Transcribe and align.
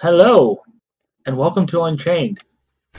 Hello, 0.00 0.62
and 1.24 1.36
welcome 1.36 1.66
to 1.66 1.82
Unchained. 1.84 2.38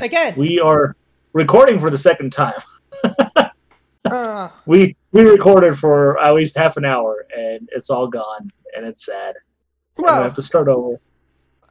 Again. 0.01 0.33
We 0.35 0.59
are 0.59 0.95
recording 1.33 1.79
for 1.79 1.89
the 1.89 1.97
second 1.97 2.31
time. 2.31 2.59
uh, 4.05 4.49
We 4.65 4.95
we 5.11 5.21
recorded 5.23 5.77
for 5.77 6.19
at 6.21 6.33
least 6.33 6.57
half 6.57 6.77
an 6.77 6.85
hour, 6.85 7.25
and 7.35 7.69
it's 7.71 7.89
all 7.89 8.07
gone, 8.07 8.51
and 8.75 8.85
it's 8.85 9.05
sad. 9.05 9.35
And 9.97 10.05
we 10.05 10.11
have 10.11 10.33
to 10.35 10.41
start 10.41 10.67
over. 10.67 10.99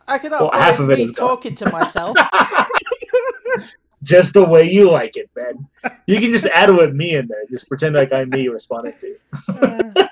I 0.08 0.18
well, 0.28 0.50
half 0.52 0.78
of 0.78 0.90
it 0.90 0.98
is 1.00 1.06
is 1.06 1.12
gone. 1.12 1.28
talking 1.28 1.54
to 1.56 1.70
myself. 1.70 2.16
Just 4.02 4.34
the 4.34 4.44
way 4.44 4.62
you 4.62 4.90
like 4.92 5.16
it, 5.16 5.28
man. 5.34 5.66
You 6.06 6.20
can 6.20 6.30
just 6.30 6.46
add 6.46 6.70
with 6.70 6.94
me 6.94 7.16
in 7.16 7.26
there. 7.26 7.42
Just 7.50 7.66
pretend 7.68 7.96
like 7.96 8.12
I'm 8.12 8.28
me 8.28 8.46
responding 8.48 8.94
to 9.00 9.08
you. 9.08 9.18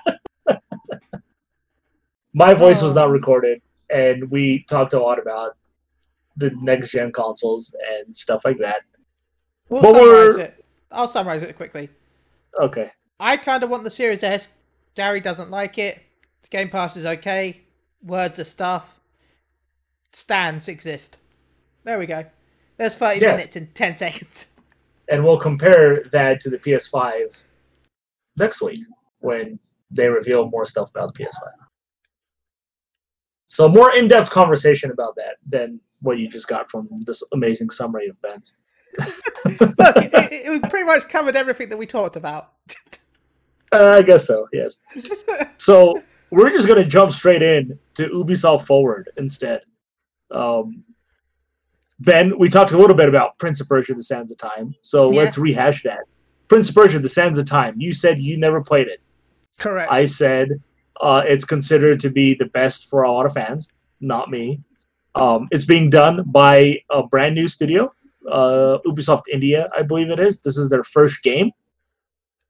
Uh, 0.47 0.55
My 2.33 2.53
voice 2.53 2.81
was 2.81 2.91
Oh. 2.91 3.01
not 3.01 3.09
recorded, 3.11 3.61
and 3.89 4.29
we 4.31 4.63
talked 4.63 4.93
a 4.93 4.99
lot 4.99 5.19
about 5.19 5.51
the 6.37 6.51
next 6.61 6.89
gen 6.91 7.11
consoles 7.11 7.75
and 7.89 8.15
stuff 8.15 8.43
like 8.45 8.57
that. 8.59 8.81
we'll 9.69 9.81
But 9.81 9.93
summarize 9.95 10.35
we're- 10.35 10.43
it. 10.43 10.65
I'll 10.91 11.07
summarize 11.07 11.41
it 11.43 11.55
quickly. 11.55 11.89
Okay. 12.59 12.91
I 13.19 13.37
kind 13.37 13.63
of 13.63 13.69
want 13.69 13.83
the 13.83 13.91
Series 13.91 14.23
S. 14.23 14.49
Gary 14.95 15.19
doesn't 15.19 15.49
like 15.51 15.77
it. 15.77 16.01
Game 16.49 16.69
Pass 16.69 16.95
is 16.95 17.05
okay. 17.05 17.61
Words 18.01 18.39
are 18.39 18.43
stuff. 18.45 18.99
Stands 20.13 20.67
exist. 20.67 21.17
There 21.83 21.99
we 21.99 22.05
go. 22.05 22.25
There's 22.77 22.95
30 22.95 23.19
Yes. 23.21 23.31
minutes 23.31 23.55
in 23.55 23.67
10 23.67 23.95
seconds. 23.95 24.47
and 25.09 25.23
we'll 25.23 25.39
compare 25.39 26.03
that 26.11 26.39
to 26.41 26.49
the 26.49 26.57
PS5 26.57 27.43
next 28.37 28.61
week 28.61 28.79
when 29.19 29.59
they 29.91 30.07
reveal 30.07 30.49
more 30.49 30.65
stuff 30.65 30.89
about 30.91 31.13
the 31.13 31.23
PS5. 31.23 31.51
So 33.47 33.67
more 33.69 33.93
in-depth 33.95 34.29
conversation 34.29 34.91
about 34.91 35.15
that 35.15 35.35
than 35.47 35.79
what 36.01 36.17
you 36.17 36.27
just 36.27 36.47
got 36.47 36.69
from 36.69 36.87
this 37.05 37.23
amazing 37.33 37.69
summary 37.69 38.07
of 38.07 38.19
Ben's. 38.21 38.57
Look, 39.45 39.95
it, 39.97 40.13
it, 40.13 40.63
it 40.63 40.69
pretty 40.69 40.85
much 40.85 41.07
covered 41.09 41.35
everything 41.35 41.69
that 41.69 41.77
we 41.77 41.85
talked 41.85 42.15
about. 42.15 42.53
Uh, 43.71 43.97
I 43.99 44.01
guess 44.03 44.25
so. 44.27 44.47
Yes. 44.53 44.79
So 45.57 46.01
we're 46.31 46.49
just 46.49 46.67
gonna 46.67 46.85
jump 46.85 47.11
straight 47.11 47.41
in 47.41 47.77
to 47.95 48.07
Ubisoft 48.09 48.65
Forward 48.65 49.09
instead. 49.17 49.61
Um, 50.31 50.83
ben, 51.99 52.37
we 52.37 52.49
talked 52.49 52.71
a 52.71 52.77
little 52.77 52.95
bit 52.95 53.09
about 53.09 53.37
Prince 53.37 53.61
of 53.61 53.67
Persia: 53.69 53.93
The 53.95 54.03
Sands 54.03 54.31
of 54.31 54.37
Time, 54.37 54.75
so 54.81 55.11
Yeah. 55.11 55.21
let's 55.21 55.37
rehash 55.37 55.83
that. 55.83 55.99
Prince 56.47 56.69
of 56.69 56.75
Persia: 56.75 56.99
The 56.99 57.09
Sands 57.09 57.39
of 57.39 57.45
Time. 57.45 57.75
You 57.77 57.93
said 57.93 58.19
you 58.19 58.37
never 58.37 58.61
played 58.61 58.87
it. 58.87 59.01
Correct. 59.57 59.91
I 59.91 60.05
said 60.05 60.61
uh, 61.01 61.23
it's 61.25 61.45
considered 61.45 61.99
to 62.01 62.09
be 62.09 62.33
the 62.33 62.45
best 62.45 62.89
for 62.89 63.03
a 63.03 63.11
lot 63.11 63.25
of 63.25 63.33
fans, 63.33 63.73
not 63.99 64.29
me. 64.29 64.61
Um, 65.15 65.47
it's 65.51 65.65
being 65.65 65.89
done 65.89 66.23
by 66.25 66.79
a 66.89 67.05
brand 67.05 67.35
new 67.35 67.47
studio, 67.47 67.93
uh, 68.29 68.79
Ubisoft 68.85 69.23
India, 69.31 69.69
I 69.75 69.81
believe 69.81 70.09
it 70.09 70.19
is. 70.19 70.41
This 70.41 70.57
is 70.57 70.69
their 70.69 70.83
first 70.83 71.23
game. 71.23 71.51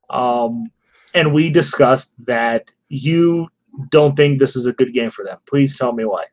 Um, 0.10 0.72
and 1.14 1.34
we 1.34 1.50
discussed 1.50 2.24
that 2.26 2.72
you 2.90 3.48
don't 3.90 4.16
think 4.16 4.40
this 4.40 4.56
is 4.56 4.68
a 4.68 4.74
good 4.74 4.94
game 4.94 5.10
for 5.10 5.24
them. 5.24 5.38
Please 5.48 5.78
tell 5.78 5.94
me 5.94 6.06
why. 6.06 6.26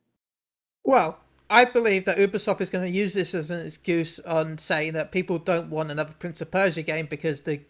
Well, 0.84 1.18
I 1.50 1.64
believe 1.66 2.06
that 2.06 2.16
Ubisoft 2.16 2.60
is 2.60 2.70
going 2.70 2.90
to 2.90 2.98
use 2.98 3.14
this 3.14 3.34
as 3.34 3.50
an 3.50 3.64
excuse 3.66 4.18
on 4.20 4.58
saying 4.58 4.94
that 4.94 5.12
people 5.12 5.38
don't 5.38 5.68
want 5.68 5.90
another 5.90 6.14
Prince 6.18 6.40
of 6.40 6.50
Persia 6.50 6.82
game 6.82 7.06
because 7.06 7.42
the, 7.42 7.60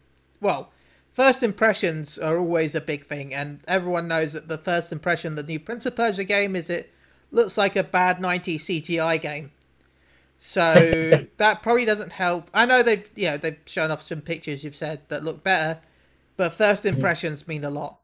well, 0.40 0.70
first 1.12 1.42
impressions 1.42 2.18
are 2.18 2.38
always 2.38 2.74
a 2.74 2.80
big 2.80 3.04
thing, 3.04 3.32
and 3.34 3.60
everyone 3.68 4.08
knows 4.08 4.32
that 4.32 4.48
the 4.48 4.58
first 4.58 4.92
impression 4.92 5.32
of 5.32 5.36
the 5.46 5.52
new 5.52 5.60
Prince 5.60 5.86
of 5.86 5.96
Persia 5.96 6.24
game 6.24 6.56
is 6.56 6.68
it 6.70 6.92
looks 7.30 7.56
like 7.58 7.76
a 7.76 7.84
bad 7.84 8.18
90s 8.18 8.56
CGI 8.60 9.20
game. 9.20 9.50
So 10.38 11.24
that 11.36 11.62
probably 11.62 11.84
doesn't 11.84 12.12
help. 12.12 12.50
I 12.52 12.66
know 12.66 12.82
they've, 12.82 13.08
yeah, 13.14 13.36
they've 13.36 13.58
shown 13.66 13.90
off 13.90 14.02
some 14.02 14.20
pictures 14.20 14.64
you've 14.64 14.76
said 14.76 15.00
that 15.08 15.22
look 15.24 15.42
better, 15.42 15.80
but 16.36 16.52
first 16.54 16.84
impressions 16.84 17.46
mean 17.46 17.64
a 17.64 17.70
lot. 17.70 17.98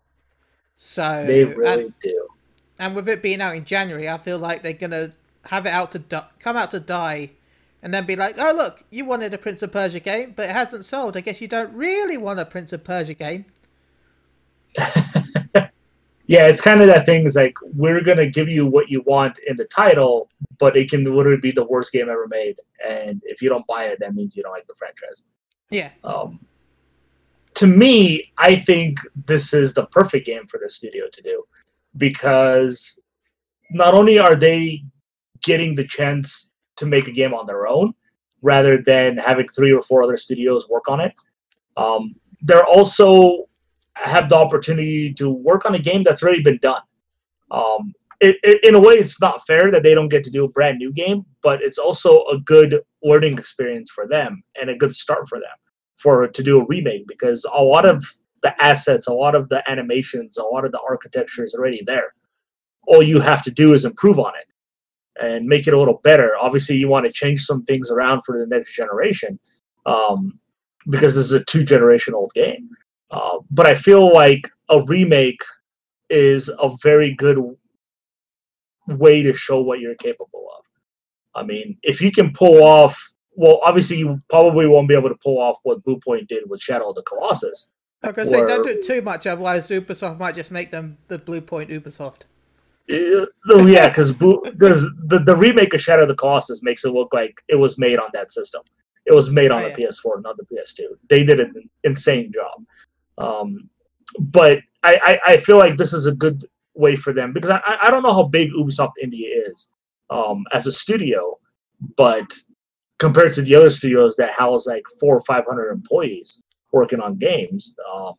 So 0.77 1.25
They 1.27 1.43
and- 1.43 1.56
really 1.56 1.93
do. 2.03 2.28
and 2.78 2.94
with 2.94 3.09
it 3.09 3.22
being 3.22 3.41
out 3.41 3.56
in 3.56 3.65
January, 3.65 4.09
I 4.09 4.19
feel 4.19 4.38
like 4.38 4.62
they're 4.62 4.72
gonna 4.72 5.12
have 5.47 5.66
it 5.66 5.71
out 5.71 5.93
to 5.93 5.99
di- 5.99 6.27
come 6.38 6.56
out 6.56 6.71
to 6.71 6.81
die, 6.81 7.31
and 7.83 7.94
then 7.94 8.06
be 8.06 8.16
like, 8.16 8.37
"Oh 8.39 8.53
look, 8.53 8.84
you 8.91 9.05
wanted 9.05 9.34
a 9.34 9.39
Prince 9.39 9.62
of 9.62 9.72
Persia 9.72 10.00
game, 10.00 10.33
but 10.37 10.49
it 10.49 10.53
hasn't 10.53 10.84
sold. 10.84 11.16
I 11.16 11.21
guess 11.21 11.41
you 11.41 11.49
don't 11.49 11.72
really 11.72 12.16
want 12.16 12.41
a 12.41 12.44
Prince 12.44 12.72
of 12.72 12.84
Persia 12.84 13.15
game." 13.15 13.47
Yeah, 16.28 16.47
it's 16.47 16.61
kind 16.61 16.83
of 16.83 16.88
that 16.88 17.06
thing. 17.06 17.25
Is 17.25 17.37
like 17.37 17.56
we're 17.62 18.05
gonna 18.05 18.28
give 18.28 18.50
you 18.50 18.67
what 18.67 18.91
you 18.91 19.00
want 19.06 19.38
in 19.47 19.56
the 19.56 19.65
title, 19.65 20.28
but 20.59 20.77
it 20.77 20.91
can 20.91 21.03
literally 21.03 21.41
be 21.41 21.53
the 21.53 21.65
worst 21.65 21.91
game 21.91 22.11
ever 22.11 22.28
made. 22.28 22.61
And 22.87 23.22
if 23.25 23.41
you 23.41 23.49
don't 23.49 23.67
buy 23.67 23.84
it, 23.87 23.99
that 24.00 24.12
means 24.12 24.37
you 24.37 24.43
don't 24.43 24.53
like 24.53 24.67
the 24.67 24.75
franchise. 24.75 25.25
Yeah, 25.71 25.91
Um, 26.05 26.38
to 27.55 27.67
me, 27.67 28.31
I 28.37 28.56
think 28.56 28.99
this 29.27 29.55
is 29.55 29.72
the 29.72 29.87
perfect 29.87 30.27
game 30.27 30.47
for 30.47 30.61
the 30.62 30.69
studio 30.69 31.06
to 31.11 31.22
do 31.22 31.43
because 31.97 33.00
not 33.71 33.94
only 33.94 34.19
are 34.19 34.37
they 34.37 34.84
getting 35.43 35.75
the 35.75 35.84
chance 35.84 36.47
to 36.78 36.87
make 36.87 37.09
a 37.09 37.12
game 37.12 37.34
on 37.34 37.47
their 37.47 37.69
own 37.69 37.94
rather 38.43 38.81
than 38.81 39.16
having 39.16 39.49
three 39.49 39.72
or 39.72 39.83
four 39.83 40.03
other 40.03 40.16
studios 40.16 40.69
work 40.69 40.89
on 40.89 41.00
it, 41.00 41.15
um, 41.77 42.15
they're 42.43 42.66
also 42.66 43.49
have 43.94 44.28
the 44.28 44.37
opportunity 44.37 45.12
to 45.12 45.28
work 45.31 45.65
on 45.65 45.75
a 45.75 45.78
game 45.78 46.03
that's 46.03 46.22
already 46.22 46.43
been 46.43 46.59
done. 46.59 46.83
Um, 47.50 47.93
it, 48.21 48.37
it, 48.43 48.62
in 48.65 48.75
a 48.75 48.81
way, 48.81 48.94
it's 48.94 49.21
not 49.21 49.47
fair 49.47 49.71
that 49.71 49.83
they 49.83 49.94
don't 49.94 50.09
get 50.09 50.25
to 50.25 50.31
do 50.31 50.44
a 50.44 50.49
brand 50.49 50.78
new 50.78 50.93
game, 50.93 51.25
but 51.43 51.62
it's 51.62 51.78
also 51.78 52.25
a 52.27 52.38
good 52.38 52.81
learning 53.03 53.38
experience 53.38 53.91
for 53.91 54.06
them 54.06 54.43
and 54.61 54.71
a 54.71 54.77
good 54.77 54.94
start 54.94 55.28
for 55.28 55.38
them 55.38 55.56
for 55.97 56.27
to 56.28 56.43
do 56.43 56.61
a 56.61 56.67
remake 56.67 57.06
because 57.06 57.44
a 57.55 57.62
lot 57.62 57.84
of 57.84 58.05
the 58.43 58.62
assets, 58.62 59.09
a 59.09 59.12
lot 59.12 59.34
of 59.34 59.49
the 59.49 59.69
animations, 59.69 60.37
a 60.37 60.44
lot 60.44 60.65
of 60.65 60.72
the 60.72 60.81
architecture 60.88 61.44
is 61.44 61.55
already 61.55 61.83
there. 61.84 62.15
All 62.87 63.03
you 63.03 63.21
have 63.21 63.43
to 63.44 63.50
do 63.50 63.72
is 63.72 63.84
improve 63.84 64.19
on 64.19 64.33
it 64.41 64.53
and 65.21 65.47
make 65.47 65.67
it 65.67 65.75
a 65.75 65.79
little 65.79 66.01
better. 66.05 66.37
Obviously, 66.41 66.77
you 66.77 66.89
want 66.89 67.06
to 67.06 67.12
change 67.12 67.41
some 67.41 67.62
things 67.62 67.91
around 67.91 68.23
for 68.23 68.39
the 68.39 68.47
next 68.47 68.75
generation 68.75 69.39
um, 69.87 70.39
because 70.89 71.15
this 71.15 71.25
is 71.25 71.33
a 71.33 71.45
two 71.45 71.65
generation 71.65 72.15
old 72.15 72.33
game. 72.34 72.69
Uh, 73.11 73.39
but 73.51 73.67
I 73.67 73.75
feel 73.75 74.12
like 74.12 74.49
a 74.69 74.83
remake 74.83 75.41
is 76.11 76.49
a 76.49 76.71
very 76.83 77.15
good 77.15 77.39
way 78.87 79.23
to 79.23 79.33
show 79.33 79.61
what 79.61 79.81
you're 79.81 79.95
capable 79.97 80.47
of. 80.56 80.65
I 81.35 81.45
mean, 81.45 81.79
if 81.83 82.00
you 82.00 82.11
can 82.11 82.33
pull 82.33 82.62
off, 82.62 83.12
well, 83.35 83.61
obviously 83.65 83.99
you 83.99 84.19
probably 84.29 84.67
won't 84.67 84.89
be 84.89 84.95
able 84.95 85.11
to 85.11 85.19
pull 85.23 85.41
off 85.41 85.59
what 85.62 85.83
Blue 85.85 85.99
Point 86.00 86.29
did 86.29 86.45
with 86.49 86.61
Shadow 86.61 86.91
of 86.91 86.97
the 86.97 87.03
Colossus. 87.03 87.73
I 88.03 88.09
was 88.09 88.17
gonna 88.17 88.31
say 88.31 88.47
don't 88.47 88.62
do 88.62 88.71
it 88.71 88.85
too 88.85 89.03
much, 89.03 89.27
otherwise 89.27 89.69
Ubisoft 89.69 90.19
might 90.19 90.35
just 90.35 90.50
make 90.50 90.71
them 90.71 90.99
the 91.09 91.19
Blue 91.19 91.41
Point 91.41 91.71
Ubisoft. 91.71 92.23
Oh, 93.50 93.66
yeah, 93.66 93.88
because 93.88 94.12
because 94.12 94.82
the, 95.06 95.19
the 95.25 95.37
remake 95.37 95.75
of 95.75 95.81
Shadow 95.81 96.03
of 96.03 96.09
the 96.09 96.15
Colossus 96.15 96.62
makes 96.62 96.84
it 96.84 96.93
look 96.93 97.12
like 97.12 97.41
it 97.49 97.56
was 97.56 97.78
made 97.78 97.99
on 97.99 98.10
that 98.15 98.32
system. 98.32 98.62
It 99.06 99.15
was 99.15 99.31
made 99.31 99.50
on 99.50 99.62
Oh, 99.62 99.69
the 99.69 99.75
PS4, 99.75 100.22
not 100.22 100.37
the 100.37 100.44
PS2. 100.44 101.06
They 101.09 101.25
did 101.25 101.41
an 101.41 101.69
insane 101.84 102.31
job. 102.32 102.65
Um, 103.16 103.69
but 104.19 104.60
I, 104.82 105.19
I, 105.26 105.32
I 105.32 105.37
feel 105.38 105.56
like 105.59 105.76
this 105.76 105.93
is 105.93 106.06
a 106.06 106.15
good 106.15 106.44
way 106.75 106.94
for 106.97 107.12
them 107.12 107.32
because 107.32 107.50
I, 107.50 107.60
I- 107.82 107.91
don't 107.91 108.03
know 108.03 108.12
how 108.12 108.25
big 108.25 108.50
Ubisoft 108.50 108.93
India 109.03 109.28
is 109.47 109.75
um, 110.10 110.44
as 110.53 110.66
a 110.66 110.72
studio, 110.72 111.38
but 111.97 112.32
compared 112.99 113.32
to 113.34 113.43
the 113.43 113.55
other 113.55 113.70
studios 113.70 114.16
that 114.16 114.32
house 114.32 114.66
like 114.66 114.84
four 115.00 115.16
or 115.16 115.20
five 115.20 115.44
hundred 115.47 115.70
employees 115.70 116.43
working 116.72 117.00
on 117.00 117.16
games, 117.16 117.76
um, 117.94 118.15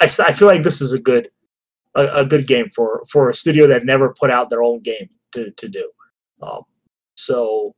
I, 0.00 0.04
I 0.04 0.32
feel 0.32 0.48
like 0.48 0.62
this 0.62 0.80
is 0.80 0.92
a 0.92 0.98
good 1.00 1.30
a, 1.94 2.06
a 2.08 2.24
good 2.24 2.46
game 2.46 2.68
for 2.74 3.02
for 3.10 3.28
a 3.28 3.34
studio 3.34 3.66
that 3.66 3.84
never 3.84 4.14
put 4.18 4.30
out 4.30 4.50
their 4.50 4.62
own 4.62 4.80
game 4.80 5.08
to 5.32 5.50
to 5.52 5.68
do. 5.68 5.90
Um, 6.42 6.62
so 7.16 7.74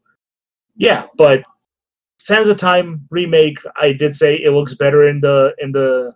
yeah, 0.77 1.07
but 1.17 1.43
Sands 2.19 2.49
of 2.49 2.59
Time 2.59 3.07
remake, 3.11 3.59
I 3.77 3.93
did 3.93 4.15
say 4.15 4.37
it 4.37 4.53
looks 4.53 4.75
better 4.75 5.07
in 5.07 5.21
the 5.21 5.55
in 5.59 5.73
the 5.73 6.15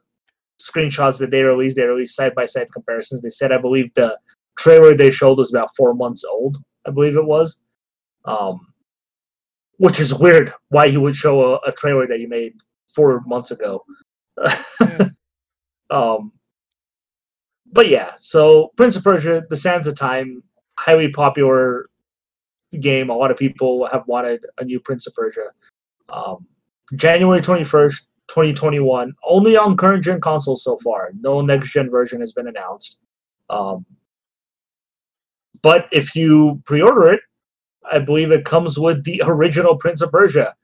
screenshots 0.61 1.19
that 1.19 1.31
they 1.31 1.43
released. 1.43 1.77
They 1.77 1.85
released 1.85 2.17
side 2.17 2.35
by 2.35 2.47
side 2.47 2.69
comparisons. 2.73 3.23
They 3.23 3.31
said 3.31 3.53
I 3.53 3.59
believe 3.59 3.93
the 3.95 4.19
trailer 4.59 4.95
they 4.95 5.11
showed 5.11 5.39
was 5.39 5.53
about 5.53 5.75
four 5.77 5.95
months 5.95 6.25
old. 6.25 6.59
I 6.87 6.91
believe 6.91 7.17
it 7.17 7.25
was, 7.25 7.63
um, 8.27 8.61
which 9.79 10.01
is 10.01 10.15
weird. 10.15 10.53
Why 10.69 10.85
you 10.85 11.01
would 11.01 11.17
show 11.17 11.55
a, 11.55 11.61
a 11.67 11.73
trailer 11.73 12.07
that 12.07 12.21
you 12.21 12.29
made 12.29 12.55
four 12.95 13.23
months 13.27 13.51
ago. 13.51 13.85
Yeah. 14.81 15.09
Um, 15.91 16.33
but 17.75 17.89
yeah, 17.89 18.13
so 18.17 18.71
Prince 18.77 18.97
of 18.97 19.03
Persia, 19.05 19.43
The 19.51 19.57
Sands 19.57 19.87
of 19.87 19.97
Time, 19.97 20.43
highly 20.79 21.09
popular 21.09 21.91
game. 22.81 23.11
A 23.11 23.15
lot 23.15 23.31
of 23.31 23.37
people 23.37 23.87
have 23.93 24.07
wanted 24.07 24.47
a 24.59 24.65
new 24.65 24.79
Prince 24.81 25.07
of 25.07 25.15
Persia. 25.15 25.49
Um, 26.09 26.47
January 26.95 27.41
21st, 27.41 28.07
2021, 28.29 29.13
only 29.27 29.57
on 29.57 29.77
current 29.77 30.05
gen 30.05 30.21
consoles 30.21 30.63
so 30.63 30.79
far. 30.79 31.11
No 31.19 31.41
next 31.41 31.73
gen 31.73 31.91
version 31.91 32.21
has 32.21 32.33
been 32.33 32.47
announced. 32.47 33.01
Um, 33.51 33.85
but 35.61 35.89
if 35.91 36.15
you 36.15 36.63
pre 36.65 36.81
order 36.81 37.13
it, 37.13 37.21
I 37.91 37.99
believe 37.99 38.31
it 38.31 38.45
comes 38.45 38.79
with 38.79 39.03
the 39.05 39.21
original 39.27 39.77
Prince 39.77 40.01
of 40.01 40.13
Persia, 40.13 40.55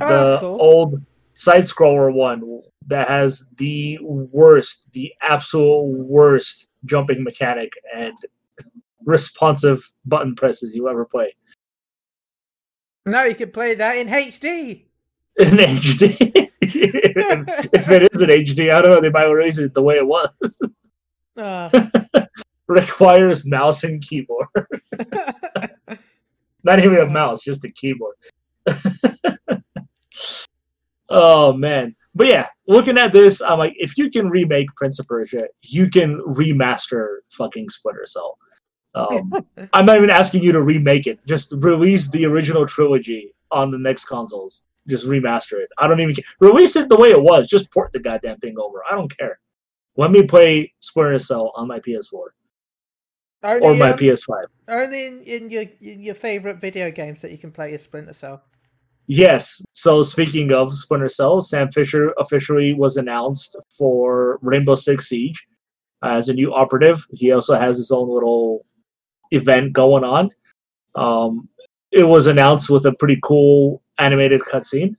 Oh, 0.00 0.06
the 0.06 0.14
that's 0.14 0.40
cool. 0.40 0.56
old 0.60 1.02
side 1.36 1.64
scroller 1.64 2.12
one 2.12 2.60
that 2.86 3.08
has 3.08 3.50
the 3.58 3.98
worst, 4.00 4.90
the 4.92 5.12
absolute 5.20 5.82
worst 5.82 6.68
jumping 6.84 7.22
mechanic 7.22 7.72
and 7.94 8.16
responsive 9.04 9.92
button 10.06 10.34
presses 10.34 10.74
you 10.74 10.88
ever 10.88 11.04
play 11.04 11.32
Now 13.04 13.24
you 13.24 13.34
can 13.34 13.50
play 13.50 13.74
that 13.74 13.98
in 13.98 14.08
HD. 14.08 14.86
in 15.38 15.48
HD. 15.48 16.50
if 16.62 17.90
it 17.90 18.08
is 18.12 18.22
in 18.22 18.30
HD, 18.30 18.74
I 18.74 18.80
don't 18.80 18.90
know. 18.90 19.00
They 19.00 19.10
might 19.10 19.26
release 19.26 19.58
it 19.58 19.74
the 19.74 19.82
way 19.82 19.96
it 19.96 20.06
was. 20.06 20.30
Uh, 21.36 21.68
Requires 22.66 23.46
mouse 23.46 23.84
and 23.84 24.02
keyboard. 24.02 24.48
Not 26.64 26.80
even 26.80 26.96
a 26.96 27.06
mouse, 27.06 27.44
just 27.44 27.64
a 27.64 27.70
keyboard. 27.70 28.16
Oh 31.08 31.52
man. 31.52 31.94
But 32.14 32.28
yeah, 32.28 32.48
looking 32.66 32.96
at 32.96 33.12
this, 33.12 33.42
I'm 33.42 33.58
like, 33.58 33.74
if 33.76 33.98
you 33.98 34.10
can 34.10 34.30
remake 34.30 34.74
Prince 34.74 34.98
of 34.98 35.06
Persia, 35.06 35.48
you 35.62 35.90
can 35.90 36.20
remaster 36.22 37.18
fucking 37.30 37.68
Splinter 37.68 38.06
Cell. 38.06 38.38
Um, 38.94 39.46
I'm 39.72 39.84
not 39.84 39.98
even 39.98 40.10
asking 40.10 40.42
you 40.42 40.52
to 40.52 40.62
remake 40.62 41.06
it. 41.06 41.24
Just 41.26 41.52
release 41.58 42.08
the 42.08 42.24
original 42.24 42.64
trilogy 42.64 43.34
on 43.50 43.70
the 43.70 43.78
next 43.78 44.06
consoles. 44.06 44.66
Just 44.88 45.06
remaster 45.06 45.54
it. 45.54 45.68
I 45.78 45.88
don't 45.88 46.00
even 46.00 46.14
care. 46.14 46.24
Release 46.40 46.76
it 46.76 46.88
the 46.88 46.96
way 46.96 47.10
it 47.10 47.20
was. 47.20 47.48
Just 47.48 47.70
port 47.72 47.92
the 47.92 48.00
goddamn 48.00 48.38
thing 48.38 48.58
over. 48.58 48.82
I 48.90 48.94
don't 48.94 49.14
care. 49.16 49.38
Let 49.96 50.10
me 50.10 50.22
play 50.22 50.72
Splinter 50.80 51.18
Cell 51.18 51.52
on 51.56 51.68
my 51.68 51.80
PS4 51.80 52.28
only, 53.46 53.66
or 53.66 53.74
my 53.74 53.90
um, 53.90 53.98
PS5. 53.98 54.44
only 54.68 55.06
in, 55.06 55.22
in 55.22 55.50
your 55.50 55.64
in 55.80 56.02
your 56.02 56.14
favorite 56.14 56.60
video 56.60 56.90
games 56.90 57.22
that 57.22 57.30
you 57.30 57.38
can 57.38 57.52
play 57.52 57.74
as 57.74 57.82
Splinter 57.82 58.12
Cell. 58.12 58.42
Yes. 59.08 59.64
So 59.72 60.02
speaking 60.02 60.52
of 60.52 60.76
Splinter 60.76 61.08
Cell, 61.08 61.40
Sam 61.40 61.70
Fisher 61.70 62.12
officially 62.18 62.74
was 62.74 62.96
announced 62.96 63.56
for 63.76 64.38
Rainbow 64.42 64.74
Six 64.74 65.08
Siege 65.08 65.46
as 66.02 66.28
a 66.28 66.34
new 66.34 66.52
operative. 66.52 67.06
He 67.12 67.30
also 67.32 67.54
has 67.54 67.76
his 67.76 67.90
own 67.92 68.08
little 68.08 68.64
event 69.30 69.72
going 69.72 70.04
on. 70.04 70.30
Um, 70.94 71.48
it 71.92 72.04
was 72.04 72.26
announced 72.26 72.68
with 72.68 72.84
a 72.86 72.92
pretty 72.94 73.18
cool 73.22 73.82
animated 73.98 74.40
cutscene, 74.42 74.96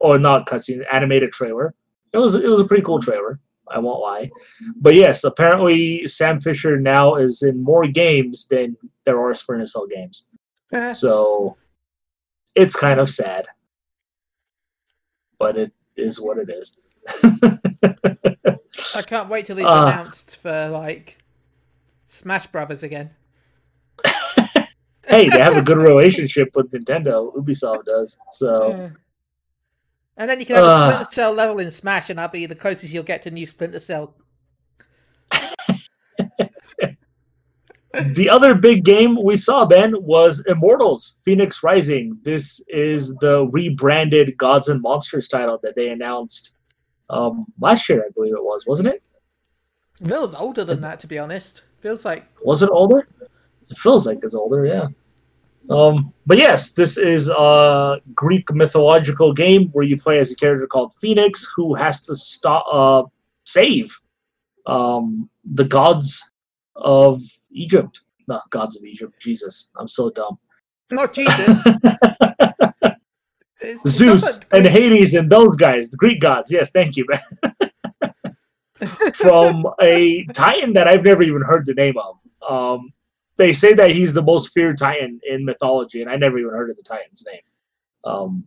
or 0.00 0.18
not 0.18 0.46
cutscene, 0.46 0.84
animated 0.92 1.32
trailer. 1.32 1.74
It 2.12 2.18
was 2.18 2.34
it 2.34 2.48
was 2.48 2.60
a 2.60 2.64
pretty 2.64 2.82
cool 2.82 3.00
trailer. 3.00 3.40
I 3.68 3.78
won't 3.78 4.00
lie, 4.00 4.30
but 4.76 4.94
yes, 4.94 5.24
apparently 5.24 6.06
Sam 6.06 6.38
Fisher 6.38 6.78
now 6.78 7.14
is 7.16 7.42
in 7.42 7.62
more 7.62 7.86
games 7.86 8.46
than 8.46 8.76
there 9.04 9.20
are 9.20 9.34
Splinter 9.34 9.66
Cell 9.66 9.86
games. 9.86 10.28
Eh, 10.72 10.92
So 10.92 11.56
it's 12.54 12.76
kind 12.76 13.00
of 13.00 13.10
sad. 13.10 13.46
But 15.38 15.56
it 15.58 15.72
is 15.96 16.20
what 16.20 16.38
it 16.38 16.48
is. 16.50 16.78
I 18.96 19.02
can't 19.06 19.28
wait 19.28 19.46
till 19.46 19.56
he's 19.56 19.66
Uh. 19.66 19.86
announced 19.92 20.36
for 20.36 20.68
like 20.68 21.18
Smash 22.06 22.46
Brothers 22.46 22.82
again. 22.82 23.10
hey, 25.06 25.28
they 25.28 25.38
have 25.40 25.56
a 25.56 25.62
good 25.62 25.78
relationship 25.92 26.50
with 26.54 26.70
Nintendo. 26.70 27.34
Ubisoft 27.36 27.84
does. 27.84 28.18
So 28.30 28.68
Yeah. 28.70 28.88
And 30.16 30.30
then 30.30 30.38
you 30.38 30.46
can 30.46 30.56
have 30.56 30.64
a 30.64 30.68
Uh. 30.68 30.88
Splinter 30.90 31.12
Cell 31.12 31.32
level 31.32 31.58
in 31.58 31.70
Smash, 31.72 32.08
and 32.10 32.20
I'll 32.20 32.28
be 32.28 32.46
the 32.46 32.54
closest 32.54 32.92
you'll 32.94 33.02
get 33.02 33.22
to 33.22 33.30
new 33.30 33.46
Splinter 33.46 33.80
Cell. 33.80 34.14
the 38.14 38.28
other 38.28 38.54
big 38.54 38.84
game 38.84 39.16
we 39.22 39.36
saw, 39.36 39.64
Ben, 39.64 39.94
was 40.02 40.44
Immortals 40.46 41.20
Phoenix 41.24 41.62
Rising. 41.62 42.18
This 42.22 42.64
is 42.68 43.14
the 43.16 43.46
rebranded 43.46 44.36
Gods 44.36 44.68
and 44.68 44.82
Monsters 44.82 45.28
title 45.28 45.58
that 45.62 45.76
they 45.76 45.90
announced 45.90 46.56
um, 47.10 47.46
last 47.60 47.88
year, 47.88 48.04
I 48.04 48.10
believe 48.14 48.34
it 48.34 48.42
was, 48.42 48.66
wasn't 48.66 48.88
it? 48.88 49.02
It 50.00 50.08
feels 50.08 50.34
older 50.34 50.64
than 50.64 50.80
that, 50.80 50.98
to 51.00 51.06
be 51.06 51.18
honest. 51.18 51.62
Feels 51.80 52.04
like 52.04 52.26
Was 52.44 52.62
it 52.62 52.70
older? 52.70 53.06
It 53.70 53.78
feels 53.78 54.06
like 54.06 54.18
it's 54.22 54.34
older, 54.34 54.66
yeah. 54.66 54.88
Um, 55.70 56.12
but 56.26 56.36
yes, 56.36 56.72
this 56.72 56.98
is 56.98 57.30
a 57.30 57.98
Greek 58.14 58.52
mythological 58.52 59.32
game 59.32 59.68
where 59.68 59.84
you 59.84 59.96
play 59.96 60.18
as 60.18 60.30
a 60.32 60.36
character 60.36 60.66
called 60.66 60.92
Phoenix 60.94 61.48
who 61.54 61.74
has 61.74 62.02
to 62.02 62.16
stop, 62.16 62.66
uh, 62.70 63.04
save 63.46 63.98
um, 64.66 65.30
the 65.44 65.64
gods 65.64 66.32
of 66.76 67.22
Egypt. 67.54 68.00
Not 68.26 68.48
gods 68.50 68.76
of 68.76 68.84
Egypt. 68.84 69.14
Jesus, 69.20 69.70
I'm 69.76 69.88
so 69.88 70.10
dumb. 70.10 70.38
not 70.90 71.12
Jesus. 71.12 71.60
Zeus 73.86 74.40
and. 74.52 74.66
Hades 74.66 75.14
and 75.14 75.30
those 75.30 75.56
guys, 75.56 75.90
the 75.90 75.96
Greek 75.96 76.20
gods. 76.20 76.52
Yes, 76.52 76.70
thank 76.70 76.96
you, 76.96 77.06
man. 77.08 78.10
From 79.14 79.66
a 79.80 80.24
Titan 80.34 80.72
that 80.74 80.88
I've 80.88 81.04
never 81.04 81.22
even 81.22 81.42
heard 81.42 81.66
the 81.66 81.74
name 81.74 81.94
of. 81.96 82.18
Um, 82.46 82.92
they 83.36 83.52
say 83.52 83.74
that 83.74 83.90
he's 83.90 84.12
the 84.12 84.22
most 84.22 84.52
feared 84.52 84.78
Titan 84.78 85.20
in 85.28 85.44
mythology, 85.44 86.02
and 86.02 86.10
I 86.10 86.16
never 86.16 86.38
even 86.38 86.52
heard 86.52 86.70
of 86.70 86.76
the 86.76 86.82
Titan's 86.82 87.24
name. 87.30 87.40
Um, 88.04 88.44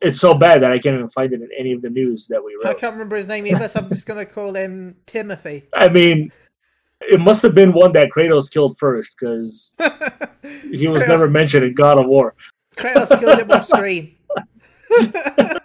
it's 0.00 0.20
so 0.20 0.34
bad 0.34 0.62
that 0.62 0.72
I 0.72 0.78
can't 0.78 0.94
even 0.94 1.08
find 1.08 1.32
it 1.32 1.40
in 1.40 1.48
any 1.56 1.72
of 1.72 1.82
the 1.82 1.90
news 1.90 2.26
that 2.28 2.42
we 2.42 2.56
read. 2.62 2.70
I 2.70 2.78
can't 2.78 2.92
remember 2.92 3.16
his 3.16 3.28
name 3.28 3.46
either, 3.46 3.68
so 3.68 3.80
I'm 3.80 3.88
just 3.88 4.06
gonna 4.06 4.26
call 4.26 4.54
him 4.54 4.96
Timothy. 5.06 5.64
I 5.74 5.88
mean, 5.88 6.30
it 7.10 7.20
must 7.20 7.42
have 7.42 7.54
been 7.54 7.72
one 7.72 7.92
that 7.92 8.10
Kratos 8.10 8.50
killed 8.50 8.76
first, 8.78 9.16
because 9.18 9.74
he 10.70 10.88
was 10.88 11.02
Kratos- 11.02 11.08
never 11.08 11.28
mentioned 11.30 11.64
in 11.64 11.74
God 11.74 11.98
of 11.98 12.06
War. 12.06 12.34
Kratos 12.76 13.18
killed 13.20 13.38
him 13.40 13.50
off 13.50 13.66
screen. 13.66 14.14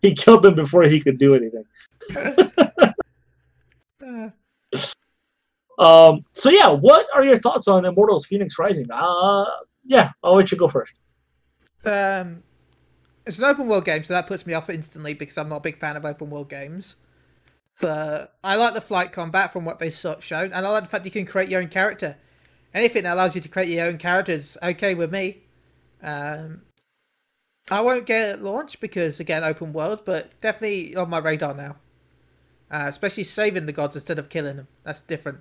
He 0.00 0.14
killed 0.14 0.46
him 0.46 0.54
before 0.54 0.84
he 0.84 1.00
could 1.00 1.18
do 1.18 1.34
anything. 1.34 1.64
Um, 5.78 6.24
so 6.32 6.50
yeah, 6.50 6.68
what 6.70 7.06
are 7.14 7.22
your 7.22 7.38
thoughts 7.38 7.68
on 7.68 7.84
Immortals 7.84 8.26
Phoenix 8.26 8.58
Rising? 8.58 8.90
Uh 8.90 9.44
yeah, 9.84 10.10
I'll 10.24 10.34
let 10.34 10.50
you 10.50 10.58
go 10.58 10.66
first. 10.68 10.94
um, 11.84 12.42
it's 13.24 13.38
an 13.38 13.44
open 13.44 13.68
world 13.68 13.84
game, 13.84 14.02
so 14.02 14.12
that 14.12 14.26
puts 14.26 14.44
me 14.44 14.54
off 14.54 14.68
instantly 14.70 15.14
because 15.14 15.38
I'm 15.38 15.48
not 15.48 15.56
a 15.56 15.60
big 15.60 15.78
fan 15.78 15.96
of 15.96 16.04
open 16.04 16.30
world 16.30 16.50
games. 16.50 16.96
But 17.80 18.36
I 18.42 18.56
like 18.56 18.74
the 18.74 18.80
flight 18.80 19.12
combat 19.12 19.52
from 19.52 19.64
what 19.64 19.78
they 19.78 19.90
sort 19.90 20.22
shown, 20.22 20.52
and 20.52 20.66
I 20.66 20.70
like 20.70 20.82
the 20.82 20.88
fact 20.88 21.04
you 21.04 21.10
can 21.10 21.26
create 21.26 21.48
your 21.48 21.60
own 21.60 21.68
character. 21.68 22.16
Anything 22.74 23.04
that 23.04 23.14
allows 23.14 23.34
you 23.34 23.40
to 23.40 23.48
create 23.48 23.68
your 23.68 23.86
own 23.86 23.98
character 23.98 24.32
is 24.32 24.58
okay 24.62 24.94
with 24.94 25.12
me. 25.12 25.38
Um, 26.02 26.62
I 27.70 27.80
won't 27.80 28.06
get 28.06 28.22
it 28.28 28.32
at 28.34 28.42
launch 28.42 28.80
because 28.80 29.20
again, 29.20 29.44
open 29.44 29.72
world, 29.72 30.02
but 30.04 30.38
definitely 30.40 30.96
on 30.96 31.08
my 31.10 31.18
radar 31.18 31.54
now. 31.54 31.76
Uh, 32.70 32.84
especially 32.86 33.24
saving 33.24 33.66
the 33.66 33.72
gods 33.72 33.96
instead 33.96 34.18
of 34.18 34.28
killing 34.28 34.56
them. 34.56 34.68
That's 34.84 35.00
different. 35.00 35.40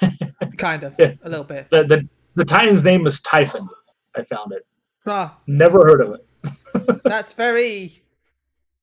kind 0.58 0.82
of, 0.82 0.96
Yeah. 0.98 1.12
a 1.22 1.28
little 1.28 1.44
bit. 1.44 1.70
The 1.70 1.84
the 1.84 2.08
the 2.34 2.44
Titan's 2.44 2.84
name 2.84 3.06
is 3.06 3.20
Typhon. 3.20 3.68
I 4.16 4.22
found 4.22 4.52
it. 4.52 4.66
Ah, 5.06 5.38
Never 5.46 5.78
heard 5.80 6.00
of 6.00 6.14
it. 6.14 7.02
That's 7.04 7.32
very. 7.32 8.02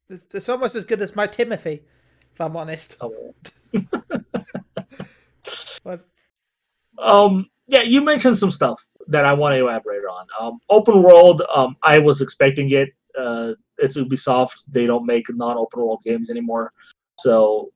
It's, 0.09 0.33
it's 0.33 0.47
almost 0.49 0.75
as 0.75 0.83
good 0.85 1.01
as 1.01 1.15
my 1.15 1.27
Timothy, 1.27 1.81
if 2.37 2.41
I'm 2.41 2.55
honest. 2.55 2.97
Oh, 3.01 3.33
Um, 6.99 7.47
yeah, 7.67 7.83
you 7.83 8.01
mentioned 8.01 8.37
some 8.37 8.51
stuff 8.51 8.85
that 9.07 9.25
I 9.25 9.33
want 9.33 9.53
to 9.53 9.59
elaborate 9.59 10.03
on. 10.03 10.27
Um, 10.39 10.59
open 10.69 11.01
world, 11.01 11.41
um, 11.53 11.75
I 11.83 11.99
was 11.99 12.21
expecting 12.21 12.69
it. 12.71 12.89
Uh, 13.17 13.53
it's 13.77 13.97
Ubisoft; 13.97 14.65
they 14.67 14.85
don't 14.85 15.05
make 15.05 15.25
non-open 15.29 15.79
world 15.79 16.01
games 16.03 16.29
anymore, 16.29 16.73
so 17.17 17.71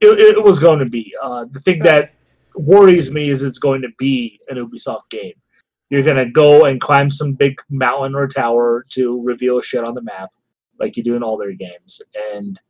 it, 0.00 0.18
it 0.18 0.42
was 0.42 0.58
going 0.58 0.80
to 0.80 0.86
be. 0.86 1.14
Uh, 1.22 1.46
the 1.50 1.60
thing 1.60 1.78
that 1.80 2.14
worries 2.54 3.10
me 3.10 3.30
is 3.30 3.42
it's 3.42 3.58
going 3.58 3.82
to 3.82 3.88
be 3.98 4.40
an 4.48 4.56
Ubisoft 4.56 5.08
game. 5.10 5.34
You're 5.90 6.02
gonna 6.02 6.30
go 6.30 6.66
and 6.66 6.80
climb 6.80 7.08
some 7.08 7.32
big 7.32 7.58
mountain 7.70 8.14
or 8.14 8.26
tower 8.26 8.84
to 8.90 9.22
reveal 9.22 9.60
shit 9.60 9.84
on 9.84 9.94
the 9.94 10.02
map, 10.02 10.30
like 10.78 10.96
you 10.96 11.02
do 11.02 11.16
in 11.16 11.22
all 11.22 11.38
their 11.38 11.52
games, 11.52 12.02
and 12.34 12.60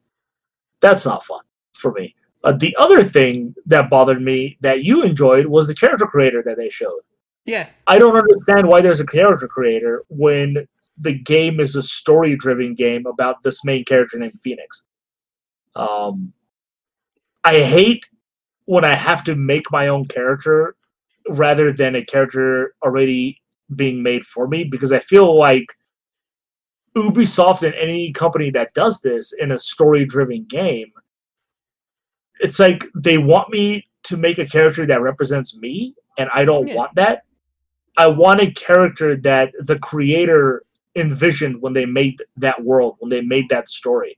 that's 0.81 1.07
not 1.07 1.25
fun 1.25 1.41
for 1.75 1.93
me. 1.93 2.15
Uh, 2.45 2.53
the 2.53 2.75
other 2.79 3.03
thing 3.03 3.55
that 3.67 3.91
bothered 3.91 4.23
me 4.23 4.57
that 4.61 4.85
you 4.85 5.03
enjoyed 5.03 5.47
was 5.47 5.67
the 5.67 5.75
character 5.75 6.07
creator 6.07 6.43
that 6.45 6.57
they 6.57 6.69
showed. 6.69 7.01
Yeah, 7.45 7.69
I 7.87 7.99
don't 7.99 8.17
understand 8.17 8.69
why 8.69 8.81
there's 8.81 9.01
a 9.01 9.07
character 9.07 9.49
creator 9.49 10.05
when 10.09 10.67
the 10.99 11.19
game 11.19 11.61
is 11.61 11.77
a 11.77 11.83
story 11.83 12.37
driven 12.37 12.75
game 12.75 13.07
about 13.07 13.43
this 13.43 13.65
main 13.65 13.85
character 13.85 14.19
named 14.19 14.41
Phoenix. 14.43 14.87
Um, 15.75 16.33
I 17.45 17.61
hate 17.63 18.05
when 18.67 18.85
I 18.85 18.95
have 18.95 19.25
to 19.25 19.35
make 19.35 19.71
my 19.71 19.89
own 19.89 20.07
character 20.07 20.75
rather 21.31 21.73
than 21.73 21.95
a 21.95 22.05
character 22.05 22.75
already 22.83 23.41
being 23.77 24.03
made 24.03 24.25
for 24.25 24.49
me 24.49 24.65
because 24.65 24.93
I 24.93 24.99
feel 24.99 25.39
like 25.39 25.67
Ubisoft 26.97 27.63
and 27.63 27.75
any 27.75 28.13
company 28.13 28.51
that 28.51 28.75
does 28.75 29.01
this 29.01 29.33
in 29.33 29.53
a 29.53 29.59
story 29.59 30.05
driven 30.05 30.45
game, 30.45 30.91
it's 32.41 32.59
like 32.59 32.85
they 32.95 33.19
want 33.19 33.51
me 33.51 33.87
to 34.05 34.17
make 34.17 34.39
a 34.39 34.47
character 34.47 34.87
that 34.87 35.01
represents 35.03 35.59
me, 35.59 35.95
and 36.19 36.29
I 36.35 36.45
don't 36.45 36.69
Yeah. 36.69 36.75
want 36.77 36.95
that 36.97 37.23
I 37.97 38.07
want 38.07 38.41
a 38.41 38.49
character 38.53 39.17
that 39.17 39.53
the 39.59 39.77
creator 39.81 40.63
envisioned 40.95 41.61
when 41.61 41.73
they 41.73 41.85
made 41.85 42.23
that 42.37 42.63
world, 42.63 42.95
when 43.01 43.11
they 43.11 43.23
made 43.23 43.49
that 43.49 43.69
story. 43.69 44.17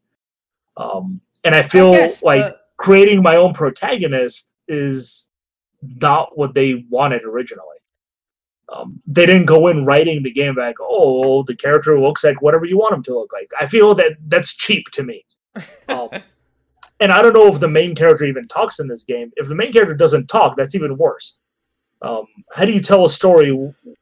Um, 0.77 1.19
and 1.45 1.55
I 1.55 1.63
feel 1.63 1.93
I 1.93 1.97
guess, 1.97 2.23
like 2.23 2.45
but- 2.45 2.61
creating 2.77 3.23
my 3.23 3.37
own 3.37 3.55
protagonist 3.55 4.55
is 4.69 5.33
not 6.03 6.37
what 6.37 6.53
they 6.53 6.85
wanted 6.91 7.23
originally. 7.25 7.70
Um, 8.73 9.01
they 9.07 9.27
didn't 9.27 9.47
go 9.47 9.67
in 9.67 9.85
writing 9.85 10.23
the 10.23 10.31
game 10.31 10.55
like, 10.55 10.77
oh, 10.81 11.43
the 11.43 11.57
character 11.57 12.01
looks 12.01 12.23
like 12.23 12.41
whatever 12.41 12.65
you 12.67 12.79
want 12.79 12.95
him 12.95 13.03
to 13.05 13.15
look 13.15 13.33
like. 13.33 13.51
I 13.61 13.67
feel 13.67 13.95
that 13.97 14.13
that's 14.29 14.55
cheap 14.57 14.87
to 14.93 15.03
me. 15.03 15.25
Um, 15.89 16.09
and 17.01 17.11
I 17.11 17.21
don't 17.21 17.33
know 17.33 17.49
if 17.49 17.59
the 17.59 17.69
main 17.69 17.95
character 17.95 18.25
even 18.25 18.47
talks 18.47 18.79
in 18.79 18.87
this 18.87 19.03
game. 19.03 19.33
If 19.37 19.49
the 19.49 19.55
main 19.57 19.73
character 19.73 19.95
doesn't 19.95 20.29
talk, 20.29 20.57
that's 20.57 20.75
even 20.75 20.97
worse. 20.97 21.39
Um, 22.03 22.27
how 22.53 22.65
do 22.65 22.73
you 22.73 22.81
tell 22.81 23.05
a 23.05 23.11
story 23.11 23.51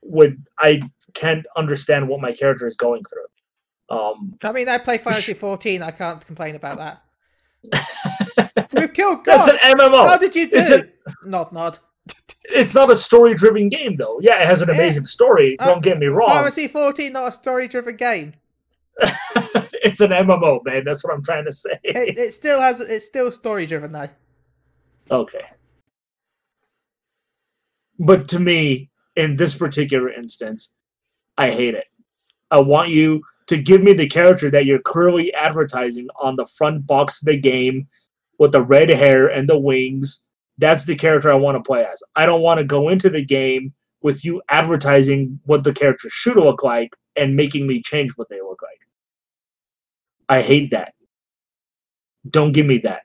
when 0.03 0.45
I 0.59 0.83
can't 1.15 1.47
understand 1.57 2.07
what 2.09 2.21
my 2.21 2.33
character 2.33 2.67
is 2.67 2.77
going 2.77 3.03
through? 3.05 3.97
Um, 3.97 4.39
I 4.43 4.53
mean, 4.53 4.69
I 4.69 4.79
play 4.79 4.99
Final 4.99 5.15
Fantasy 5.15 5.35
14. 5.35 5.83
I 5.83 5.91
can't 5.91 6.25
complain 6.25 6.55
about 6.57 6.77
that. 6.77 8.69
We've 8.73 8.93
killed 8.93 9.25
gods. 9.25 9.47
that's 9.47 9.65
an 9.65 9.79
MMO. 9.79 10.07
How 10.07 10.19
did 10.19 10.37
you 10.37 10.51
do? 10.51 10.59
It's 10.59 10.71
a- 10.71 10.89
Nod, 11.25 11.53
nod. 11.53 11.79
It's 12.49 12.75
not 12.75 12.91
a 12.91 12.97
story-driven 12.97 13.69
game, 13.69 13.97
though. 13.97 14.19
Yeah, 14.21 14.41
it 14.43 14.47
has 14.47 14.63
an 14.63 14.71
amazing 14.71 15.05
story. 15.05 15.59
Uh, 15.59 15.67
don't 15.67 15.83
get 15.83 15.99
me 15.99 16.07
wrong. 16.07 16.31
Fantasy 16.31 16.69
14, 16.69 17.13
not 17.13 17.29
a 17.29 17.33
story-driven 17.33 17.97
game. 17.97 18.35
it's 19.83 20.01
an 20.01 20.11
MMO, 20.11 20.65
man. 20.65 20.85
That's 20.85 21.05
what 21.05 21.15
I'm 21.15 21.23
trying 21.23 21.45
to 21.45 21.53
say. 21.53 21.79
It, 21.85 22.19
it 22.19 22.35
still 22.35 22.61
has. 22.61 22.81
It's 22.81 23.07
still 23.07 23.31
story-driven 23.31 23.93
though. 23.93 24.09
Okay. 25.11 25.45
But 27.99 28.29
to 28.29 28.39
me, 28.39 28.91
in 29.17 29.37
this 29.37 29.55
particular 29.55 30.11
instance, 30.11 30.75
I 31.37 31.51
hate 31.51 31.75
it. 31.75 31.87
I 32.51 32.61
want 32.61 32.89
you 32.89 33.23
to 33.47 33.61
give 33.61 33.83
me 33.83 33.93
the 33.93 34.09
character 34.09 34.51
that 34.51 34.67
you're 34.67 34.81
clearly 34.81 35.33
advertising 35.35 36.09
on 36.21 36.37
the 36.37 36.47
front 36.47 36.87
box 36.87 37.23
of 37.23 37.27
the 37.27 37.37
game 37.37 37.89
with 38.39 38.53
the 38.53 38.63
red 38.63 38.89
hair 38.89 39.29
and 39.29 39.49
the 39.49 39.59
wings. 39.59 40.25
That's 40.59 40.85
the 40.85 40.97
character 40.97 41.31
I 41.31 41.37
want 41.37 41.57
to 41.57 41.63
play 41.63 41.85
as. 41.85 42.03
I 42.17 42.27
don't 42.27 42.43
want 42.43 42.59
to 42.59 42.65
go 42.65 42.89
into 42.89 43.09
the 43.09 43.25
game 43.25 43.73
with 44.03 44.25
you 44.25 44.43
advertising 44.51 45.41
what 45.45 45.65
the 45.65 45.73
character 45.73 46.09
should 46.11 46.37
look 46.37 46.63
like 46.63 46.95
and 47.17 47.37
making 47.37 47.67
me 47.67 47.83
change 47.83 48.13
what 48.17 48.29
they 48.29 48.41
look 48.41 48.61
like. 48.63 48.81
I 50.29 50.43
hate 50.43 50.71
that. 50.73 50.95
Don't 52.29 52.53
give 52.53 52.67
me 52.67 52.79
that. 52.79 53.03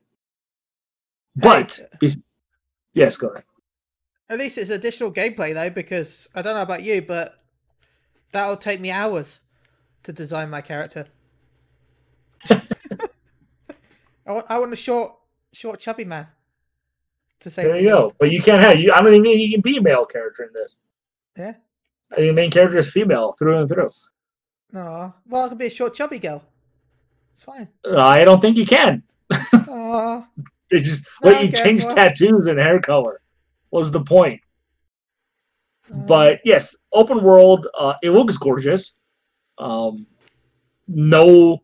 But 1.35 1.79
Hey, 2.01 2.09
yes, 2.93 3.17
go 3.17 3.29
ahead. 3.29 3.45
At 4.29 4.39
least 4.39 4.57
it's 4.57 4.69
additional 4.69 5.11
gameplay 5.11 5.53
though, 5.53 5.69
because 5.69 6.27
I 6.33 6.41
don't 6.41 6.55
know 6.55 6.61
about 6.61 6.83
you, 6.83 7.01
but 7.01 7.39
that'll 8.31 8.57
take 8.57 8.79
me 8.79 8.91
hours 8.91 9.39
to 10.03 10.13
design 10.13 10.49
my 10.49 10.61
character. 10.61 11.07
I 12.49 14.31
want, 14.31 14.45
I 14.49 14.59
want 14.59 14.73
a 14.73 14.77
short, 14.77 15.13
short, 15.53 15.79
chubby 15.79 16.05
man. 16.05 16.27
To 17.43 17.49
say 17.49 17.63
There 17.63 17.75
you 17.79 17.89
go. 17.89 18.13
But 18.19 18.31
you 18.31 18.41
can't 18.41 18.61
have 18.63 18.79
you. 18.79 18.91
I 18.93 18.99
don't 19.01 19.13
even 19.13 19.23
think 19.23 19.39
you 19.39 19.51
can 19.51 19.61
be 19.61 19.77
a 19.77 19.81
male 19.81 20.05
character 20.05 20.43
in 20.43 20.53
this. 20.53 20.81
Yeah. 21.37 21.53
I 22.11 22.15
think 22.15 22.27
the 22.27 22.33
main 22.33 22.51
character 22.51 22.77
is 22.77 22.91
female 22.91 23.33
through 23.37 23.59
and 23.59 23.69
through. 23.69 23.89
No. 24.71 25.13
Well, 25.27 25.45
I 25.45 25.49
can 25.49 25.57
be 25.57 25.65
a 25.65 25.69
short, 25.69 25.93
chubby 25.93 26.19
girl. 26.19 26.41
It's 27.33 27.43
fine. 27.43 27.67
Uh, 27.85 27.99
I 28.01 28.23
don't 28.23 28.39
think 28.41 28.57
you 28.57 28.65
can. 28.65 29.03
They 30.69 30.79
just 30.79 31.07
No, 31.21 31.29
let 31.29 31.43
you 31.43 31.49
okay, 31.49 31.63
change 31.63 31.83
well- 31.83 31.93
tattoos 31.95 32.47
and 32.47 32.57
hair 32.57 32.79
color. 32.79 33.21
Was 33.71 33.91
the 33.91 34.01
point? 34.03 34.39
But 35.89 36.39
yes, 36.45 36.75
open 36.93 37.21
world. 37.23 37.67
Uh, 37.77 37.93
it 38.01 38.11
looks 38.11 38.37
gorgeous. 38.37 38.95
Um, 39.57 40.07
no 40.87 41.61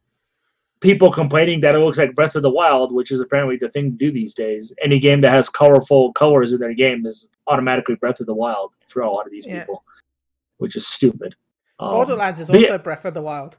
people 0.81 1.12
complaining 1.12 1.59
that 1.62 1.75
it 1.75 1.79
looks 1.79 1.98
like 1.98 2.15
Breath 2.15 2.36
of 2.36 2.41
the 2.41 2.50
Wild, 2.50 2.93
which 2.93 3.12
is 3.12 3.19
apparently 3.19 3.57
the 3.57 3.69
thing 3.69 3.91
to 3.91 3.98
do 3.98 4.12
these 4.12 4.33
days. 4.33 4.74
Any 4.81 5.00
game 5.00 5.21
that 5.21 5.31
has 5.31 5.50
colorful 5.50 6.13
colors 6.13 6.53
in 6.53 6.59
their 6.59 6.74
game 6.74 7.05
is 7.05 7.29
automatically 7.48 7.95
Breath 7.95 8.19
of 8.19 8.27
the 8.27 8.33
Wild 8.33 8.74
for 8.88 9.01
a 9.01 9.12
lot 9.12 9.25
of 9.25 9.31
these 9.31 9.45
Yeah. 9.45 9.59
people, 9.59 9.83
which 10.57 10.75
is 10.75 10.88
stupid. 10.88 11.36
Um, 11.79 11.91
Borderlands 11.91 12.39
is 12.39 12.50
also 12.50 12.59
yeah. 12.62 12.77
Breath 12.77 13.05
of 13.05 13.13
the 13.13 13.21
Wild. 13.21 13.57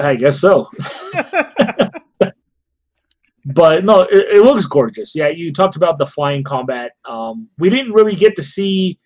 I 0.00 0.14
guess 0.14 0.40
so. 0.40 0.70
but 3.46 3.84
no, 3.84 4.02
it, 4.02 4.36
it 4.36 4.42
looks 4.44 4.66
gorgeous. 4.66 5.14
Yeah, 5.16 5.28
you 5.28 5.52
talked 5.52 5.76
about 5.76 5.98
the 5.98 6.06
flying 6.06 6.44
combat. 6.44 6.92
Um, 7.04 7.48
we 7.58 7.68
didn't 7.70 7.92
really 7.92 8.14
get 8.14 8.36
to 8.36 8.42
see 8.42 8.98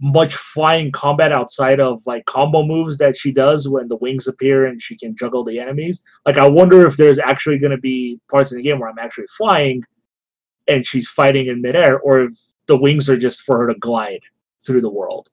much 0.00 0.34
flying 0.36 0.92
combat 0.92 1.32
outside 1.32 1.80
of 1.80 2.02
like 2.06 2.24
combo 2.26 2.64
moves 2.64 2.98
that 2.98 3.16
she 3.16 3.32
does 3.32 3.68
when 3.68 3.88
the 3.88 3.96
wings 3.96 4.28
appear 4.28 4.66
and 4.66 4.80
she 4.80 4.96
can 4.96 5.16
juggle 5.16 5.42
the 5.42 5.58
enemies. 5.58 6.04
Like, 6.26 6.38
I 6.38 6.46
wonder 6.46 6.86
if 6.86 6.96
there's 6.96 7.18
actually 7.18 7.58
going 7.58 7.70
to 7.70 7.78
be 7.78 8.20
parts 8.30 8.52
in 8.52 8.58
the 8.58 8.62
game 8.62 8.78
where 8.78 8.90
I'm 8.90 8.98
actually 8.98 9.26
flying 9.36 9.82
and 10.68 10.84
she's 10.84 11.08
fighting 11.08 11.46
in 11.46 11.62
midair, 11.62 12.00
or 12.00 12.22
if 12.22 12.32
the 12.66 12.76
wings 12.76 13.08
are 13.08 13.16
just 13.16 13.42
for 13.42 13.58
her 13.58 13.68
to 13.68 13.78
glide 13.78 14.20
through 14.66 14.80
the 14.80 14.90
world. 14.90 15.28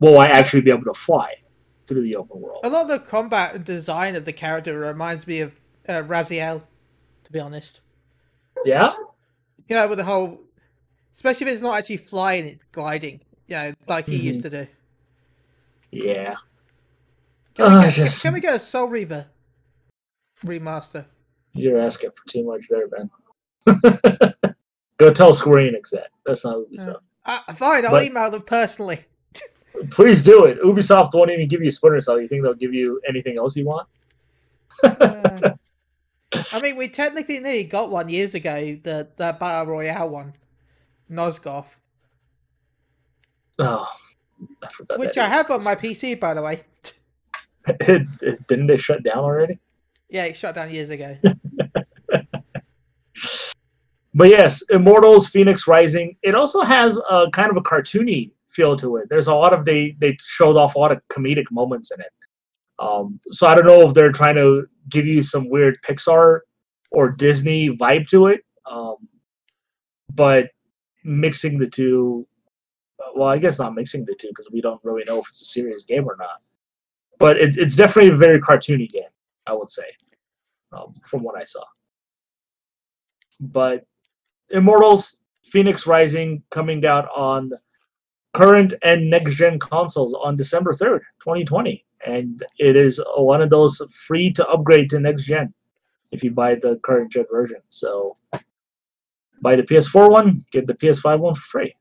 Will 0.00 0.18
I 0.18 0.26
actually 0.26 0.62
be 0.62 0.70
able 0.70 0.84
to 0.84 0.94
fly 0.94 1.30
through 1.86 2.02
the 2.02 2.16
open 2.16 2.40
world? 2.40 2.60
a 2.64 2.70
lot 2.70 2.82
of 2.82 2.88
the 2.88 2.98
combat 2.98 3.64
design 3.64 4.16
of 4.16 4.24
the 4.24 4.32
character 4.32 4.78
reminds 4.78 5.26
me 5.26 5.40
of 5.40 5.54
uh, 5.88 6.02
Raziel, 6.02 6.62
to 7.24 7.32
be 7.32 7.40
honest. 7.40 7.80
Yeah. 8.64 8.94
You 9.68 9.76
know, 9.76 9.88
with 9.88 9.98
the 9.98 10.04
whole, 10.04 10.40
especially 11.18 11.48
if 11.48 11.54
it's 11.54 11.62
not 11.62 11.76
actually 11.76 11.96
flying, 11.96 12.44
it's 12.46 12.62
gliding. 12.70 13.20
You 13.48 13.56
know, 13.56 13.72
like 13.88 14.06
he 14.06 14.14
used 14.16 14.42
to 14.42 14.50
do. 14.50 14.66
Yeah. 15.90 16.36
Can, 17.54 17.64
we 17.72 17.76
Uh, 17.78 17.82
get, 17.82 17.92
just- 17.92 18.22
can 18.22 18.34
we 18.34 18.40
get 18.40 18.54
a 18.54 18.60
Soul 18.60 18.86
Reaver 18.86 19.26
remaster? 20.46 21.06
You're 21.54 21.80
asking 21.80 22.10
for 22.12 22.24
too 22.28 22.44
much 22.44 22.66
there, 22.68 22.86
Ben. 22.86 23.10
Go 24.98 25.12
tell 25.12 25.34
Square 25.34 25.72
Enix 25.72 25.90
that. 25.90 26.10
That's 26.24 26.44
not 26.44 26.58
Ubisoft. 26.58 27.00
Uh, 27.24 27.52
fine, 27.54 27.84
I'll 27.84 27.90
But- 27.92 28.04
email 28.04 28.30
them 28.30 28.42
personally. 28.42 29.00
Please 29.90 30.22
do 30.22 30.44
it. 30.44 30.62
Ubisoft 30.62 31.14
won't 31.14 31.30
even 31.32 31.48
give 31.48 31.62
you 31.62 31.72
Splinter 31.72 32.00
Cell. 32.00 32.20
You 32.20 32.28
think 32.28 32.44
they'll 32.44 32.54
give 32.54 32.72
you 32.74 33.00
anything 33.08 33.38
else 33.38 33.56
you 33.56 33.64
want? 33.66 33.88
Uh, 34.84 35.50
I 36.52 36.60
mean, 36.60 36.76
we 36.76 36.88
technically 36.88 37.40
nearly 37.40 37.64
got 37.64 37.90
one 37.90 38.08
years 38.08 38.34
ago, 38.34 38.54
the, 38.84 39.08
the 39.16 39.36
Battle 39.40 39.72
Royale 39.72 40.08
one, 40.10 40.34
Nosgoth, 41.10 41.76
Oh, 43.58 43.88
I 44.62 44.68
forgot. 44.68 44.98
which 44.98 45.18
I 45.18 45.26
have 45.26 45.50
on 45.50 45.64
my 45.64 45.74
PC, 45.74 46.18
by 46.18 46.34
the 46.34 46.42
way. 46.42 46.62
Didn't 48.48 48.66
they 48.66 48.76
shut 48.76 49.02
down 49.02 49.18
already? 49.18 49.58
Yeah, 50.08 50.24
it 50.24 50.36
shut 50.36 50.54
down 50.54 50.70
years 50.70 50.90
ago. 50.90 51.16
But 54.14 54.30
yes, 54.30 54.62
Immortals, 54.70 55.28
Phoenix 55.28 55.68
Rising. 55.68 56.16
It 56.22 56.34
also 56.34 56.62
has 56.62 57.00
a 57.08 57.30
kind 57.30 57.52
of 57.52 57.56
a 57.56 57.60
cartoony 57.60 58.32
feel 58.48 58.74
to 58.74 58.96
it. 58.96 59.08
There's 59.08 59.28
a 59.28 59.34
lot 59.34 59.52
of 59.52 59.64
they 59.64 59.92
they 60.00 60.16
showed 60.20 60.56
off 60.56 60.74
a 60.74 60.78
lot 60.78 60.90
of 60.90 61.00
comedic 61.08 61.44
moments 61.52 61.92
in 61.92 62.00
it. 62.00 62.10
Um, 62.80 63.20
so 63.30 63.46
I 63.46 63.54
don't 63.54 63.66
know 63.66 63.82
if 63.86 63.94
they're 63.94 64.10
trying 64.10 64.34
to 64.34 64.66
give 64.88 65.06
you 65.06 65.22
some 65.22 65.48
weird 65.48 65.78
Pixar 65.86 66.40
or 66.90 67.10
Disney 67.12 67.68
vibe 67.76 68.08
to 68.08 68.26
it. 68.26 68.40
Um, 68.66 68.96
but 70.12 70.50
mixing 71.04 71.58
the 71.58 71.66
two, 71.66 72.26
well, 73.14 73.28
I 73.28 73.38
guess 73.38 73.58
not 73.58 73.74
mixing 73.74 74.04
the 74.04 74.14
two 74.14 74.28
because 74.28 74.50
we 74.50 74.60
don't 74.60 74.82
really 74.84 75.04
know 75.04 75.18
if 75.18 75.28
it's 75.28 75.42
a 75.42 75.46
serious 75.46 75.84
game 75.84 76.08
or 76.08 76.16
not. 76.18 76.40
But 77.18 77.38
it, 77.38 77.56
it's 77.56 77.76
definitely 77.76 78.12
a 78.12 78.16
very 78.16 78.40
cartoony 78.40 78.90
game, 78.90 79.10
I 79.46 79.52
would 79.52 79.70
say, 79.70 79.84
um, 80.72 80.94
from 81.04 81.22
what 81.22 81.40
I 81.40 81.44
saw. 81.44 81.64
But 83.40 83.84
Immortals, 84.50 85.20
Phoenix 85.44 85.86
Rising 85.86 86.42
coming 86.50 86.84
out 86.86 87.08
on 87.14 87.52
current 88.34 88.74
and 88.82 89.10
next 89.10 89.36
gen 89.36 89.58
consoles 89.58 90.14
on 90.14 90.36
December 90.36 90.72
3rd, 90.72 91.00
2020. 91.20 91.84
And 92.06 92.42
it 92.58 92.76
is 92.76 93.02
one 93.16 93.42
of 93.42 93.50
those 93.50 93.78
free 94.06 94.30
to 94.32 94.46
upgrade 94.48 94.90
to 94.90 95.00
next 95.00 95.24
gen 95.24 95.52
if 96.12 96.22
you 96.22 96.30
buy 96.30 96.54
the 96.54 96.76
current 96.84 97.10
gen 97.10 97.26
version. 97.30 97.60
So 97.68 98.14
buy 99.42 99.56
the 99.56 99.62
PS4 99.62 100.10
one, 100.10 100.36
get 100.52 100.66
the 100.66 100.74
PS5 100.74 101.18
one 101.20 101.34
for 101.34 101.40
free. 101.40 101.74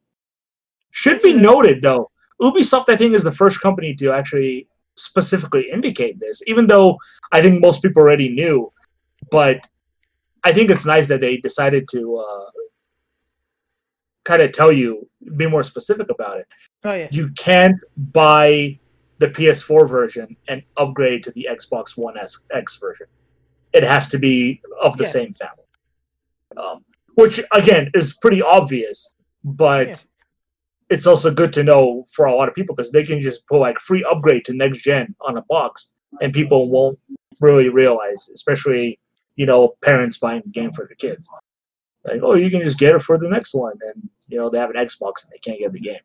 Should 0.92 1.22
be 1.22 1.34
noted 1.34 1.82
though, 1.82 2.10
Ubisoft 2.42 2.90
I 2.90 2.96
think 2.96 3.14
is 3.14 3.24
the 3.24 3.32
first 3.32 3.62
company 3.62 3.94
to 3.96 4.12
actually 4.14 4.68
specifically 4.96 5.70
indicate 5.72 6.20
this, 6.20 6.42
even 6.48 6.68
though 6.68 6.98
I 7.32 7.42
think 7.42 7.62
most 7.62 7.82
people 7.82 8.02
already 8.02 8.30
knew. 8.30 8.72
But 9.32 9.66
I 10.44 10.54
think 10.54 10.70
it's 10.70 10.86
nice 10.86 11.08
that 11.08 11.22
they 11.22 11.38
decided 11.38 11.88
to 11.92 12.18
uh, 12.18 12.52
kind 14.24 14.42
of 14.42 14.52
tell 14.52 14.72
you, 14.72 15.08
be 15.36 15.48
more 15.48 15.64
specific 15.64 16.10
about 16.10 16.38
it. 16.40 16.48
Oh, 16.84 16.94
yeah. 16.94 17.08
You 17.12 17.30
can't 17.38 17.78
buy 17.98 18.80
the 19.20 19.28
PS4 19.28 19.90
version 19.90 20.36
and 20.48 20.62
upgrade 20.78 21.24
to 21.24 21.32
the 21.32 21.48
Xbox 21.50 21.98
One 21.98 22.18
S 22.18 22.46
X 22.54 22.78
version. 22.78 23.08
It 23.74 23.84
has 23.84 24.10
to 24.10 24.18
be 24.20 24.62
of 24.82 24.98
the 24.98 25.04
Yeah. 25.04 25.10
same 25.10 25.34
family, 25.34 25.66
um, 26.56 26.86
which 27.18 27.42
again 27.52 27.90
is 27.94 28.16
pretty 28.22 28.42
obvious. 28.42 29.16
But 29.44 30.06
it's 30.90 31.08
also 31.08 31.34
good 31.34 31.52
to 31.54 31.64
know 31.64 32.06
for 32.14 32.26
a 32.26 32.36
lot 32.36 32.48
of 32.48 32.54
people 32.54 32.76
because 32.76 32.92
they 32.92 33.04
can 33.04 33.20
just 33.20 33.46
put 33.48 33.60
like 33.60 33.80
free 33.80 34.06
upgrade 34.10 34.46
to 34.46 34.54
next 34.54 34.80
gen 34.84 35.16
on 35.22 35.38
a 35.38 35.42
box, 35.44 35.94
and 36.22 36.32
people 36.32 36.70
won't 36.70 36.98
really 37.42 37.70
realize, 37.70 38.30
especially 38.34 39.00
you 39.36 39.46
know 39.46 39.76
parents 39.84 40.18
buying 40.18 40.44
a 40.46 40.50
game 40.50 40.72
for 40.72 40.86
their 40.86 40.96
kids. 40.96 41.28
Like, 42.06 42.22
oh, 42.24 42.36
you 42.36 42.50
can 42.50 42.62
just 42.62 42.80
get 42.80 42.96
it 42.96 43.02
for 43.02 43.18
the 43.18 43.28
next 43.28 43.54
one, 43.54 43.78
and 43.94 44.10
you 44.28 44.38
know 44.38 44.50
they 44.50 44.60
have 44.60 44.70
an 44.70 44.78
Xbox 44.78 45.24
and 45.24 45.32
they 45.32 45.40
can't 45.40 45.60
get 45.60 45.74
the 45.74 45.80
game. 45.80 46.00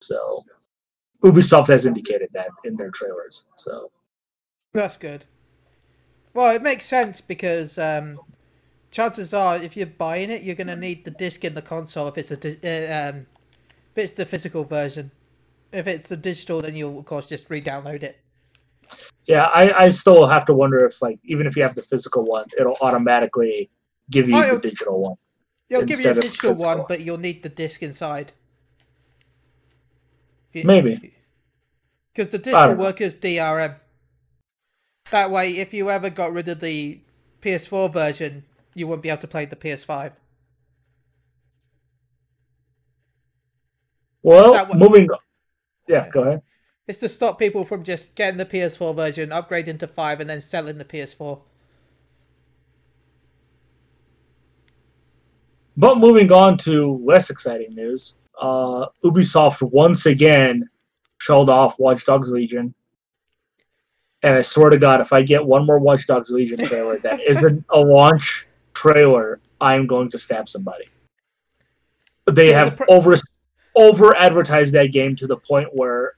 So, 0.00 0.42
Ubisoft 1.22 1.68
has 1.68 1.84
indicated 1.84 2.30
that 2.32 2.48
in 2.64 2.76
their 2.76 2.90
trailers. 2.90 3.46
So 3.56 3.90
that's 4.72 4.96
good. 4.96 5.26
Well, 6.32 6.54
it 6.54 6.62
makes 6.62 6.86
sense 6.86 7.20
because 7.20 7.76
um, 7.76 8.20
chances 8.90 9.32
are, 9.32 9.56
if 9.56 9.76
you're 9.76 9.86
buying 9.86 10.30
it, 10.30 10.42
you're 10.42 10.54
going 10.54 10.66
to 10.66 10.76
need 10.76 11.04
the 11.04 11.10
disc 11.10 11.44
in 11.44 11.54
the 11.54 11.62
console 11.62 12.08
if 12.08 12.18
it's 12.18 12.30
a 12.30 12.36
uh, 12.36 13.10
um, 13.10 13.26
if 13.94 14.04
it's 14.04 14.12
the 14.12 14.26
physical 14.26 14.64
version. 14.64 15.10
If 15.72 15.86
it's 15.86 16.08
the 16.08 16.16
digital, 16.16 16.62
then 16.62 16.74
you'll 16.74 16.98
of 16.98 17.04
course 17.04 17.28
just 17.28 17.48
re-download 17.48 18.02
it. 18.02 18.18
Yeah, 19.26 19.44
I, 19.54 19.84
I 19.84 19.90
still 19.90 20.26
have 20.26 20.44
to 20.46 20.54
wonder 20.54 20.84
if 20.84 21.00
like 21.00 21.20
even 21.24 21.46
if 21.46 21.56
you 21.56 21.62
have 21.62 21.74
the 21.74 21.82
physical 21.82 22.24
one, 22.24 22.46
it'll 22.58 22.76
automatically 22.80 23.70
give 24.10 24.28
you 24.28 24.36
oh, 24.36 24.54
the 24.54 24.60
digital 24.60 25.00
one. 25.00 25.16
It'll 25.68 25.84
give 25.84 26.00
you 26.00 26.10
a 26.10 26.14
digital 26.14 26.54
one, 26.54 26.84
but 26.88 27.00
you'll 27.00 27.18
need 27.18 27.44
the 27.44 27.48
disc 27.48 27.82
inside. 27.82 28.32
You, 30.52 30.64
Maybe. 30.64 31.14
Because 32.12 32.32
the 32.32 32.38
disc 32.38 32.56
will 32.56 32.74
work 32.74 33.00
as 33.00 33.14
DRM. 33.14 33.76
That 35.12 35.30
way, 35.30 35.58
if 35.58 35.72
you 35.72 35.90
ever 35.90 36.10
got 36.10 36.32
rid 36.32 36.48
of 36.48 36.58
the 36.58 37.00
PS4 37.40 37.92
version, 37.92 38.44
you 38.74 38.86
won't 38.86 39.02
be 39.02 39.08
able 39.08 39.20
to 39.20 39.28
play 39.28 39.44
the 39.44 39.56
PS5. 39.56 40.12
Well, 44.22 44.52
what... 44.52 44.78
moving. 44.78 45.08
Yeah, 45.88 46.08
go 46.08 46.22
ahead. 46.22 46.42
It's 46.86 47.00
to 47.00 47.08
stop 47.08 47.38
people 47.38 47.64
from 47.64 47.84
just 47.84 48.14
getting 48.14 48.38
the 48.38 48.44
PS4 48.44 48.94
version, 48.96 49.30
upgrading 49.30 49.78
to 49.78 49.86
5, 49.86 50.20
and 50.20 50.30
then 50.30 50.40
selling 50.40 50.78
the 50.78 50.84
PS4. 50.84 51.40
But 55.76 55.98
moving 55.98 56.30
on 56.32 56.58
to 56.58 57.00
less 57.04 57.30
exciting 57.30 57.74
news, 57.74 58.18
uh, 58.40 58.86
Ubisoft 59.04 59.62
once 59.70 60.06
again 60.06 60.66
showed 61.18 61.48
off 61.48 61.78
Watch 61.78 62.04
Dogs 62.04 62.30
Legion. 62.30 62.74
And 64.22 64.34
I 64.34 64.42
swear 64.42 64.70
to 64.70 64.78
God, 64.78 65.00
if 65.00 65.12
I 65.12 65.22
get 65.22 65.46
one 65.46 65.64
more 65.64 65.78
Watch 65.78 66.06
Dogs 66.06 66.30
Legion 66.30 66.58
trailer 66.58 66.98
that 66.98 67.20
isn't 67.26 67.64
a 67.70 67.80
launch 67.80 68.49
trailer, 68.80 69.40
I'm 69.60 69.86
going 69.86 70.10
to 70.10 70.18
stab 70.18 70.48
somebody. 70.48 70.84
They 72.30 72.52
have 72.52 72.76
the 72.76 72.86
over 72.86 73.16
over 73.76 74.16
advertised 74.16 74.74
that 74.74 74.92
game 74.92 75.16
to 75.16 75.26
the 75.26 75.36
point 75.36 75.68
where 75.72 76.14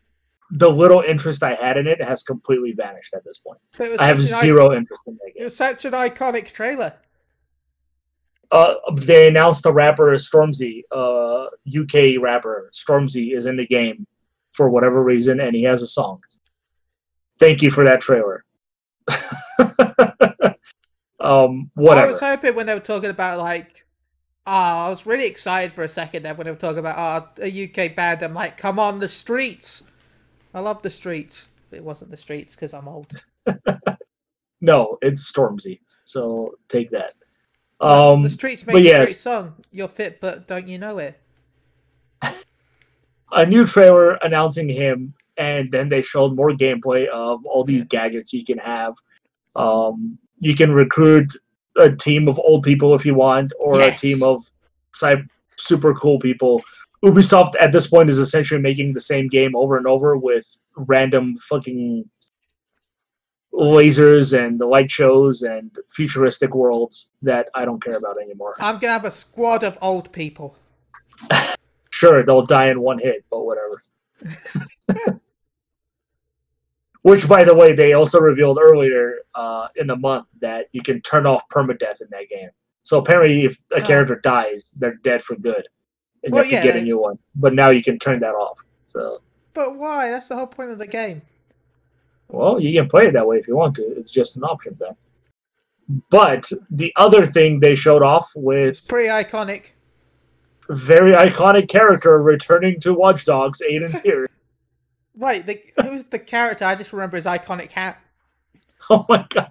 the 0.51 0.71
little 0.71 1.01
interest 1.01 1.43
I 1.43 1.55
had 1.55 1.77
in 1.77 1.87
it 1.87 2.03
has 2.03 2.23
completely 2.23 2.73
vanished 2.73 3.15
at 3.15 3.25
this 3.25 3.39
point. 3.39 3.59
I 3.99 4.07
have 4.07 4.21
zero 4.21 4.75
interest 4.75 5.03
in 5.07 5.15
that 5.15 5.33
game. 5.35 5.41
It 5.41 5.45
was 5.45 5.57
such 5.57 5.85
an 5.85 5.93
iconic 5.93 6.53
trailer. 6.53 6.95
Uh, 8.51 8.75
they 8.97 9.29
announced 9.29 9.63
the 9.63 9.73
rapper 9.73 10.13
Stormzy, 10.17 10.83
uh, 10.93 11.47
UK 11.67 12.23
rapper 12.23 12.71
Stormzy, 12.73 13.35
is 13.35 13.47
in 13.47 13.57
the 13.57 13.67
game 13.67 14.07
for 14.53 14.69
whatever 14.69 15.03
reason, 15.03 15.41
and 15.41 15.57
he 15.57 15.63
has 15.63 15.81
a 15.81 15.87
song. 15.87 16.21
Thank 17.39 17.63
you 17.63 17.71
for 17.71 17.85
that 17.87 18.03
trailer. 18.03 18.45
um, 21.23 21.71
whatever. 21.75 22.07
I 22.07 22.09
was 22.09 22.21
hoping 22.21 22.55
when 22.55 22.67
they 22.67 22.75
were 22.75 22.81
talking 22.81 23.11
about 23.11 23.39
like, 23.39 23.87
ah, 24.47 24.85
oh, 24.85 24.87
I 24.87 24.91
was 24.91 25.07
really 25.07 25.27
excited 25.27 25.73
for 25.73 25.85
a 25.85 25.89
second 25.89 26.25
there 26.25 26.35
when 26.35 26.45
they 26.45 26.51
were 26.51 26.57
talking 26.57 26.79
about 26.79 27.35
oh, 27.39 27.43
a 27.43 27.65
UK 27.65 27.95
band. 27.95 28.23
I'm 28.23 28.35
like, 28.35 28.57
come 28.57 28.79
on, 28.79 28.99
the 28.99 29.09
streets. 29.09 29.83
I 30.53 30.61
love 30.61 30.83
the 30.83 30.91
streets. 30.91 31.49
It 31.71 31.83
wasn't 31.83 32.11
the 32.11 32.17
streets 32.17 32.55
because 32.55 32.75
I'm 32.75 32.89
old. 32.89 33.11
no, 34.61 34.99
it's 35.01 35.31
Stormzy. 35.31 35.81
So 36.05 36.57
take 36.69 36.91
that. 36.91 37.15
Um, 37.81 38.23
the 38.23 38.31
streets 38.31 38.67
make 38.67 38.85
yes. 38.85 38.95
a 38.95 38.99
great 38.99 39.09
song. 39.09 39.55
You're 39.71 39.89
fit, 39.89 40.21
but 40.21 40.47
don't 40.47 40.69
you 40.69 40.79
know 40.79 40.99
it? 40.99 41.19
a 43.33 43.47
new 43.47 43.67
trailer 43.67 44.15
announcing 44.17 44.69
him, 44.69 45.15
and 45.37 45.71
then 45.73 45.89
they 45.89 46.03
showed 46.03 46.37
more 46.37 46.51
gameplay 46.51 47.09
of 47.09 47.45
all 47.47 47.65
these 47.65 47.85
gadgets 47.85 48.33
you 48.33 48.45
can 48.45 48.59
have. 48.59 48.95
Um, 49.57 50.19
you 50.43 50.57
can 50.57 50.73
recruit 50.73 51.33
a 51.77 51.91
team 51.91 52.27
of 52.27 52.39
old 52.41 52.65
people 52.65 52.95
if 52.95 53.07
you 53.07 53.15
want, 53.15 53.53
or 53.61 53.79
yes. 53.79 53.97
a 53.97 54.07
team 54.07 54.23
of 54.25 54.43
super 55.57 55.95
cool 55.95 56.19
people. 56.19 56.61
Ubisoft 57.05 57.53
at 57.61 57.71
this 57.71 57.87
point 57.87 58.11
is 58.11 58.19
essentially 58.19 58.61
making 58.61 58.93
the 58.93 59.01
same 59.01 59.29
game 59.29 59.55
over 59.55 59.77
and 59.77 59.87
over 59.87 60.17
with 60.17 60.61
random 60.77 61.37
fucking 61.37 62.09
lasers 63.55 64.37
and 64.37 64.61
the 64.61 64.67
light 64.67 64.91
shows 64.91 65.43
and 65.43 65.79
futuristic 65.89 66.55
worlds 66.57 67.11
that 67.23 67.49
I 67.55 67.65
don't 67.65 67.83
care 67.83 67.97
about 67.97 68.21
anymore. 68.21 68.57
I'm 68.59 68.81
gonna 68.81 68.95
have 68.95 69.05
a 69.05 69.11
squad 69.13 69.63
of 69.63 69.79
old 69.81 70.11
people. 70.11 70.57
sure, 71.91 72.25
they'll 72.25 72.47
die 72.47 72.71
in 72.71 72.81
one 72.81 72.99
hit, 72.99 73.25
but 73.31 73.45
whatever. 73.45 73.83
Which, 77.03 77.29
by 77.29 77.43
the 77.43 77.55
way, 77.55 77.73
they 77.73 77.95
also 77.95 78.21
revealed 78.21 78.59
earlier 78.61 79.19
uh, 79.35 79.69
in 79.77 79.89
the 79.89 79.97
month 79.97 80.29
that 80.41 80.69
you 80.73 80.83
can 80.83 81.01
turn 81.03 81.27
off 81.27 81.49
permadeath 81.49 82.01
in 82.01 82.09
that 82.11 82.29
game. 82.29 82.51
So 82.85 82.99
apparently, 82.99 83.45
if 83.45 83.59
a 83.73 83.77
oh. 83.77 83.81
character 83.81 84.17
dies, 84.17 84.73
they're 84.77 84.95
dead 85.03 85.23
for 85.23 85.37
good, 85.37 85.67
and 86.23 86.33
well, 86.33 86.45
you 86.45 86.53
have 86.53 86.63
to 86.63 86.69
yeah, 86.69 86.75
get 86.75 86.83
a 86.83 86.85
new 86.85 87.01
one. 87.01 87.19
But 87.35 87.55
now 87.55 87.71
you 87.71 87.83
can 87.83 87.99
turn 87.99 88.21
that 88.21 88.35
off. 88.35 88.61
So. 88.87 89.19
But 89.55 89.77
why? 89.77 90.11
That's 90.11 90.29
the 90.29 90.37
whole 90.37 90.47
point 90.47 90.71
of 90.71 90.79
the 90.79 90.87
game. 90.87 91.23
Well, 92.29 92.61
you 92.61 92.73
can 92.73 92.89
play 92.89 93.07
it 93.07 93.13
that 93.13 93.27
way 93.27 93.37
if 93.37 93.47
you 93.47 93.57
want 93.57 93.75
to. 93.77 93.83
It's 93.83 94.11
just 94.11 94.37
an 94.37 94.45
option 94.45 94.75
thing. 94.75 94.97
But 96.11 96.51
the 96.71 96.93
other 96.97 97.27
thing 97.27 97.61
they 97.61 97.75
showed 97.75 98.03
off 98.03 98.31
with 98.35 98.69
it's 98.69 98.81
pretty 98.81 99.09
iconic, 99.09 99.73
very 100.71 101.13
iconic 101.13 101.69
character 101.69 102.23
returning 102.23 102.81
to 102.81 102.95
Watch 102.95 103.25
Dogs, 103.25 103.61
Aiden 103.69 104.03
Pearce. 104.03 104.31
Wait, 105.15 105.47
the, 105.47 105.61
who's 105.83 106.05
the 106.07 106.19
character? 106.19 106.65
I 106.65 106.75
just 106.75 106.93
remember 106.93 107.17
his 107.17 107.27
iconic 107.27 107.73
hat. 107.73 107.99
Oh 108.91 109.07
my 109.09 109.25
god! 109.31 109.49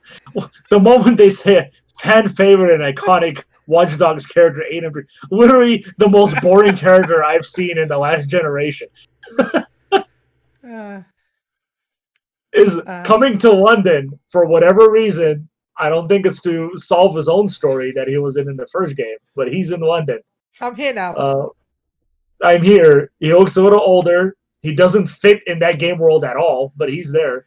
The 0.70 0.78
moment 0.78 1.18
they 1.18 1.30
say 1.30 1.70
fan 1.98 2.28
favorite 2.28 2.74
and 2.74 2.84
iconic 2.96 3.46
Watch 3.68 3.98
Dogs 3.98 4.26
character, 4.26 4.64
Aiden 4.72 4.92
Pearce, 4.92 5.06
literally 5.32 5.86
the 5.98 6.10
most 6.10 6.36
boring 6.42 6.76
character 6.76 7.24
I've 7.24 7.46
seen 7.46 7.78
in 7.78 7.88
the 7.88 7.98
last 7.98 8.30
generation. 8.30 8.90
uh, 10.70 11.02
is 12.52 12.80
uh, 12.80 13.04
coming 13.06 13.38
to 13.38 13.52
London 13.52 14.20
for 14.28 14.46
whatever 14.46 14.92
reason. 14.92 15.48
I 15.78 15.88
don't 15.88 16.08
think 16.08 16.26
it's 16.26 16.42
to 16.42 16.76
solve 16.76 17.16
his 17.16 17.30
own 17.30 17.48
story 17.48 17.94
that 17.94 18.10
he 18.10 18.18
was 18.18 18.36
in 18.36 18.50
in 18.50 18.58
the 18.58 18.68
first 18.68 18.98
game, 18.98 19.18
but 19.36 19.52
he's 19.52 19.72
in 19.72 19.80
London. 19.80 20.20
I'm 20.60 20.76
here 20.76 20.94
now. 20.94 21.14
Uh, 21.14 21.48
I'm 22.44 22.62
here. 22.62 23.12
He 23.20 23.34
looks 23.34 23.56
a 23.56 23.64
little 23.64 23.80
older. 23.80 24.36
He 24.62 24.74
doesn't 24.74 25.08
fit 25.08 25.42
in 25.48 25.60
that 25.60 25.80
game 25.80 25.98
world 25.98 26.24
at 26.24 26.38
all, 26.38 26.72
but 26.76 26.90
he's 26.90 27.12
there. 27.12 27.46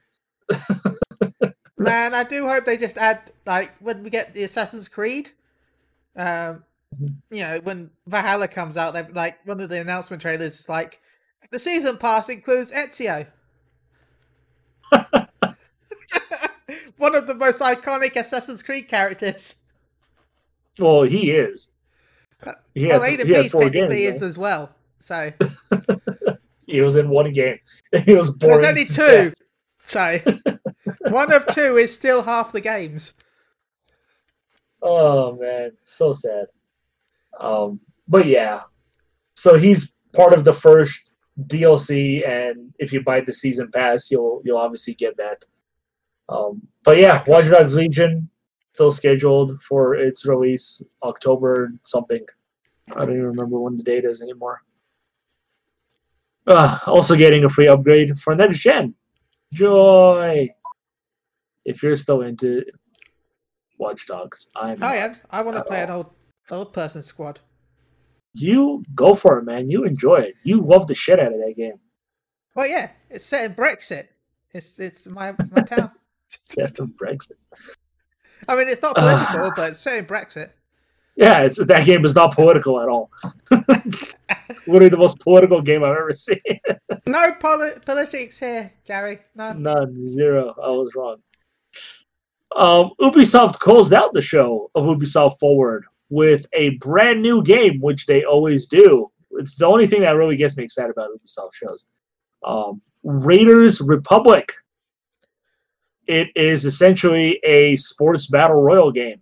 Man, 1.79 2.15
I 2.15 2.25
do 2.25 2.49
hope 2.49 2.65
they 2.65 2.77
just 2.77 2.99
add 2.99 3.33
like 3.47 3.73
when 3.81 4.03
we 4.03 4.11
get 4.11 4.35
the 4.35 4.45
Assassin's 4.45 4.89
Creed. 4.89 5.31
Um, 6.17 6.65
mm-hmm. 6.95 7.07
you 7.31 7.43
know, 7.43 7.61
when 7.63 7.91
Valhalla 8.07 8.49
comes 8.49 8.77
out, 8.77 8.95
they 8.95 9.03
like 9.05 9.45
one 9.47 9.61
of 9.61 9.69
the 9.69 9.81
announcement 9.81 10.23
trailers 10.23 10.61
is 10.61 10.69
like 10.69 11.01
the 11.51 11.59
season 11.59 11.99
pass 11.99 12.29
includes 12.29 12.71
Ezio. 12.71 13.27
One 16.97 17.15
of 17.15 17.27
the 17.27 17.35
most 17.35 17.59
iconic 17.59 18.17
Assassin's 18.17 18.63
Creed 18.63 18.89
characters. 18.89 19.57
Well, 20.79 21.03
he 21.03 21.31
is. 21.33 21.73
He 22.75 22.87
well, 22.87 23.01
Aiden 23.01 23.27
Pearce 23.27 23.53
technically 23.53 24.05
games, 24.05 24.17
is 24.17 24.23
as 24.23 24.39
well. 24.39 24.75
So 25.01 25.33
he 26.67 26.81
was 26.81 26.97
in 26.97 27.09
one 27.09 27.33
game. 27.33 27.59
He 28.05 28.15
was 28.15 28.31
born. 28.31 28.63
There's 28.63 28.67
only 28.67 28.85
two. 28.85 29.33
So 29.85 30.19
one 31.11 31.33
of 31.33 31.47
two 31.55 31.77
is 31.77 31.95
still 31.95 32.23
half 32.23 32.53
the 32.53 32.61
games. 32.61 33.15
Oh 34.83 35.37
man, 35.37 35.73
so 35.77 36.13
sad. 36.13 36.47
Um, 37.41 37.81
but 38.09 38.27
yeah, 38.27 38.63
so 39.35 39.57
he's 39.57 39.97
part 40.15 40.33
of 40.33 40.45
the 40.45 40.55
first 40.55 41.17
DLC, 41.43 42.27
and 42.27 42.73
if 42.79 42.93
you 42.93 43.03
buy 43.03 43.21
the 43.21 43.33
season 43.33 43.71
pass, 43.71 44.11
you'll 44.11 44.43
you'll 44.45 44.59
obviously 44.59 44.95
get 44.95 45.17
that. 45.17 45.43
Um, 46.29 46.63
but 46.85 46.99
yeah, 46.99 47.23
Watch 47.27 47.49
Dogs 47.49 47.75
Legion 47.75 48.29
still 48.73 48.91
scheduled 48.91 49.63
for 49.63 49.95
its 49.95 50.27
release 50.27 50.83
October 51.03 51.73
something. 51.83 52.25
I 52.93 53.01
don't 53.01 53.11
even 53.11 53.27
remember 53.27 53.59
when 53.61 53.77
the 53.77 53.83
date 53.83 54.05
is 54.05 54.21
anymore. 54.21 54.63
Uh, 56.47 56.79
also 56.87 57.17
getting 57.17 57.45
a 57.45 57.49
free 57.49 57.69
upgrade 57.69 58.19
for 58.19 58.35
next 58.35 58.61
gen. 58.61 58.95
Joy! 59.53 60.49
If 61.65 61.83
you're 61.83 61.97
still 61.97 62.23
into 62.23 62.65
Watch 63.79 64.07
Dogs, 64.07 64.51
I'm. 64.55 64.83
I 64.83 64.97
am. 64.97 65.13
I 65.31 65.43
want 65.43 65.57
to 65.57 65.65
play 65.65 65.79
all. 65.79 65.85
an 65.85 65.91
old 65.91 66.11
old 66.51 66.73
person 66.73 67.03
squad. 67.03 67.41
you 68.35 68.85
go 68.95 69.15
for 69.15 69.39
it, 69.39 69.45
man. 69.45 69.71
You 69.71 69.85
enjoy 69.85 70.17
it. 70.17 70.35
You 70.43 70.61
love 70.61 70.87
the 70.87 70.95
shit 70.95 71.19
out 71.19 71.33
of 71.33 71.39
that 71.39 71.55
game. 71.57 71.79
Well, 72.55 72.67
yeah, 72.67 72.91
it's 73.09 73.25
set 73.25 73.47
in 73.47 73.55
Brexit. 73.55 74.09
It's 74.53 74.79
it's 74.79 75.07
my 75.07 75.35
my 75.51 75.63
town. 75.67 75.91
yeah, 76.57 76.67
the 76.67 76.87
Brexit. 76.87 77.39
I 78.47 78.57
mean, 78.57 78.69
it's 78.69 78.83
not 78.83 78.95
political, 78.97 79.53
but 79.57 79.73
it's 79.73 79.81
set 79.81 79.97
in 79.99 80.05
Brexit. 80.05 80.51
Yeah, 81.17 81.43
it's 81.43 81.65
that 81.65 81.87
game 81.87 82.05
is 82.05 82.15
not 82.15 82.35
political 82.35 82.81
at 82.81 82.89
all. 82.89 83.11
Literally 84.67 84.89
the 84.89 84.97
most 84.97 85.19
political 85.21 85.61
game 85.61 85.85
I've 85.85 85.97
ever 85.97 86.13
seen. 86.13 86.39
no 87.07 87.33
poli- 87.41 87.79
politics 87.85 88.39
here, 88.39 88.73
Gary. 88.87 89.19
None. 89.35 89.63
None. 89.63 89.99
Zero. 89.99 90.55
I 90.63 90.71
was 90.71 90.95
wrong. 90.95 91.17
Um, 92.57 92.93
Ubisoft 93.01 93.59
closed 93.59 93.93
out 93.93 94.15
the 94.15 94.21
show 94.21 94.71
of 94.75 94.85
Ubisoft 94.85 95.39
Forward 95.39 95.85
with 96.11 96.47
a 96.53 96.71
brand 96.79 97.23
new 97.23 97.43
game, 97.43 97.81
which 97.81 98.07
they 98.07 98.25
always 98.25 98.67
do. 98.67 99.11
It's 99.33 99.57
the 99.57 99.67
only 99.67 99.87
thing 99.87 100.03
that 100.03 100.13
really 100.17 100.37
gets 100.37 100.57
me 100.57 100.65
excited 100.65 100.91
about 100.91 101.11
Ubisoft 101.11 101.55
shows. 101.55 101.87
Um, 102.45 102.81
Riders 103.03 103.81
Republic. 103.81 104.53
It 106.07 106.29
is 106.37 106.67
essentially 106.67 107.41
a 107.45 107.77
sports 107.77 108.27
battle 108.27 108.61
royal 108.61 108.93
game. 108.93 109.21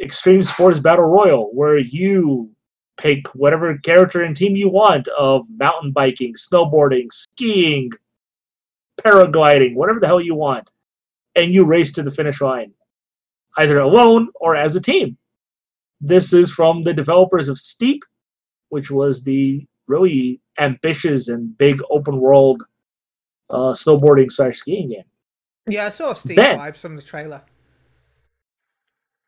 Extreme 0.00 0.42
Sports 0.42 0.80
Battle 0.80 1.04
Royal, 1.04 1.50
where 1.54 1.78
you 1.78 2.50
pick 2.96 3.26
whatever 3.34 3.76
character 3.78 4.22
and 4.22 4.36
team 4.36 4.56
you 4.56 4.68
want 4.68 5.08
of 5.08 5.46
mountain 5.50 5.92
biking, 5.92 6.34
snowboarding, 6.34 7.12
skiing, 7.12 7.90
paragliding, 9.00 9.74
whatever 9.74 10.00
the 10.00 10.06
hell 10.06 10.20
you 10.20 10.34
want, 10.34 10.70
and 11.36 11.50
you 11.50 11.64
race 11.64 11.92
to 11.92 12.02
the 12.02 12.10
finish 12.10 12.40
line, 12.40 12.72
either 13.58 13.80
alone 13.80 14.28
or 14.36 14.56
as 14.56 14.76
a 14.76 14.80
team. 14.80 15.16
This 16.00 16.32
is 16.32 16.50
from 16.50 16.82
the 16.82 16.94
developers 16.94 17.48
of 17.48 17.58
Steep, 17.58 18.02
which 18.68 18.90
was 18.90 19.24
the 19.24 19.66
really 19.86 20.40
ambitious 20.58 21.28
and 21.28 21.56
big 21.58 21.80
open 21.90 22.20
world 22.20 22.62
uh, 23.50 23.72
snowboarding 23.72 24.30
slash 24.30 24.56
skiing 24.56 24.90
game. 24.90 25.04
Yeah, 25.66 25.86
I 25.86 25.90
saw 25.90 26.14
Steep 26.14 26.36
ben. 26.36 26.58
vibes 26.58 26.78
from 26.78 26.96
the 26.96 27.02
trailer. 27.02 27.42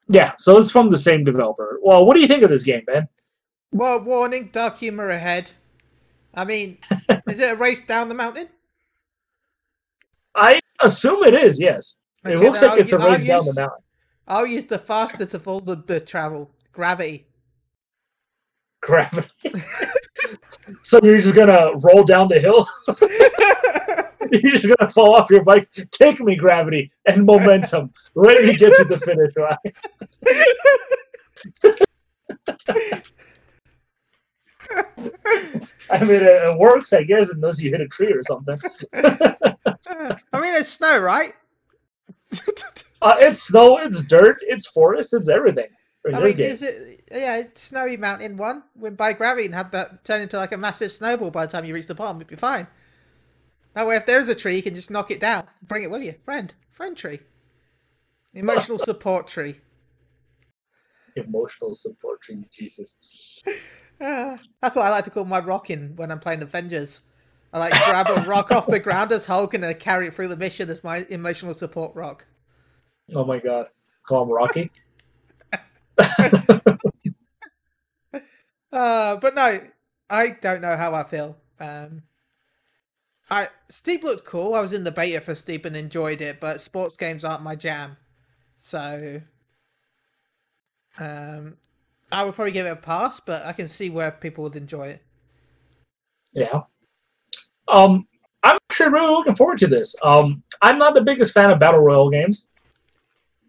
Yeah, 0.09 0.33
so 0.39 0.57
it's 0.59 0.71
from 0.71 0.89
the 0.89 0.99
same 0.99 1.25
developer. 1.25 1.81
Well, 1.83 2.07
what 2.07 2.15
do 2.15 2.21
you 2.21 2.29
think 2.29 2.43
of 2.43 2.51
this 2.51 2.63
game, 2.63 2.83
Ben? 2.87 3.09
Well, 3.73 4.03
warning, 4.03 4.51
dark 4.53 4.79
humor 4.79 5.09
ahead. 5.09 5.53
I 6.35 6.45
mean, 6.45 6.79
is 7.27 7.39
it 7.39 7.53
a 7.53 7.57
race 7.57 7.85
down 7.85 8.09
the 8.09 8.15
mountain? 8.15 8.49
I 10.35 10.61
assume 10.81 11.25
it 11.25 11.35
is, 11.35 11.61
yes. 11.61 12.01
Okay, 12.25 12.35
it 12.35 12.41
looks 12.41 12.63
like 12.63 12.73
I'll, 12.73 12.79
it's 12.79 12.93
a 12.93 12.99
race 12.99 13.23
I'll 13.23 13.27
down 13.27 13.45
use, 13.45 13.55
the 13.55 13.61
mountain. 13.61 13.85
I'll 14.29 14.47
use 14.47 14.67
the 14.67 14.79
fastest 14.79 15.35
of 15.35 15.49
all 15.49 15.61
the, 15.61 15.77
the 15.77 16.01
travel 16.01 16.51
gravity. 16.73 17.27
Gravity. 18.83 19.29
so 20.83 21.01
you're 21.03 21.17
just 21.17 21.35
gonna 21.35 21.71
roll 21.77 22.05
down 22.05 22.29
the 22.29 22.39
hill? 22.39 22.67
You're 24.33 24.53
just 24.53 24.67
gonna 24.77 24.91
fall 24.91 25.15
off 25.15 25.31
your 25.31 25.45
bike. 25.45 25.69
Take 25.93 26.19
me, 26.21 26.35
gravity 26.35 26.91
and 27.07 27.25
momentum. 27.25 27.93
Let 28.17 28.45
me 28.45 28.57
get 28.57 28.77
to 28.77 28.85
the 28.85 28.99
finish 28.99 29.37
line. 29.37 29.57
I 35.91 36.01
mean, 36.01 36.17
it, 36.17 36.23
it, 36.23 36.59
works, 36.59 36.93
I 36.93 37.03
guess, 37.03 37.31
unless 37.31 37.61
you 37.61 37.71
hit 37.71 37.81
a 37.81 37.89
tree 37.89 38.13
or 38.13 38.23
something. 38.23 38.59
I 38.95 40.41
mean, 40.41 40.55
it's 40.55 40.69
snow, 40.69 40.99
right? 40.99 41.33
uh, 43.03 43.17
it's 43.19 43.43
snow, 43.43 43.79
it's 43.79 44.05
dirt, 44.05 44.39
it's 44.43 44.67
forest, 44.67 45.15
it's 45.15 45.29
everything. 45.29 45.69
I 46.15 46.21
mean, 46.21 46.37
game. 46.37 46.51
is 46.51 46.63
it? 46.63 47.03
Yeah, 47.11 47.43
snowy 47.55 47.97
mountain 47.97 48.37
one 48.37 48.63
with 48.77 48.97
by 48.97 49.13
gravity 49.13 49.47
and 49.47 49.55
have 49.55 49.73
that 49.73 50.05
turn 50.05 50.21
into 50.21 50.37
like 50.37 50.53
a 50.53 50.57
massive 50.57 50.93
snowball 50.93 51.31
by 51.31 51.47
the 51.47 51.53
time 51.53 51.65
you 51.65 51.75
reach 51.75 51.89
the 51.89 51.95
bottom, 51.95 52.19
it'd 52.19 52.29
be 52.29 52.37
fine. 52.37 52.69
That 53.75 53.87
way, 53.87 53.97
if 53.97 54.07
there's 54.07 54.29
a 54.29 54.35
tree, 54.35 54.57
you 54.57 54.63
can 54.63 54.75
just 54.75 54.91
knock 54.91 55.11
it 55.11 55.21
down, 55.21 55.49
bring 55.63 55.83
it 55.83 55.91
with 55.91 56.03
you. 56.03 56.15
Friend, 56.25 56.53
friend 56.71 56.97
tree, 56.97 57.21
emotional 58.35 58.79
support 58.79 59.27
tree. 59.29 59.57
Emotional 61.17 61.75
support 61.75 62.21
tree, 62.21 62.45
Jesus. 62.53 63.43
Uh, 64.01 64.37
that's 64.61 64.77
what 64.77 64.85
I 64.85 64.91
like 64.91 65.05
to 65.05 65.11
call 65.11 65.25
my 65.25 65.41
rocking 65.41 65.97
when 65.97 66.11
I'm 66.11 66.21
playing 66.21 66.43
Avengers. 66.43 67.01
I 67.53 67.59
like 67.59 67.73
grab 67.85 68.09
a 68.09 68.21
rock 68.29 68.53
off 68.53 68.67
the 68.67 68.79
ground 68.79 69.13
as 69.13 69.27
Hulk 69.27 69.55
and 69.55 69.65
then 69.65 69.75
carry 69.75 70.09
it 70.09 70.15
through 70.15 70.29
the 70.29 70.37
mission 70.37 70.69
as 70.69 70.85
my 70.85 71.07
emotional 71.09 71.55
support 71.55 71.95
rock. 71.95 72.27
Oh 73.15 73.25
my 73.25 73.39
god. 73.39 73.69
Call 74.07 74.25
him 74.25 74.31
Rocky? 74.31 74.69
uh, 75.99 76.77
but 79.17 79.35
no, 79.35 79.61
I 80.11 80.29
don't 80.41 80.61
know 80.61 80.77
how 80.77 80.95
I 80.95 81.05
feel. 81.05 81.37
Um, 81.59 82.03
I 83.31 83.49
Steep 83.69 84.05
looked 84.05 84.25
cool. 84.25 84.55
I 84.55 84.61
was 84.61 84.73
in 84.73 84.85
the 84.85 84.93
beta 84.93 85.21
for 85.21 85.35
Steep 85.35 85.65
and 85.65 85.77
enjoyed 85.77 86.21
it, 86.21 86.41
but 86.41 86.61
sports 86.61 86.97
games 86.97 87.25
aren't 87.25 87.43
my 87.43 87.57
jam. 87.57 87.97
So 88.59 89.23
um, 90.99 91.57
I 92.13 92.25
would 92.25 92.35
probably 92.35 92.53
give 92.53 92.67
it 92.67 92.71
a 92.71 92.77
pass, 92.77 93.21
but 93.21 93.45
I 93.45 93.53
can 93.53 93.69
see 93.69 93.91
where 93.91 94.11
people 94.11 94.45
would 94.45 94.57
enjoy 94.57 94.89
it. 94.89 95.03
Yeah. 96.33 96.63
Um, 97.69 98.07
I'm 98.43 98.59
actually 98.71 98.91
really 98.91 99.09
looking 99.11 99.35
forward 99.35 99.59
to 99.59 99.67
this. 99.67 99.97
Um, 100.03 100.43
I'm 100.63 100.79
not 100.79 100.95
the 100.95 101.03
biggest 101.03 101.33
fan 101.33 101.51
of 101.51 101.59
battle 101.59 101.83
royale 101.83 102.11
games. 102.11 102.49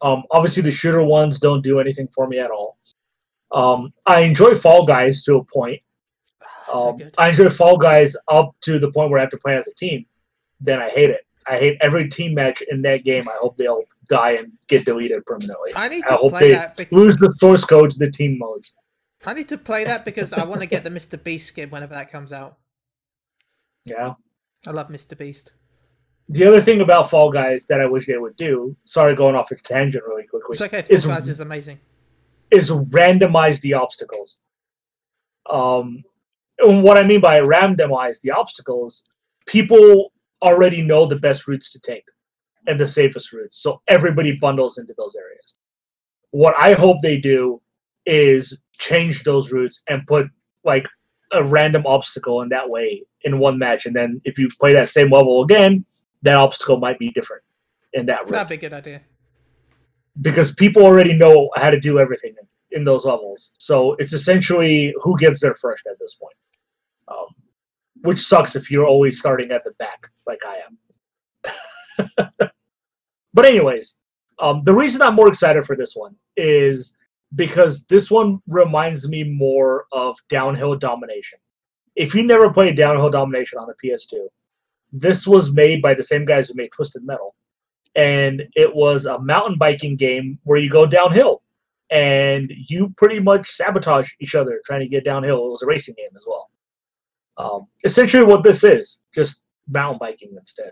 Um, 0.02 0.24
obviously, 0.32 0.64
the 0.64 0.72
shooter 0.72 1.04
ones 1.04 1.40
don't 1.40 1.62
do 1.62 1.80
anything 1.80 2.08
for 2.14 2.28
me 2.28 2.40
at 2.40 2.50
all. 2.50 2.78
Um, 3.52 3.94
I 4.06 4.22
enjoy 4.22 4.56
Fall 4.56 4.86
Guys 4.86 5.22
to 5.24 5.38
a 5.38 5.44
point. 5.44 5.82
Um, 6.74 7.00
I 7.18 7.30
enjoy 7.30 7.50
Fall 7.50 7.78
Guys 7.78 8.18
up 8.28 8.54
to 8.60 8.78
the 8.78 8.92
point 8.92 9.10
where 9.10 9.20
I 9.20 9.22
have 9.22 9.30
to 9.30 9.38
play 9.38 9.56
as 9.56 9.70
a 9.70 9.74
team. 9.76 10.06
Then 10.60 10.82
I 10.82 10.90
hate 10.90 11.10
it. 11.10 11.26
I 11.50 11.58
hate 11.58 11.78
every 11.82 12.10
team 12.10 12.34
match 12.34 12.62
in 12.70 12.82
that 12.84 13.04
game. 13.04 13.28
I 13.28 13.36
hope 13.40 13.58
they'll 13.58 13.82
die 14.10 14.32
and 14.32 14.52
get 14.68 14.86
deleted 14.86 15.26
permanently. 15.26 15.72
I 15.76 15.88
need 15.88 16.06
to 16.06 16.14
I 16.14 16.16
hope 16.16 16.32
play 16.32 16.50
they 16.50 16.56
that 16.56 16.78
because... 16.78 16.92
lose 16.92 17.16
the 17.18 17.34
source 17.38 17.64
code 17.64 17.92
to 17.92 18.00
the 18.00 18.10
team 18.10 18.38
modes. 18.38 18.76
I 19.26 19.34
need 19.34 19.50
to 19.50 19.58
play 19.58 19.84
that 19.86 20.06
because 20.06 20.34
I 20.34 20.44
want 20.46 20.62
to 20.62 20.68
get 20.68 20.84
the 20.84 20.90
Mr. 20.90 21.22
Beast 21.22 21.48
skin 21.48 21.70
whenever 21.70 21.94
that 21.94 22.12
comes 22.12 22.32
out. 22.32 22.58
Yeah. 23.86 24.14
I 24.66 24.72
love 24.72 24.90
Mr. 24.90 25.18
Beast. 25.18 25.54
The 26.30 26.46
other 26.46 26.60
thing 26.60 26.82
about 26.82 27.10
Fall 27.10 27.32
Guys 27.32 27.66
that 27.68 27.80
I 27.80 27.86
wish 27.86 28.06
they 28.06 28.18
would 28.18 28.36
do, 28.36 28.76
sorry 28.86 29.16
going 29.16 29.36
off 29.36 29.52
a 29.52 29.56
tangent 29.56 30.04
really 30.06 30.28
quickly. 30.28 30.54
It's 30.54 30.62
okay, 30.62 30.82
Fall 30.82 30.96
is, 30.96 31.08
Guys 31.08 31.28
is 31.28 31.40
amazing. 31.40 31.80
Is 32.52 32.70
randomize 32.70 33.62
the 33.62 33.74
obstacles. 33.74 34.40
Um 35.50 36.04
what 36.60 36.98
I 36.98 37.04
mean 37.04 37.22
by 37.22 37.40
randomize 37.40 38.20
the 38.22 38.32
obstacles, 38.32 39.08
people 39.46 40.12
already 40.42 40.82
know 40.82 41.06
the 41.06 41.16
best 41.16 41.48
routes 41.48 41.72
to 41.72 41.80
take 41.80 42.04
and 42.68 42.80
the 42.80 42.88
safest 42.88 43.34
routes. 43.34 43.58
So 43.58 43.82
everybody 43.88 44.34
bundles 44.34 44.78
into 44.78 44.94
those 44.98 45.16
areas. 45.16 45.56
What 46.32 46.56
I 46.58 46.74
hope 46.74 46.98
they 47.02 47.18
do 47.18 47.62
is 48.06 48.62
change 48.78 49.24
those 49.24 49.52
routes 49.52 49.82
and 49.90 50.06
put 50.06 50.28
like 50.64 50.88
a 51.32 51.44
random 51.44 51.86
obstacle 51.86 52.42
in 52.42 52.50
that 52.50 52.70
way 52.70 53.04
in 53.22 53.40
one 53.40 53.58
match. 53.58 53.86
And 53.86 53.96
then 53.96 54.22
if 54.24 54.38
you 54.38 54.48
play 54.60 54.74
that 54.74 54.90
same 54.90 55.10
level 55.10 55.44
again, 55.44 55.86
that 56.22 56.36
obstacle 56.36 56.78
might 56.78 57.00
be 57.00 57.12
different 57.12 57.44
in 57.94 58.06
that 58.08 58.22
route. 58.22 58.32
That'd 58.32 58.60
be 58.60 58.66
a 58.66 58.70
good 58.70 58.74
idea. 58.74 59.02
Because 60.22 60.54
people 60.54 60.84
already 60.84 61.14
know 61.14 61.50
how 61.56 61.70
to 61.70 61.80
do 61.80 62.00
everything 62.00 62.36
in, 62.72 62.84
those 62.84 63.06
levels. 63.06 63.54
So 63.60 63.94
it's 63.96 64.14
essentially 64.14 64.94
who 64.98 65.18
gets 65.18 65.42
there 65.42 65.56
first 65.56 65.86
at 65.88 66.00
this 66.00 66.16
point. 66.16 66.36
Um, 67.08 67.28
which 68.02 68.20
sucks 68.20 68.56
if 68.56 68.70
you're 68.72 68.86
always 68.86 69.20
starting 69.20 69.52
at 69.52 69.64
the 69.64 69.72
back 69.72 70.08
like 70.26 70.42
I 70.46 70.62
am. 70.68 72.40
but 73.34 73.46
anyways, 73.46 74.00
um, 74.40 74.64
the 74.64 74.74
reason 74.74 75.02
I'm 75.02 75.16
more 75.16 75.28
excited 75.28 75.66
for 75.66 75.76
this 75.76 75.94
one 75.96 76.16
is 76.36 76.98
because 77.36 77.86
this 77.86 78.10
one 78.10 78.40
reminds 78.48 79.08
me 79.08 79.24
more 79.24 79.86
of 79.92 80.18
downhill 80.30 80.76
domination. 80.76 81.40
If 81.96 82.14
you 82.14 82.24
never 82.24 82.52
played 82.54 82.76
downhill 82.76 83.10
domination 83.10 83.60
on 83.60 83.68
the 83.68 83.88
PS2, 83.88 84.28
this 84.94 85.28
was 85.28 85.54
made 85.54 85.82
by 85.82 85.94
the 85.94 86.04
same 86.04 86.26
guys 86.26 86.48
who 86.48 86.56
made 86.56 86.72
Twisted 86.72 87.04
Metal, 87.04 87.36
and 87.96 88.44
it 88.56 88.74
was 88.74 89.06
a 89.06 89.20
mountain 89.20 89.58
biking 89.58 89.96
game 89.96 90.40
where 90.44 90.60
you 90.60 90.70
go 90.70 90.86
downhill 90.86 91.42
and 91.90 92.52
you 92.68 92.94
pretty 92.98 93.20
much 93.20 93.48
sabotage 93.48 94.12
each 94.20 94.36
other 94.36 94.62
trying 94.66 94.82
to 94.82 94.88
get 94.88 95.04
downhill. 95.04 95.48
It 95.48 95.50
was 95.50 95.64
a 95.64 95.68
racing 95.68 95.96
game 95.98 96.10
as 96.16 96.26
well. 96.28 96.50
Um, 97.38 97.68
essentially, 97.84 98.24
what 98.24 98.44
this 98.44 98.64
is 98.64 99.04
just 99.14 99.44
mountain 99.68 100.00
biking 100.00 100.34
instead, 100.38 100.72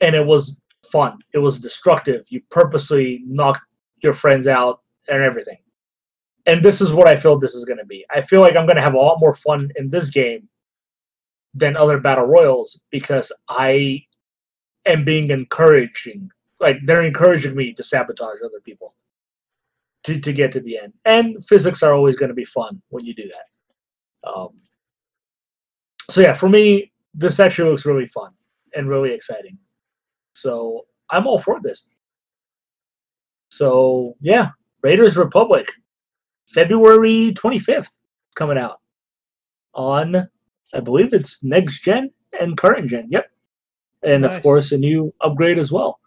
and 0.00 0.14
it 0.14 0.24
was 0.24 0.60
fun. 0.90 1.18
It 1.32 1.38
was 1.38 1.60
destructive. 1.60 2.24
You 2.28 2.42
purposely 2.50 3.22
knocked 3.26 3.62
your 4.02 4.14
friends 4.14 4.46
out 4.46 4.80
and 5.08 5.22
everything. 5.22 5.58
And 6.46 6.62
this 6.62 6.80
is 6.80 6.92
what 6.92 7.06
I 7.06 7.16
feel 7.16 7.38
this 7.38 7.54
is 7.54 7.64
going 7.64 7.78
to 7.78 7.84
be. 7.84 8.04
I 8.10 8.20
feel 8.20 8.40
like 8.40 8.56
I'm 8.56 8.66
going 8.66 8.76
to 8.76 8.82
have 8.82 8.94
a 8.94 8.98
lot 8.98 9.20
more 9.20 9.34
fun 9.34 9.70
in 9.76 9.90
this 9.90 10.10
game 10.10 10.48
than 11.54 11.76
other 11.76 11.98
battle 11.98 12.24
royals 12.24 12.82
because 12.90 13.32
I 13.48 14.04
am 14.86 15.04
being 15.04 15.30
encouraging. 15.30 16.30
Like 16.58 16.78
they're 16.84 17.02
encouraging 17.02 17.54
me 17.56 17.72
to 17.74 17.82
sabotage 17.82 18.38
other 18.44 18.60
people 18.64 18.94
to, 20.04 20.18
to 20.18 20.32
get 20.32 20.52
to 20.52 20.60
the 20.60 20.78
end. 20.78 20.92
And 21.04 21.44
physics 21.44 21.82
are 21.82 21.94
always 21.94 22.16
going 22.16 22.28
to 22.28 22.34
be 22.34 22.44
fun 22.44 22.80
when 22.88 23.04
you 23.04 23.14
do 23.14 23.28
that. 23.28 24.28
Um, 24.30 24.50
so 26.10 26.20
yeah, 26.20 26.34
for 26.34 26.48
me, 26.48 26.92
this 27.14 27.40
actually 27.40 27.70
looks 27.70 27.86
really 27.86 28.06
fun 28.06 28.32
and 28.74 28.88
really 28.88 29.12
exciting. 29.12 29.58
So 30.34 30.86
I'm 31.10 31.26
all 31.26 31.38
for 31.38 31.58
this. 31.62 31.96
So 33.50 34.14
yeah, 34.20 34.50
Riders 34.82 35.16
Republic, 35.16 35.66
February 36.48 37.32
25th, 37.34 37.98
coming 38.36 38.58
out 38.58 38.80
on, 39.74 40.28
I 40.74 40.80
believe 40.80 41.12
it's 41.12 41.42
next 41.44 41.80
gen 41.82 42.10
and 42.38 42.56
current 42.56 42.88
gen. 42.88 43.06
Yep, 43.08 43.30
and 44.04 44.22
Nice. 44.22 44.36
of 44.36 44.42
course 44.42 44.72
a 44.72 44.78
new 44.78 45.12
upgrade 45.20 45.58
as 45.58 45.72
well. 45.72 46.00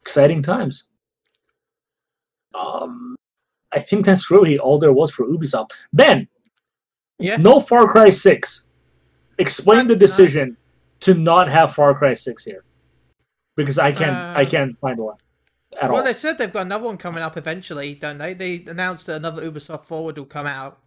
Exciting 0.00 0.42
times. 0.42 0.88
Um, 2.54 3.16
I 3.72 3.78
think 3.78 4.04
that's 4.04 4.30
really 4.30 4.58
all 4.58 4.78
there 4.78 4.92
was 4.92 5.10
for 5.10 5.26
Ubisoft. 5.26 5.70
Ben, 5.92 6.28
Yeah. 7.22 7.36
no 7.36 7.60
Far 7.60 7.86
Cry 7.88 8.10
6. 8.10 8.66
Explain 9.38 9.86
the 9.86 9.96
decision 9.96 10.56
to 11.00 11.14
not 11.14 11.48
have 11.48 11.74
Far 11.74 11.94
Cry 11.94 12.14
6 12.14 12.44
here. 12.44 12.64
Because 13.56 13.78
I 13.78 13.92
can't 13.92 14.16
I 14.16 14.42
Uh, 14.42 14.48
can't 14.48 14.78
find 14.80 14.98
one 14.98 15.16
at 15.80 15.88
Well, 15.90 15.98
all. 15.98 16.04
they 16.04 16.12
said 16.14 16.38
they've 16.38 16.52
got 16.52 16.62
another 16.66 16.84
one 16.84 16.96
coming 16.96 17.22
up 17.22 17.36
eventually, 17.36 17.94
don't 17.94 18.18
they? 18.18 18.34
They 18.34 18.64
announced 18.66 19.06
that 19.06 19.16
another 19.16 19.42
Ubisoft 19.50 19.84
Forward 19.84 20.16
will 20.18 20.24
come 20.26 20.46
out. 20.46 20.78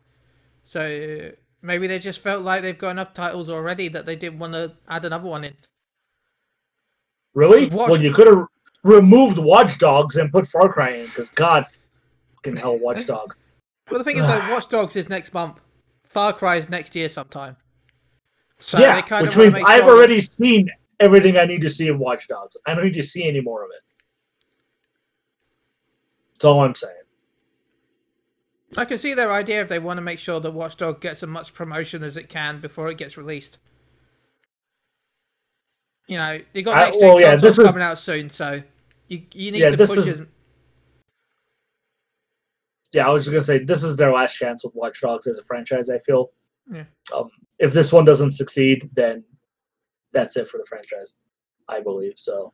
So 0.63 1.31
maybe 1.61 1.85
they 1.87 1.99
just 1.99 2.19
felt 2.19 2.43
like 2.43 2.61
they've 2.63 2.77
got 2.77 2.91
enough 2.91 3.13
titles 3.13 3.49
already 3.49 3.87
that 3.89 4.05
they 4.05 4.15
didn't 4.15 4.39
want 4.39 4.53
to 4.53 4.73
add 4.87 5.05
another 5.05 5.27
one 5.29 5.43
in. 5.43 5.53
Really? 7.33 7.67
Watch- 7.67 7.89
Well, 7.89 8.01
you 8.01 8.13
could 8.13 8.27
have 8.27 8.45
removed 8.83 9.37
Watch 9.37 9.77
Dogs 9.77 10.15
and 10.15 10.31
put 10.31 10.47
Far 10.47 10.71
Cry 10.71 10.91
in 10.91 11.05
because 11.07 11.29
God 11.29 11.65
fucking 12.35 12.57
hell, 12.57 12.77
Watch 12.79 13.05
Dogs. 13.13 13.35
Well, 13.89 13.99
the 13.99 14.03
thing 14.03 14.17
is, 14.17 14.25
though, 14.25 14.39
Watch 14.51 14.69
Dogs 14.69 14.95
is 14.95 15.09
next 15.09 15.33
month. 15.33 15.59
Far 16.15 16.31
Cry 16.31 16.55
is 16.55 16.69
next 16.69 16.95
year 16.95 17.09
sometime. 17.09 17.57
So 18.61 18.79
yeah, 18.79 19.01
kind 19.01 19.25
which 19.27 19.35
of 19.35 19.41
means 19.53 19.57
I've 19.67 19.83
already 19.83 20.21
seen 20.21 20.69
everything 21.01 21.35
I 21.37 21.43
need 21.43 21.59
to 21.59 21.67
see 21.67 21.89
in 21.89 21.99
Watch 21.99 22.29
Dogs. 22.29 22.55
I 22.65 22.73
don't 22.73 22.85
need 22.85 22.93
to 22.93 23.03
see 23.03 23.27
any 23.27 23.41
more 23.41 23.65
of 23.65 23.69
it. 23.71 23.81
That's 26.35 26.45
all 26.45 26.63
I'm 26.63 26.73
saying. 26.73 26.93
I 28.77 28.85
can 28.85 28.97
see 28.97 29.13
their 29.13 29.29
idea 29.29 29.59
if 29.61 29.67
they 29.67 29.77
want 29.77 29.97
to 29.97 30.01
make 30.01 30.19
sure 30.19 30.39
that 30.39 30.51
Watchdog 30.51 31.01
gets 31.01 31.21
as 31.21 31.27
much 31.27 31.53
promotion 31.53 32.01
as 32.01 32.15
it 32.15 32.29
can 32.29 32.61
before 32.61 32.89
it 32.89 32.97
gets 32.97 33.17
released. 33.17 33.57
You 36.07 36.15
know, 36.15 36.39
you 36.53 36.61
got 36.61 36.77
next 36.77 36.97
gen 36.97 37.09
well, 37.09 37.19
yeah, 37.19 37.35
this 37.35 37.59
is- 37.59 37.71
coming 37.73 37.85
out 37.85 37.99
soon, 37.99 38.29
so 38.29 38.63
you 39.09 39.23
you 39.33 39.51
need 39.51 39.59
Yeah, 39.59 39.71
to 39.71 39.77
push 39.77 39.97
is- 39.97 40.19
it. 40.19 40.29
Yeah, 42.95 43.07
I 43.07 43.11
was 43.11 43.25
just 43.25 43.33
gonna 43.33 43.43
say 43.43 43.57
this 43.57 43.83
is 43.83 43.97
their 43.97 44.13
last 44.13 44.35
chance 44.37 44.63
with 44.63 44.73
Watch 44.73 45.01
Dogs 45.01 45.27
as 45.27 45.37
a 45.37 45.43
franchise. 45.43 45.89
I 45.89 45.99
feel. 45.99 46.31
Yeah. 46.71 46.85
Um, 47.13 47.29
if 47.59 47.73
this 47.73 47.91
one 47.91 48.05
doesn't 48.05 48.31
succeed, 48.31 48.89
then 48.93 49.21
that's 50.13 50.37
it 50.37 50.47
for 50.47 50.57
the 50.57 50.65
franchise. 50.65 51.19
I 51.67 51.81
believe 51.81 52.13
so. 52.15 52.53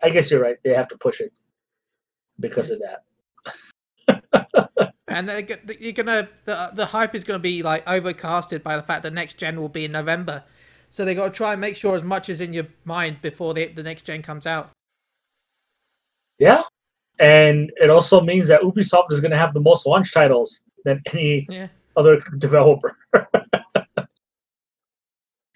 I 0.00 0.10
guess 0.10 0.30
you're 0.30 0.40
right. 0.40 0.58
They 0.62 0.74
have 0.74 0.86
to 0.88 0.96
push 0.96 1.20
it 1.20 1.32
because 2.38 2.70
of 2.70 2.80
that. 2.80 3.02
And 5.08 5.28
you're 5.80 5.92
gonna 5.92 6.28
the 6.44 6.70
the 6.72 6.86
hype 6.86 7.14
is 7.16 7.24
gonna 7.24 7.40
be 7.40 7.64
like 7.64 7.84
overcasted 7.86 8.62
by 8.62 8.76
the 8.76 8.82
fact 8.82 9.02
that 9.02 9.12
next 9.12 9.38
gen 9.38 9.60
will 9.60 9.68
be 9.68 9.84
in 9.84 9.92
November, 9.92 10.44
so 10.88 11.04
they 11.04 11.16
got 11.16 11.24
to 11.24 11.30
try 11.30 11.52
and 11.52 11.60
make 11.60 11.74
sure 11.74 11.96
as 11.96 12.04
much 12.04 12.28
is 12.28 12.40
in 12.40 12.52
your 12.52 12.68
mind 12.84 13.20
before 13.20 13.54
the 13.54 13.66
the 13.66 13.82
next 13.82 14.02
gen 14.02 14.22
comes 14.22 14.46
out. 14.46 14.70
Yeah, 16.38 16.62
and 17.18 17.70
it 17.76 17.90
also 17.90 18.20
means 18.20 18.48
that 18.48 18.62
Ubisoft 18.62 19.12
is 19.12 19.20
going 19.20 19.30
to 19.30 19.36
have 19.36 19.54
the 19.54 19.60
most 19.60 19.86
launch 19.86 20.12
titles 20.12 20.64
than 20.84 21.00
any 21.12 21.46
Yeah. 21.48 21.68
other 21.96 22.20
developer. 22.38 22.96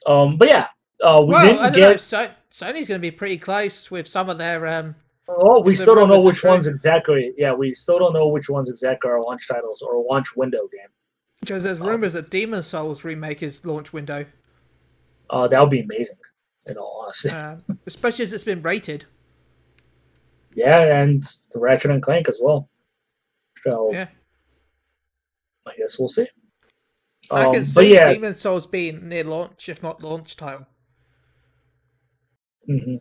um, 0.06 0.36
but 0.36 0.48
yeah, 0.48 0.68
uh, 1.02 1.22
we 1.26 1.32
well, 1.32 1.70
didn't 1.70 1.74
get. 1.74 2.00
So, 2.00 2.28
Sony's 2.50 2.88
gonna 2.88 3.00
be 3.00 3.10
pretty 3.10 3.38
close 3.38 3.90
with 3.90 4.08
some 4.08 4.30
of 4.30 4.38
their 4.38 4.66
um. 4.66 4.94
Oh, 5.28 5.60
we 5.60 5.74
still 5.74 5.96
don't 5.96 6.08
know 6.08 6.22
which 6.22 6.44
ones 6.44 6.68
exactly. 6.68 7.32
Yeah, 7.36 7.52
we 7.52 7.74
still 7.74 7.98
don't 7.98 8.12
know 8.12 8.28
which 8.28 8.48
ones 8.48 8.68
exactly 8.68 9.10
are 9.10 9.20
launch 9.20 9.48
titles 9.48 9.82
or 9.82 10.00
launch 10.08 10.36
window 10.36 10.68
game. 10.72 10.88
Because 11.40 11.64
there's 11.64 11.80
rumors 11.80 12.12
that 12.12 12.30
Demon's 12.30 12.68
Souls 12.68 13.02
remake 13.02 13.42
is 13.42 13.64
launch 13.66 13.92
window, 13.92 14.24
Uh, 15.28 15.48
that 15.48 15.60
would 15.60 15.70
be 15.70 15.80
amazing. 15.80 16.16
In 16.66 16.76
all 16.78 17.02
honesty, 17.04 17.30
um, 17.30 17.62
especially 17.86 18.24
as 18.24 18.32
it's 18.32 18.44
been 18.44 18.62
rated. 18.62 19.04
Yeah, 20.56 21.02
and 21.02 21.22
the 21.52 21.60
Ratchet 21.60 21.90
and 21.92 22.02
Clank 22.02 22.28
as 22.28 22.40
well. 22.42 22.68
So 23.58 23.90
Yeah, 23.92 24.08
I 25.66 25.74
guess 25.76 25.98
we'll 25.98 26.08
see. 26.08 26.26
I 27.30 27.46
Um, 27.46 27.52
can 27.52 27.66
but 27.74 27.86
see 27.86 27.94
yeah, 27.94 28.14
Demon's 28.14 28.40
Souls 28.40 28.66
being 28.66 29.08
near 29.08 29.24
launch, 29.24 29.68
if 29.68 29.82
not 29.82 30.02
launch 30.02 30.36
title. 30.36 30.66
mhm. 32.68 33.00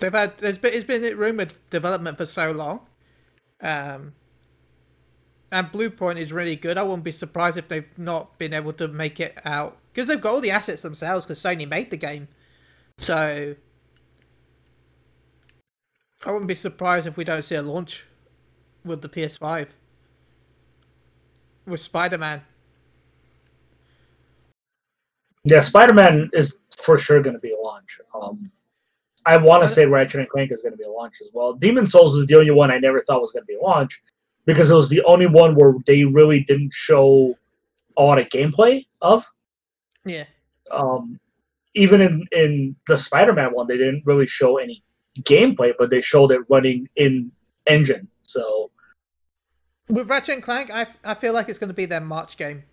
They've 0.00 0.12
had 0.12 0.38
there's 0.38 0.58
been 0.58 0.74
it's 0.74 0.84
been 0.84 1.16
rumored 1.16 1.54
development 1.70 2.18
for 2.18 2.26
so 2.26 2.52
long, 2.52 2.80
um, 3.60 4.14
and 5.50 5.68
Bluepoint 5.68 6.16
is 6.18 6.32
really 6.32 6.56
good. 6.56 6.76
I 6.76 6.82
wouldn't 6.82 7.04
be 7.04 7.12
surprised 7.12 7.56
if 7.56 7.68
they've 7.68 7.98
not 7.98 8.38
been 8.38 8.52
able 8.52 8.72
to 8.74 8.88
make 8.88 9.20
it 9.20 9.38
out 9.44 9.78
because 9.92 10.08
they've 10.08 10.20
got 10.20 10.34
all 10.34 10.40
the 10.40 10.50
assets 10.50 10.82
themselves 10.82 11.24
because 11.24 11.40
Sony 11.40 11.68
made 11.68 11.90
the 11.90 11.96
game. 11.96 12.28
So 12.98 13.56
I 16.26 16.32
wouldn't 16.32 16.48
be 16.48 16.56
surprised 16.56 17.06
if 17.06 17.16
we 17.16 17.22
don't 17.22 17.42
see 17.42 17.54
a 17.54 17.62
launch 17.62 18.04
with 18.84 19.00
the 19.00 19.08
PS5 19.08 19.68
with 21.64 21.80
Spider 21.80 22.18
Man. 22.18 22.42
Yeah, 25.44 25.60
Spider 25.60 25.94
Man 25.94 26.28
is 26.32 26.60
for 26.76 26.98
sure 26.98 27.22
going 27.22 27.34
to 27.36 27.40
be 27.40 27.52
a 27.52 27.56
launch. 27.56 28.00
Um, 28.12 28.50
I 29.24 29.36
want 29.36 29.62
to 29.62 29.68
say 29.68 29.86
Ratchet 29.86 30.18
and 30.18 30.28
Clank 30.28 30.50
is 30.50 30.62
going 30.62 30.72
to 30.72 30.76
be 30.76 30.82
a 30.82 30.90
launch 30.90 31.14
as 31.20 31.30
well. 31.32 31.52
Demon's 31.52 31.92
Souls 31.92 32.16
is 32.16 32.26
the 32.26 32.34
only 32.34 32.50
one 32.50 32.72
I 32.72 32.78
never 32.78 32.98
thought 32.98 33.20
was 33.20 33.30
going 33.30 33.44
to 33.44 33.46
be 33.46 33.54
a 33.54 33.60
launch 33.60 34.02
because 34.46 34.68
it 34.68 34.74
was 34.74 34.88
the 34.88 35.04
only 35.04 35.28
one 35.28 35.54
where 35.54 35.74
they 35.86 36.04
really 36.04 36.40
didn't 36.40 36.72
show 36.72 37.38
a 37.96 38.02
lot 38.02 38.18
of 38.18 38.28
gameplay 38.30 38.84
of. 39.00 39.24
Yeah, 40.04 40.24
Um, 40.72 41.20
even 41.74 42.00
in 42.00 42.24
in 42.32 42.76
the 42.88 42.98
Spider 42.98 43.32
Man 43.32 43.52
one, 43.52 43.68
they 43.68 43.76
didn't 43.76 44.02
really 44.04 44.26
show 44.26 44.58
any 44.58 44.82
gameplay, 45.22 45.72
but 45.78 45.90
they 45.90 46.00
showed 46.00 46.32
it 46.32 46.40
running 46.48 46.88
in 46.96 47.30
engine. 47.66 48.08
So 48.22 48.70
with 49.88 50.08
Ratchet 50.08 50.34
and 50.34 50.42
Clank, 50.42 50.70
I, 50.70 50.86
I 51.04 51.14
feel 51.14 51.32
like 51.32 51.48
it's 51.48 51.58
going 51.58 51.68
to 51.68 51.74
be 51.74 51.86
their 51.86 52.00
March 52.00 52.36
game. 52.36 52.64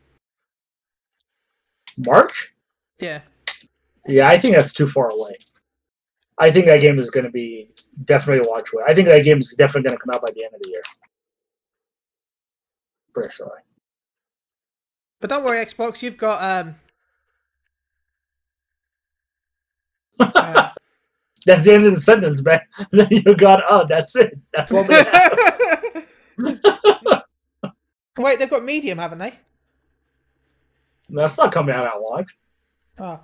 March, 1.98 2.56
Yeah. 3.00 3.22
yeah, 4.08 4.28
I 4.28 4.40
think 4.40 4.56
that's 4.56 4.74
too 4.74 4.88
far 4.88 5.10
away. 5.10 5.38
I 6.40 6.50
think 6.50 6.66
that 6.66 6.82
game 6.82 6.98
is 6.98 7.12
going 7.12 7.26
to 7.26 7.32
be 7.32 7.70
definitely 8.06 8.48
a 8.48 8.50
watch. 8.52 8.70
I 8.88 8.96
think 8.96 9.08
that 9.08 9.24
game 9.24 9.38
is 9.38 9.54
definitely 9.56 9.90
going 9.90 9.98
to 9.98 10.04
come 10.04 10.12
out 10.16 10.26
by 10.26 10.32
the 10.34 10.44
end 10.44 10.56
of 10.56 10.62
the 10.64 10.70
year. 10.70 10.82
For 13.14 13.30
sure. 13.30 13.64
But 15.22 15.30
don't 15.30 15.44
worry, 15.44 15.64
Xbox, 15.64 16.02
you've 16.02 16.18
got 16.18 16.66
um. 16.66 16.76
uh, 20.20 20.63
That's 21.46 21.64
the 21.64 21.74
end 21.74 21.86
of 21.86 21.94
the 21.94 22.02
sentence, 22.02 22.44
man. 22.44 22.62
Then 22.92 23.08
you 23.10 23.36
got, 23.36 23.64
oh, 23.70 23.86
that's 23.88 24.16
it. 24.16 24.38
That's 24.54 24.72
all 24.72 24.84
they 24.84 25.04
have. 25.04 26.06
Wait, 28.18 28.40
they've 28.40 28.50
got 28.50 28.64
Medium, 28.64 28.98
haven't 29.00 29.20
they? 29.20 29.34
That's 31.10 31.38
not 31.38 31.52
coming 31.52 31.76
out 31.76 31.86
at 31.88 32.02
launch. 32.02 32.38
Oh. 33.00 33.20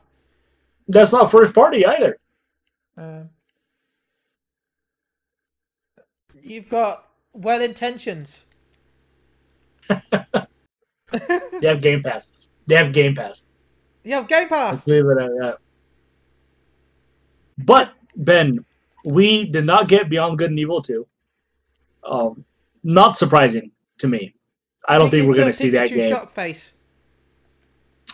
That's 0.88 1.12
not 1.12 1.32
first 1.32 1.53
party 1.53 1.86
either. 1.86 2.17
Um, 2.97 3.29
you've 6.41 6.67
got 6.67 7.08
well 7.34 7.62
intentions. 7.62 8.45
They 11.60 11.67
have 11.67 11.82
Game 11.82 12.03
Pass. 12.03 12.32
They 12.67 12.75
have 12.75 12.93
Game 12.93 13.15
Pass. 13.15 13.47
You 14.03 14.13
have 14.13 14.27
Game 14.27 14.47
Let's 14.51 14.82
Pass. 14.82 14.88
leave 14.88 15.05
it 15.05 15.17
at 15.17 15.32
that. 15.39 15.58
But 17.58 17.93
Ben, 18.19 18.63
we 19.05 19.45
did 19.45 19.65
not 19.65 19.88
get 19.88 20.10
Beyond 20.10 20.38
Good 20.38 20.49
and 20.51 20.60
Evil 20.60 20.82
2. 20.82 21.08
Um, 22.03 22.45
not 22.84 23.17
surprising 23.17 23.71
to 23.97 24.08
me. 24.08 24.34
I 24.88 24.97
don't 24.97 25.10
think 25.10 25.27
we're 25.27 25.36
going 25.36 25.47
to 25.47 25.53
see 25.53 25.69
that 25.71 25.89
game. 25.89 26.10
Shock 26.12 26.32
face. 26.32 26.73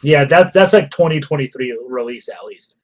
Yeah, 0.04 0.26
that's 0.26 0.52
that's 0.54 0.74
like 0.74 0.92
2023 0.92 1.80
release 1.88 2.28
at 2.30 2.44
least, 2.46 2.78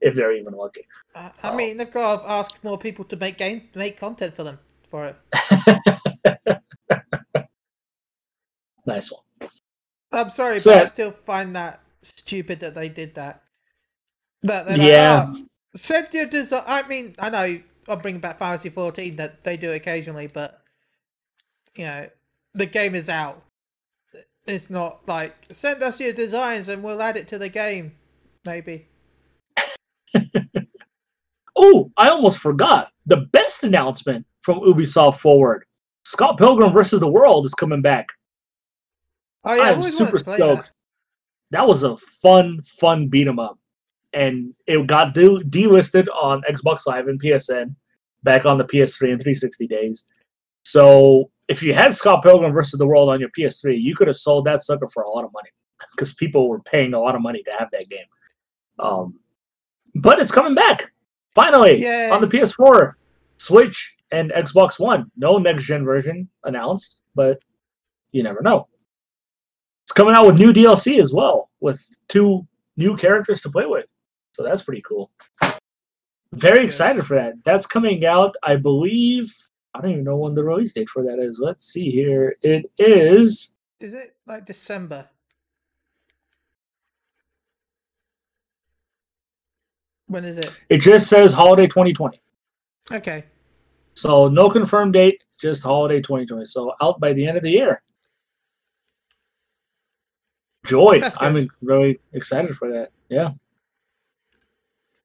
if 0.00 0.14
they're 0.14 0.32
even 0.32 0.54
lucky. 0.54 0.86
Uh, 1.14 1.30
I 1.42 1.50
Oh. 1.50 1.56
mean, 1.56 1.76
they've 1.76 1.90
got 1.90 2.22
to 2.22 2.30
ask 2.30 2.62
more 2.64 2.78
people 2.78 3.04
to 3.06 3.16
make 3.16 3.36
game, 3.38 3.68
make 3.74 3.96
content 3.98 4.34
for 4.34 4.42
them 4.44 4.58
for 4.90 5.06
it. 5.06 5.16
Nice 8.86 9.10
one. 9.10 9.50
I'm 10.12 10.28
sorry, 10.30 10.58
So- 10.60 10.72
but 10.74 10.82
I 10.82 10.84
still 10.86 11.10
find 11.10 11.56
that 11.56 11.80
stupid 12.02 12.60
that 12.60 12.74
they 12.74 12.88
did 12.90 13.14
that. 13.14 13.42
That 14.42 14.66
they're 14.68 14.76
like, 14.76 14.86
Yeah. 14.86 15.24
"Oh, 15.28 15.46
send 15.74 16.08
your 16.12 16.26
design. 16.26 16.64
I 16.66 16.86
mean, 16.88 17.14
I 17.18 17.30
know 17.30 17.60
I'm 17.88 17.98
bringing 18.00 18.20
back 18.20 18.38
Fantasy 18.38 18.70
14 18.70 19.16
that 19.16 19.44
they 19.44 19.56
do 19.56 19.72
occasionally, 19.72 20.26
but 20.26 20.62
you 21.76 21.84
know, 21.84 22.08
the 22.54 22.66
game 22.66 22.94
is 22.94 23.08
out. 23.08 23.42
It's 24.46 24.70
not 24.70 25.08
like 25.08 25.34
send 25.50 25.82
us 25.82 26.00
your 26.00 26.12
designs 26.12 26.68
and 26.68 26.82
we'll 26.82 27.02
add 27.02 27.16
it 27.16 27.28
to 27.28 27.38
the 27.38 27.48
game. 27.48 27.92
Maybe. 28.44 28.88
oh, 31.56 31.90
I 31.96 32.10
almost 32.10 32.38
forgot. 32.38 32.92
The 33.06 33.28
best 33.32 33.64
announcement 33.64 34.26
from 34.42 34.60
Ubisoft 34.60 35.18
Forward. 35.18 35.64
Scott 36.04 36.36
Pilgrim 36.36 36.72
versus 36.72 37.00
the 37.00 37.10
World 37.10 37.46
is 37.46 37.54
coming 37.54 37.80
back. 37.80 38.08
Oh 39.44 39.54
yeah, 39.54 39.72
I'm 39.72 39.82
super 39.82 40.18
stoked. 40.18 40.38
That. 40.38 40.70
that. 41.50 41.66
was 41.66 41.82
a 41.82 41.96
fun, 41.96 42.60
fun 42.62 43.08
beat 43.08 43.26
'em 43.26 43.38
up, 43.38 43.58
and 44.14 44.54
it 44.66 44.86
got 44.86 45.14
de- 45.14 45.42
delisted 45.44 46.06
on 46.14 46.42
Xbox 46.42 46.86
Live 46.86 47.08
and 47.08 47.20
PSN, 47.20 47.74
back 48.22 48.46
on 48.46 48.58
the 48.58 48.64
PS3 48.64 49.12
and 49.12 49.20
360 49.20 49.66
days. 49.66 50.06
So 50.64 51.30
if 51.48 51.62
you 51.62 51.74
had 51.74 51.94
Scott 51.94 52.22
Pilgrim 52.22 52.52
versus 52.52 52.78
the 52.78 52.86
World 52.86 53.10
on 53.10 53.20
your 53.20 53.28
PS3, 53.38 53.80
you 53.80 53.94
could 53.94 54.06
have 54.08 54.16
sold 54.16 54.46
that 54.46 54.62
sucker 54.62 54.88
for 54.88 55.02
a 55.02 55.10
lot 55.10 55.24
of 55.24 55.32
money 55.32 55.50
because 55.92 56.14
people 56.14 56.48
were 56.48 56.60
paying 56.60 56.94
a 56.94 56.98
lot 56.98 57.14
of 57.14 57.20
money 57.20 57.42
to 57.42 57.52
have 57.52 57.68
that 57.72 57.88
game. 57.88 58.06
Um, 58.78 59.20
but 59.94 60.18
it's 60.18 60.32
coming 60.32 60.54
back 60.54 60.92
finally 61.34 61.82
Yay. 61.82 62.10
on 62.10 62.20
the 62.20 62.26
PS4, 62.26 62.94
Switch, 63.36 63.96
and 64.10 64.30
Xbox 64.32 64.78
One. 64.78 65.10
No 65.16 65.38
next 65.38 65.64
gen 65.64 65.84
version 65.84 66.28
announced, 66.44 67.00
but 67.14 67.38
you 68.12 68.22
never 68.22 68.40
know. 68.42 68.68
It's 69.84 69.92
coming 69.92 70.14
out 70.14 70.26
with 70.26 70.38
new 70.38 70.52
DLC 70.52 70.98
as 70.98 71.12
well, 71.12 71.50
with 71.60 71.84
two 72.08 72.46
new 72.76 72.96
characters 72.96 73.40
to 73.42 73.50
play 73.50 73.66
with. 73.66 73.86
So 74.34 74.42
that's 74.42 74.62
pretty 74.62 74.82
cool. 74.82 75.10
Very 76.32 76.64
excited 76.64 77.06
for 77.06 77.14
that. 77.14 77.34
That's 77.44 77.66
coming 77.66 78.04
out, 78.04 78.34
I 78.42 78.56
believe. 78.56 79.32
I 79.72 79.80
don't 79.80 79.92
even 79.92 80.04
know 80.04 80.16
when 80.16 80.32
the 80.32 80.42
release 80.42 80.72
date 80.72 80.88
for 80.88 81.02
that 81.04 81.18
is. 81.20 81.40
Let's 81.42 81.64
see 81.64 81.90
here. 81.90 82.36
It 82.42 82.66
is. 82.78 83.56
Is 83.80 83.94
it 83.94 84.16
like 84.26 84.44
December? 84.44 85.08
When 90.06 90.24
is 90.24 90.38
it? 90.38 90.56
It 90.68 90.78
just 90.78 91.08
says 91.08 91.32
holiday 91.32 91.66
2020. 91.66 92.20
Okay. 92.90 93.24
So 93.94 94.28
no 94.28 94.50
confirmed 94.50 94.92
date, 94.92 95.22
just 95.40 95.62
holiday 95.62 96.00
2020. 96.00 96.44
So 96.44 96.74
out 96.82 97.00
by 97.00 97.12
the 97.12 97.26
end 97.26 97.36
of 97.36 97.42
the 97.42 97.50
year. 97.50 97.82
Joy. 100.66 101.02
I'm 101.18 101.48
really 101.62 101.98
excited 102.12 102.56
for 102.56 102.70
that. 102.72 102.90
Yeah. 103.08 103.30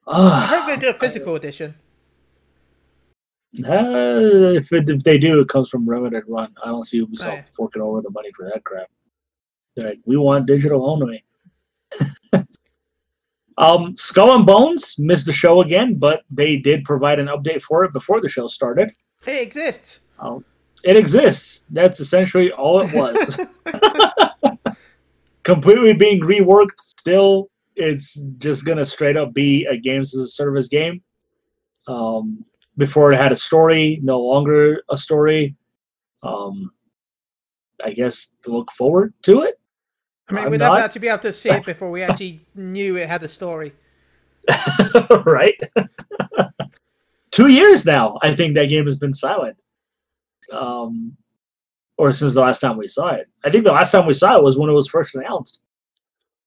Uh, 0.09 0.41
I 0.43 0.45
hope 0.47 0.65
they 0.65 0.77
do 0.77 0.89
a 0.89 0.93
physical 0.93 1.33
I, 1.33 1.37
edition. 1.37 1.75
Uh, 3.59 4.55
if, 4.55 4.71
it, 4.73 4.89
if 4.89 5.03
they 5.03 5.17
do, 5.19 5.39
it 5.39 5.47
comes 5.47 5.69
from 5.69 5.85
Limited 5.85 6.23
Run. 6.27 6.53
I 6.63 6.67
don't 6.67 6.85
see 6.85 7.05
Ubisoft 7.05 7.27
right. 7.27 7.49
forking 7.49 7.81
over 7.81 8.01
the 8.01 8.09
money 8.09 8.31
for 8.35 8.45
that 8.45 8.63
crap. 8.63 8.87
They're 9.75 9.91
like, 9.91 9.99
we 10.05 10.17
want 10.17 10.47
digital 10.47 10.89
only. 10.89 11.23
um, 13.57 13.95
Skull 13.95 14.35
and 14.35 14.45
Bones 14.45 14.95
missed 14.97 15.27
the 15.27 15.33
show 15.33 15.61
again, 15.61 15.95
but 15.95 16.23
they 16.31 16.57
did 16.57 16.83
provide 16.83 17.19
an 17.19 17.27
update 17.27 17.61
for 17.61 17.83
it 17.83 17.93
before 17.93 18.19
the 18.19 18.29
show 18.29 18.47
started. 18.47 18.91
It 19.27 19.41
exists. 19.41 19.99
Um, 20.19 20.43
it 20.83 20.95
exists. 20.95 21.63
That's 21.69 21.99
essentially 21.99 22.51
all 22.51 22.81
it 22.81 22.93
was. 22.93 23.39
Completely 25.43 25.93
being 25.93 26.21
reworked. 26.21 26.79
Still, 26.79 27.49
it's 27.79 28.15
just 28.37 28.65
gonna 28.65 28.85
straight 28.85 29.17
up 29.17 29.33
be 29.33 29.65
a 29.65 29.77
games 29.77 30.15
as 30.15 30.23
a 30.23 30.27
service 30.27 30.67
game. 30.67 31.01
Um, 31.87 32.45
before 32.77 33.11
it 33.11 33.17
had 33.17 33.31
a 33.31 33.35
story, 33.35 33.99
no 34.03 34.19
longer 34.19 34.83
a 34.89 34.97
story. 34.97 35.55
Um, 36.23 36.71
I 37.83 37.91
guess 37.91 38.35
to 38.43 38.51
look 38.51 38.71
forward 38.71 39.13
to 39.23 39.41
it. 39.41 39.59
I 40.29 40.33
mean, 40.33 40.45
I'm 40.45 40.51
we'd 40.51 40.59
not... 40.59 40.79
have 40.79 40.93
to 40.93 40.99
be 40.99 41.07
able 41.07 41.19
to 41.19 41.33
see 41.33 41.49
it 41.49 41.65
before 41.65 41.89
we 41.89 42.03
actually 42.03 42.45
knew 42.55 42.97
it 42.97 43.07
had 43.07 43.23
a 43.23 43.27
story. 43.27 43.73
right? 45.25 45.55
Two 47.31 47.47
years 47.47 47.85
now, 47.85 48.17
I 48.21 48.35
think 48.35 48.55
that 48.55 48.69
game 48.69 48.85
has 48.85 48.97
been 48.97 49.13
silent. 49.13 49.57
Um, 50.51 51.15
or 51.97 52.11
since 52.11 52.33
the 52.33 52.41
last 52.41 52.59
time 52.59 52.77
we 52.77 52.87
saw 52.87 53.09
it. 53.09 53.27
I 53.43 53.49
think 53.49 53.65
the 53.65 53.71
last 53.71 53.91
time 53.91 54.05
we 54.05 54.13
saw 54.13 54.37
it 54.37 54.43
was 54.43 54.57
when 54.57 54.69
it 54.69 54.73
was 54.73 54.87
first 54.87 55.15
announced. 55.15 55.61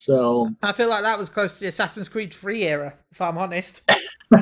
So 0.02 0.50
I 0.64 0.72
feel 0.72 0.88
like 0.88 1.02
that 1.02 1.16
was 1.16 1.28
close 1.28 1.54
to 1.54 1.60
the 1.60 1.68
Assassin's 1.68 2.08
Creed 2.08 2.34
3 2.34 2.64
era, 2.64 2.94
if 3.12 3.20
I'm 3.20 3.38
honest. 3.38 3.88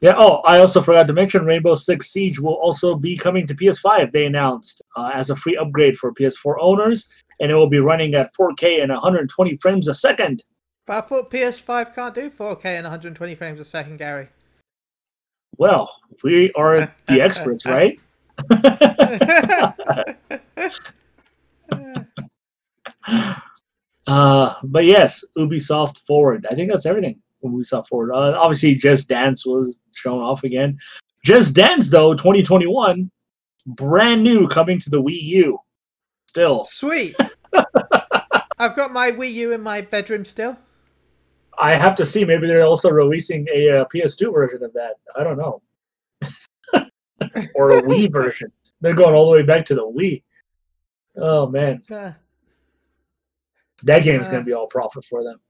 Yeah. 0.00 0.14
Oh, 0.18 0.42
I 0.44 0.58
also 0.58 0.82
forgot 0.82 1.06
to 1.06 1.14
mention 1.14 1.46
Rainbow 1.46 1.76
Six 1.76 2.08
Siege 2.08 2.38
will 2.38 2.56
also 2.56 2.94
be 2.94 3.16
coming 3.16 3.46
to 3.46 3.54
PS5. 3.54 4.12
They 4.12 4.26
announced 4.26 4.82
uh, 4.96 5.12
as 5.14 5.30
a 5.30 5.36
free 5.36 5.56
upgrade 5.56 5.96
for 5.96 6.12
PS4 6.12 6.56
owners, 6.60 7.08
and 7.40 7.50
it 7.50 7.54
will 7.54 7.70
be 7.70 7.78
running 7.78 8.14
at 8.14 8.28
4K 8.38 8.82
and 8.82 8.92
120 8.92 9.56
frames 9.56 9.88
a 9.88 9.94
second. 9.94 10.42
But 10.84 11.04
I 11.04 11.06
thought 11.06 11.30
PS5 11.30 11.94
can't 11.94 12.14
do 12.14 12.28
4K 12.28 12.66
and 12.66 12.84
120 12.84 13.34
frames 13.34 13.60
a 13.60 13.64
second, 13.64 13.96
Gary. 13.96 14.28
Well, 15.56 15.90
we 16.22 16.52
are 16.52 16.92
the 17.06 17.20
experts, 17.22 17.64
right? 17.64 17.98
uh, 24.06 24.54
but 24.62 24.84
yes, 24.84 25.24
Ubisoft 25.36 25.98
Forward. 25.98 26.46
I 26.50 26.54
think 26.54 26.70
that's 26.70 26.86
everything 26.86 27.20
saw 27.62 27.82
forward. 27.82 28.12
Uh, 28.12 28.38
obviously, 28.38 28.74
Just 28.74 29.08
Dance 29.08 29.46
was 29.46 29.82
shown 29.94 30.20
off 30.20 30.44
again. 30.44 30.76
Just 31.24 31.54
Dance, 31.54 31.90
though, 31.90 32.14
2021, 32.14 33.10
brand 33.66 34.22
new, 34.22 34.48
coming 34.48 34.78
to 34.80 34.90
the 34.90 35.02
Wii 35.02 35.22
U. 35.22 35.58
Still. 36.28 36.64
Sweet. 36.64 37.16
I've 38.58 38.76
got 38.76 38.92
my 38.92 39.10
Wii 39.12 39.32
U 39.34 39.52
in 39.52 39.60
my 39.60 39.80
bedroom 39.80 40.24
still. 40.24 40.56
I 41.58 41.74
have 41.74 41.94
to 41.96 42.04
see. 42.04 42.24
Maybe 42.24 42.46
they're 42.46 42.64
also 42.64 42.90
releasing 42.90 43.46
a 43.54 43.80
uh, 43.80 43.84
PS2 43.94 44.32
version 44.32 44.62
of 44.62 44.72
that. 44.72 44.94
I 45.16 45.22
don't 45.22 45.38
know. 45.38 45.62
or 47.54 47.78
a 47.78 47.82
Wii 47.82 48.12
version. 48.12 48.50
They're 48.80 48.94
going 48.94 49.14
all 49.14 49.26
the 49.26 49.32
way 49.32 49.42
back 49.42 49.64
to 49.66 49.74
the 49.74 49.82
Wii. 49.86 50.22
Oh, 51.16 51.46
man. 51.46 51.80
Uh, 51.90 52.12
that 53.84 54.04
game 54.04 54.20
is 54.20 54.28
uh, 54.28 54.32
going 54.32 54.44
to 54.44 54.46
be 54.46 54.54
all 54.54 54.66
profit 54.66 55.04
for 55.04 55.22
them. 55.24 55.40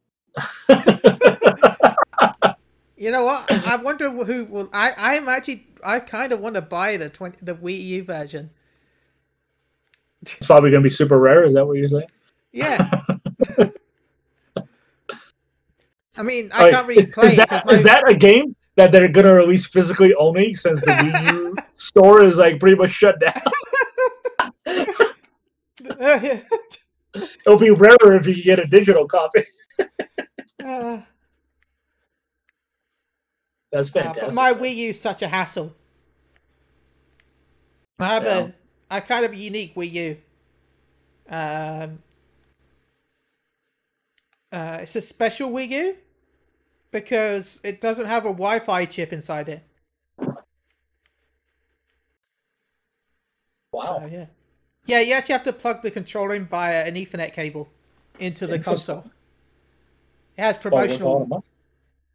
You 3.04 3.10
know 3.10 3.24
what? 3.24 3.50
I 3.66 3.76
wonder 3.76 4.10
who 4.10 4.44
will. 4.46 4.70
I 4.72 4.92
I'm 4.96 5.28
actually. 5.28 5.66
I 5.84 6.00
kind 6.00 6.32
of 6.32 6.40
want 6.40 6.54
to 6.54 6.62
buy 6.62 6.96
the 6.96 7.10
twenty 7.10 7.36
the 7.42 7.54
Wii 7.54 7.84
U 7.84 8.02
version. 8.04 8.48
It's 10.22 10.46
probably 10.46 10.70
gonna 10.70 10.82
be 10.82 10.88
super 10.88 11.18
rare. 11.18 11.44
Is 11.44 11.52
that 11.52 11.66
what 11.66 11.76
you're 11.76 11.86
saying? 11.86 12.08
Yeah. 12.52 12.90
I 16.16 16.22
mean, 16.22 16.50
I 16.54 16.70
can't 16.70 16.86
really 16.86 17.04
play. 17.04 17.26
Is 17.26 17.36
that, 17.36 17.70
is 17.70 17.82
that 17.82 18.08
a 18.08 18.14
game 18.14 18.56
that 18.76 18.90
they're 18.90 19.08
gonna 19.08 19.34
release 19.34 19.66
physically 19.66 20.14
only 20.14 20.54
since 20.54 20.80
the 20.82 20.92
Wii 20.92 21.32
U 21.34 21.56
store 21.74 22.22
is 22.22 22.38
like 22.38 22.58
pretty 22.58 22.76
much 22.76 22.90
shut 22.90 23.16
down? 23.20 23.42
It'll 27.14 27.58
be 27.58 27.70
rarer 27.70 28.16
if 28.16 28.26
you 28.26 28.42
get 28.42 28.58
a 28.58 28.66
digital 28.66 29.06
copy. 29.06 29.44
uh, 30.64 31.00
that's 33.70 33.90
fantastic. 33.90 34.22
Uh, 34.22 34.26
but 34.26 34.34
my 34.34 34.52
Wii 34.52 34.74
U 34.76 34.88
is 34.90 35.00
such 35.00 35.22
a 35.22 35.28
hassle. 35.28 35.74
I 37.98 38.14
have 38.14 38.24
yeah. 38.24 38.48
a, 38.90 38.98
a 38.98 39.00
kind 39.00 39.24
of 39.24 39.32
a 39.32 39.36
unique 39.36 39.74
Wii 39.74 39.92
U. 39.92 40.16
Um, 41.28 41.98
uh, 44.52 44.78
it's 44.82 44.96
a 44.96 45.00
special 45.00 45.50
Wii 45.50 45.68
U 45.70 45.96
because 46.90 47.60
it 47.64 47.80
doesn't 47.80 48.06
have 48.06 48.24
a 48.24 48.28
Wi-Fi 48.28 48.84
chip 48.86 49.12
inside 49.12 49.48
it. 49.48 49.62
Wow. 53.72 53.82
So, 53.82 54.08
yeah. 54.10 54.26
Yeah, 54.86 55.00
you 55.00 55.14
actually 55.14 55.34
have 55.34 55.44
to 55.44 55.52
plug 55.52 55.82
the 55.82 55.90
controller 55.90 56.34
in 56.34 56.46
via 56.46 56.86
an 56.86 56.94
Ethernet 56.94 57.32
cable 57.32 57.68
into 58.18 58.46
the 58.46 58.58
console. 58.58 59.04
It 60.36 60.42
has 60.42 60.58
promotional. 60.58 61.44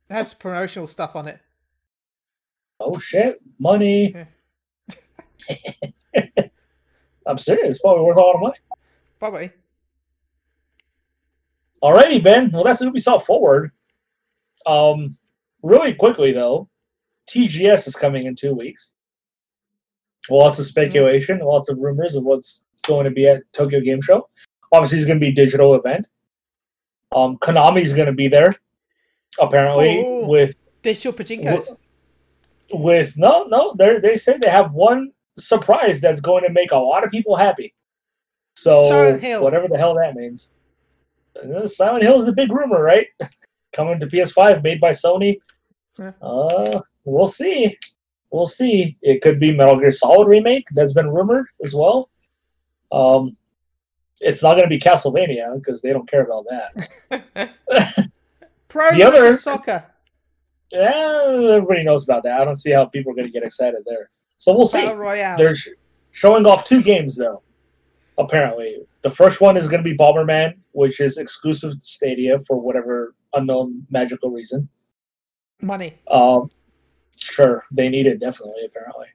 It 0.10 0.14
has 0.14 0.34
promotional 0.34 0.88
stuff 0.88 1.16
on 1.16 1.28
it 1.28 1.40
oh 2.80 2.98
shit, 2.98 3.40
money. 3.60 4.16
I'm 7.26 7.38
serious. 7.38 7.76
It's 7.76 7.82
probably 7.82 8.04
worth 8.04 8.18
a 8.18 8.22
lot 8.22 8.36
of 8.36 8.42
money. 8.42 8.58
Probably. 9.20 9.52
Alrighty, 11.84 12.24
Ben. 12.24 12.52
Well, 12.52 12.64
that's 12.64 12.84
Ubisoft 12.84 13.24
Forward. 13.24 13.72
Um, 14.66 15.18
really 15.64 15.94
quickly 15.94 16.32
though, 16.32 16.70
TGS 17.30 17.88
is 17.88 17.96
coming 17.96 18.26
in 18.26 18.36
two 18.36 18.54
weeks. 18.54 18.96
Lots 20.30 20.60
of 20.60 20.66
speculation, 20.66 21.40
lots 21.40 21.70
of 21.70 21.80
rumors 21.80 22.16
of 22.16 22.24
what's 22.24 22.68
going 22.86 23.06
to 23.06 23.12
be 23.12 23.28
at 23.28 23.42
Tokyo 23.54 23.80
Game 23.80 24.02
Show. 24.02 24.28
Obviously, 24.72 24.98
it's 24.98 25.08
going 25.08 25.20
to 25.20 25.24
be 25.24 25.30
a 25.30 25.34
digital 25.34 25.74
event. 25.76 26.08
Um, 27.12 27.38
Konami's 27.38 27.94
going 27.94 28.06
to 28.06 28.14
be 28.14 28.28
there, 28.28 28.54
apparently, 29.40 30.04
oh, 30.06 30.28
with 30.28 30.56
digital 30.84 31.14
pachinkos 31.14 31.76
with 32.72 33.18
no, 33.18 33.46
no, 33.46 33.74
they 33.78 34.00
they 34.00 34.16
say 34.16 34.38
they 34.38 34.50
have 34.50 34.74
one 34.74 35.12
surprise 35.36 36.02
that's 36.02 36.22
going 36.22 36.44
to 36.44 36.52
make 36.52 36.72
a 36.72 36.78
lot 36.78 37.04
of 37.04 37.12
people 37.12 37.36
happy. 37.36 37.74
So 38.56 39.18
Hill. 39.18 39.44
whatever 39.44 39.68
the 39.68 39.78
hell 39.78 39.96
that 39.96 40.16
means. 40.16 40.54
Uh, 41.36 41.66
Silent 41.66 42.04
Hill 42.04 42.18
is 42.18 42.26
the 42.26 42.34
big 42.34 42.52
rumor, 42.52 42.82
right? 42.82 43.08
Coming 43.74 44.00
to 44.00 44.08
PS5, 44.08 44.64
made 44.64 44.82
by 44.82 44.92
Sony. 44.92 45.38
Uh, 46.22 46.82
we'll 47.06 47.28
see. 47.28 47.78
We'll 48.32 48.46
see. 48.46 48.98
It 49.02 49.22
could 49.22 49.40
be 49.40 49.52
Metal 49.56 49.80
Gear 49.80 49.92
Solid 49.92 50.28
remake. 50.28 50.66
That's 50.74 50.94
been 50.94 51.10
rumored 51.10 51.48
as 51.64 51.74
well. 51.74 52.10
Um, 52.92 53.36
it's 54.22 54.44
not 54.44 54.54
going 54.54 54.64
to 54.64 54.70
be 54.70 54.80
Castlevania 54.80 55.56
because 55.56 55.82
they 55.82 55.92
don't 55.94 56.10
care 56.10 56.24
about 56.24 56.46
that. 56.50 57.54
Pro 58.68 58.92
The 58.92 59.04
other- 59.04 59.36
Soccer. 59.36 59.84
Yeah, 60.72 61.24
everybody 61.56 61.84
knows 61.84 62.04
about 62.04 62.22
that. 62.24 62.40
I 62.40 62.46
don't 62.46 62.56
see 62.58 62.70
how 62.72 62.86
people 62.86 63.12
are 63.12 63.16
going 63.16 63.26
to 63.26 63.32
get 63.32 63.42
excited 63.44 63.82
there. 63.88 64.12
So 64.38 64.56
we'll 64.56 64.68
see. 64.68 64.88
Royale. 64.92 65.36
They're 65.36 65.56
sh- 65.56 65.70
showing 66.12 66.46
off 66.46 66.64
two 66.64 66.84
games 66.84 67.18
though. 67.18 67.42
Apparently, 68.20 68.78
the 69.02 69.10
first 69.10 69.42
one 69.42 69.58
is 69.58 69.68
going 69.68 69.84
to 69.84 69.90
be 69.90 69.98
Bomberman, 69.98 70.58
which 70.74 71.00
is 71.00 71.18
exclusive 71.18 71.72
to 71.74 71.80
Stadia 71.80 72.38
for 72.48 72.60
whatever 72.60 73.16
unknown 73.34 73.88
magical 73.90 74.30
reason. 74.30 74.70
Money. 75.62 75.96
Um, 76.08 76.52
sure, 77.20 77.66
they 77.72 77.90
need 77.90 78.06
it 78.08 78.20
definitely. 78.20 78.66
Apparently, 78.66 79.08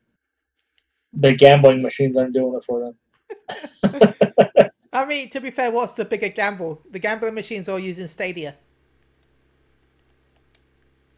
the 1.12 1.34
gambling 1.34 1.82
machines 1.82 2.16
aren't 2.16 2.34
doing 2.34 2.54
it 2.54 2.64
for 2.64 2.80
them. 2.80 2.94
I 4.92 5.04
mean, 5.04 5.28
to 5.30 5.40
be 5.40 5.50
fair, 5.50 5.70
what's 5.70 5.94
the 5.94 6.04
bigger 6.04 6.28
gamble? 6.28 6.82
The 6.90 6.98
gambling 6.98 7.34
machines 7.34 7.68
all 7.68 7.78
using 7.78 8.06
Stadia. 8.06 8.54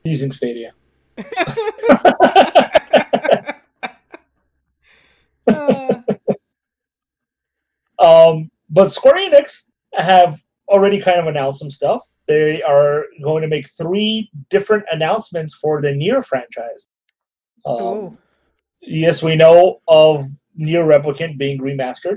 Using 0.04 0.32
Stadia. 0.32 0.72
Uh, 5.46 5.94
Um, 7.98 8.50
but 8.70 8.92
Square 8.92 9.30
Enix 9.30 9.70
have 9.94 10.42
already 10.68 11.00
kind 11.00 11.20
of 11.20 11.26
announced 11.26 11.60
some 11.60 11.70
stuff. 11.70 12.02
They 12.26 12.62
are 12.62 13.04
going 13.22 13.42
to 13.42 13.48
make 13.48 13.68
three 13.70 14.30
different 14.50 14.84
announcements 14.90 15.54
for 15.54 15.80
the 15.80 15.92
Nier 15.92 16.22
franchise. 16.22 16.88
Um, 17.64 18.18
yes, 18.80 19.22
we 19.22 19.36
know 19.36 19.80
of 19.88 20.24
Nier 20.54 20.84
Replicant 20.84 21.38
being 21.38 21.58
remastered. 21.58 22.16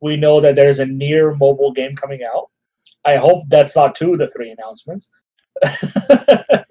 We 0.00 0.16
know 0.16 0.40
that 0.40 0.56
there's 0.56 0.78
a 0.78 0.86
Nier 0.86 1.34
mobile 1.34 1.72
game 1.72 1.96
coming 1.96 2.20
out. 2.22 2.50
I 3.04 3.16
hope 3.16 3.44
that's 3.48 3.74
not 3.76 3.94
two 3.94 4.12
of 4.12 4.18
the 4.18 4.28
three 4.28 4.50
announcements. 4.50 5.10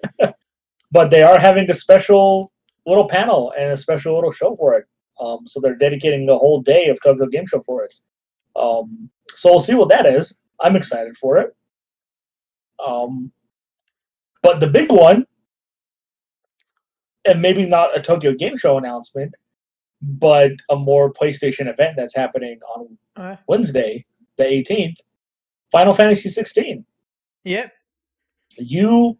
but 0.90 1.10
they 1.10 1.22
are 1.22 1.38
having 1.38 1.70
a 1.70 1.74
special 1.74 2.52
little 2.86 3.08
panel 3.08 3.52
and 3.58 3.72
a 3.72 3.76
special 3.76 4.14
little 4.14 4.30
show 4.30 4.56
for 4.56 4.74
it. 4.74 4.86
Um, 5.20 5.46
so 5.46 5.60
they're 5.60 5.74
dedicating 5.74 6.26
the 6.26 6.38
whole 6.38 6.62
day 6.62 6.88
of 6.88 6.98
Tokyo 7.02 7.26
Game 7.26 7.46
Show 7.46 7.60
for 7.60 7.84
it. 7.84 7.92
Um, 8.56 9.10
so 9.34 9.50
we'll 9.50 9.60
see 9.60 9.74
what 9.74 9.90
that 9.90 10.06
is. 10.06 10.38
I'm 10.60 10.76
excited 10.76 11.16
for 11.16 11.38
it. 11.38 11.54
Um, 12.84 13.32
but 14.42 14.60
the 14.60 14.66
big 14.66 14.90
one, 14.92 15.26
and 17.24 17.42
maybe 17.42 17.66
not 17.68 17.96
a 17.96 18.00
Tokyo 18.00 18.34
Game 18.34 18.56
Show 18.56 18.78
announcement, 18.78 19.34
but 20.00 20.52
a 20.70 20.76
more 20.76 21.12
PlayStation 21.12 21.66
event 21.68 21.94
that's 21.96 22.14
happening 22.16 22.60
on 22.74 22.98
Uh, 23.16 23.36
Wednesday, 23.48 24.04
the 24.36 24.44
18th, 24.44 24.96
Final 25.72 25.92
Fantasy 25.92 26.28
16. 26.28 26.84
yep. 27.44 27.72
You 28.56 29.18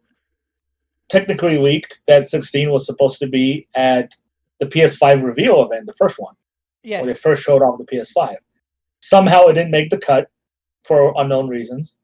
technically 1.08 1.58
leaked 1.58 2.00
that 2.06 2.26
16 2.28 2.70
was 2.70 2.86
supposed 2.86 3.18
to 3.20 3.26
be 3.28 3.66
at 3.74 4.14
the 4.58 4.66
PS5 4.66 5.22
reveal 5.22 5.62
event, 5.64 5.86
the 5.86 5.94
first 5.94 6.18
one, 6.18 6.34
Yeah. 6.82 6.98
when 7.00 7.08
they 7.08 7.14
first 7.14 7.42
showed 7.42 7.62
off 7.62 7.78
the 7.78 7.84
PS5. 7.84 8.36
Somehow 9.00 9.46
it 9.46 9.54
didn't 9.54 9.70
make 9.70 9.90
the 9.90 9.98
cut 9.98 10.30
for 10.84 11.12
unknown 11.16 11.48
reasons. 11.48 11.98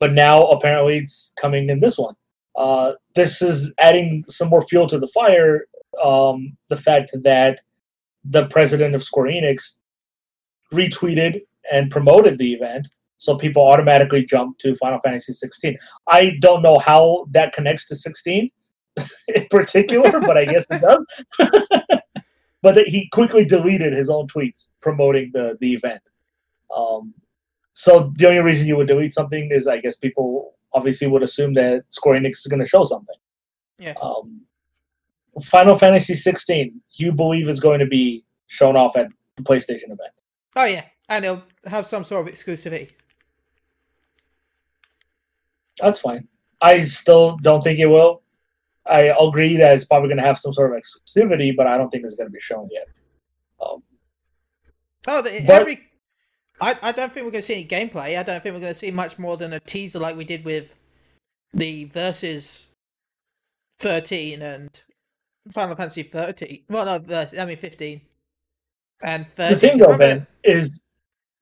But 0.00 0.12
now 0.12 0.46
apparently 0.46 0.98
it's 0.98 1.32
coming 1.40 1.70
in 1.70 1.80
this 1.80 1.98
one. 1.98 2.14
Uh, 2.56 2.92
this 3.14 3.42
is 3.42 3.72
adding 3.78 4.24
some 4.28 4.48
more 4.48 4.62
fuel 4.62 4.86
to 4.86 4.98
the 4.98 5.08
fire. 5.08 5.66
Um, 6.02 6.56
the 6.68 6.76
fact 6.76 7.12
that 7.22 7.60
the 8.24 8.46
president 8.46 8.94
of 8.94 9.04
Square 9.04 9.32
Enix 9.32 9.80
retweeted 10.72 11.42
and 11.70 11.90
promoted 11.90 12.38
the 12.38 12.52
event, 12.52 12.88
so 13.18 13.36
people 13.36 13.62
automatically 13.66 14.24
jump 14.24 14.58
to 14.58 14.74
Final 14.76 15.00
Fantasy 15.04 15.32
16. 15.32 15.76
I 16.08 16.36
don't 16.40 16.62
know 16.62 16.78
how 16.78 17.26
that 17.30 17.52
connects 17.52 17.86
to 17.88 17.96
16 17.96 18.50
in 19.34 19.46
particular, 19.50 20.20
but 20.20 20.36
I 20.36 20.44
guess 20.44 20.66
it 20.70 20.80
does. 20.80 21.24
but 22.62 22.78
he 22.86 23.08
quickly 23.10 23.44
deleted 23.44 23.92
his 23.92 24.10
own 24.10 24.26
tweets 24.26 24.72
promoting 24.80 25.30
the 25.32 25.56
the 25.60 25.74
event. 25.74 26.10
Um, 26.74 27.14
so 27.74 28.12
the 28.16 28.28
only 28.28 28.40
reason 28.40 28.66
you 28.66 28.76
would 28.76 28.86
delete 28.86 29.14
something 29.14 29.50
is, 29.50 29.66
I 29.66 29.78
guess, 29.78 29.96
people 29.96 30.54
obviously 30.72 31.08
would 31.08 31.22
assume 31.22 31.54
that 31.54 31.84
Square 31.88 32.20
Enix 32.20 32.38
is 32.38 32.46
going 32.46 32.60
to 32.60 32.66
show 32.66 32.84
something. 32.84 33.16
Yeah. 33.78 33.94
Um, 34.00 34.42
Final 35.42 35.74
Fantasy 35.74 36.14
16, 36.14 36.80
you 36.92 37.12
believe 37.12 37.48
is 37.48 37.58
going 37.58 37.80
to 37.80 37.86
be 37.86 38.24
shown 38.46 38.76
off 38.76 38.96
at 38.96 39.08
the 39.36 39.42
PlayStation 39.42 39.86
event. 39.86 40.12
Oh 40.54 40.64
yeah, 40.64 40.84
and 41.08 41.24
it'll 41.24 41.42
have 41.66 41.86
some 41.86 42.04
sort 42.04 42.26
of 42.26 42.32
exclusivity. 42.32 42.92
That's 45.80 45.98
fine. 45.98 46.28
I 46.60 46.82
still 46.82 47.36
don't 47.38 47.62
think 47.62 47.80
it 47.80 47.86
will. 47.86 48.22
I 48.86 49.12
agree 49.20 49.56
that 49.56 49.72
it's 49.72 49.86
probably 49.86 50.08
going 50.08 50.18
to 50.18 50.24
have 50.24 50.38
some 50.38 50.52
sort 50.52 50.72
of 50.72 50.80
exclusivity, 50.80 51.56
but 51.56 51.66
I 51.66 51.76
don't 51.76 51.90
think 51.90 52.04
it's 52.04 52.14
going 52.14 52.28
to 52.28 52.32
be 52.32 52.38
shown 52.38 52.68
yet. 52.70 52.86
Um, 53.60 53.82
Oh, 55.06 55.20
the, 55.20 55.34
every. 55.52 55.80
I, 56.60 56.76
I 56.82 56.92
don't 56.92 57.12
think 57.12 57.24
we're 57.24 57.32
going 57.32 57.42
to 57.42 57.46
see 57.46 57.54
any 57.54 57.66
gameplay. 57.66 58.18
I 58.18 58.22
don't 58.22 58.42
think 58.42 58.54
we're 58.54 58.60
going 58.60 58.72
to 58.72 58.78
see 58.78 58.90
much 58.90 59.18
more 59.18 59.36
than 59.36 59.52
a 59.52 59.60
teaser 59.60 59.98
like 59.98 60.16
we 60.16 60.24
did 60.24 60.44
with 60.44 60.74
the 61.52 61.84
Versus 61.84 62.68
13 63.78 64.42
and 64.42 64.82
Final 65.52 65.76
Fantasy 65.76 66.04
13. 66.04 66.64
Well, 66.68 66.86
no, 66.86 66.98
Versus, 66.98 67.38
I 67.38 67.44
mean 67.44 67.56
15. 67.56 68.00
And 69.02 69.26
13. 69.34 69.54
the 69.54 69.60
thing 69.60 69.78
though, 69.78 69.96
Ben, 69.98 70.26
is 70.44 70.80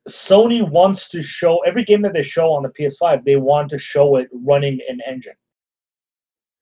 Sony 0.08 0.68
wants 0.68 1.08
to 1.08 1.22
show 1.22 1.58
every 1.60 1.84
game 1.84 2.02
that 2.02 2.12
they 2.12 2.22
show 2.22 2.52
on 2.52 2.62
the 2.62 2.70
PS5, 2.70 3.24
they 3.24 3.36
want 3.36 3.68
to 3.70 3.78
show 3.78 4.16
it 4.16 4.28
running 4.32 4.80
an 4.88 5.00
engine. 5.06 5.34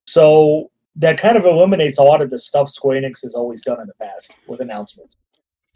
So 0.07 0.71
that 0.97 1.19
kind 1.19 1.37
of 1.37 1.45
eliminates 1.45 1.99
a 1.99 2.03
lot 2.03 2.21
of 2.21 2.31
the 2.31 2.39
stuff 2.39 2.69
Square 2.69 3.01
Enix 3.01 3.23
has 3.23 3.35
always 3.35 3.63
done 3.63 3.81
in 3.81 3.87
the 3.87 3.95
past 3.95 4.37
with 4.47 4.61
announcements. 4.61 5.17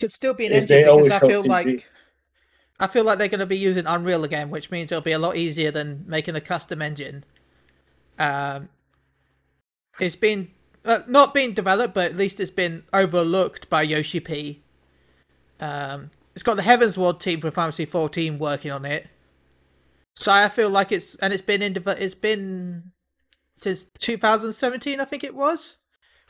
could 0.00 0.12
still 0.12 0.34
be 0.34 0.46
an 0.46 0.52
engine 0.52 0.84
because 0.84 1.10
I 1.10 1.20
feel 1.20 1.44
CG. 1.44 1.48
like 1.48 1.88
I 2.84 2.86
feel 2.86 3.02
like 3.02 3.16
they're 3.16 3.28
going 3.28 3.40
to 3.40 3.46
be 3.46 3.56
using 3.56 3.86
Unreal 3.86 4.24
again, 4.24 4.50
which 4.50 4.70
means 4.70 4.92
it'll 4.92 5.00
be 5.00 5.12
a 5.12 5.18
lot 5.18 5.36
easier 5.36 5.70
than 5.70 6.04
making 6.06 6.36
a 6.36 6.40
custom 6.40 6.82
engine. 6.82 7.24
Um, 8.18 8.68
it's 9.98 10.16
been 10.16 10.50
uh, 10.84 11.00
not 11.08 11.32
being 11.32 11.54
developed, 11.54 11.94
but 11.94 12.10
at 12.10 12.16
least 12.16 12.40
it's 12.40 12.50
been 12.50 12.84
overlooked 12.92 13.70
by 13.70 13.80
Yoshi 13.82 14.20
P. 14.20 14.62
Um, 15.60 16.10
it's 16.34 16.42
got 16.42 16.56
the 16.56 16.62
Heavensward 16.62 17.20
team 17.20 17.40
from 17.40 17.52
Fantasy 17.52 17.86
14 17.86 18.38
working 18.38 18.70
on 18.70 18.84
it, 18.84 19.08
so 20.14 20.30
I 20.30 20.50
feel 20.50 20.68
like 20.68 20.92
it's 20.92 21.14
and 21.16 21.32
it's 21.32 21.42
been 21.42 21.62
in 21.62 21.82
it's 21.86 22.14
been 22.14 22.92
since 23.56 23.84
2017, 23.98 25.00
I 25.00 25.06
think 25.06 25.24
it 25.24 25.34
was 25.34 25.76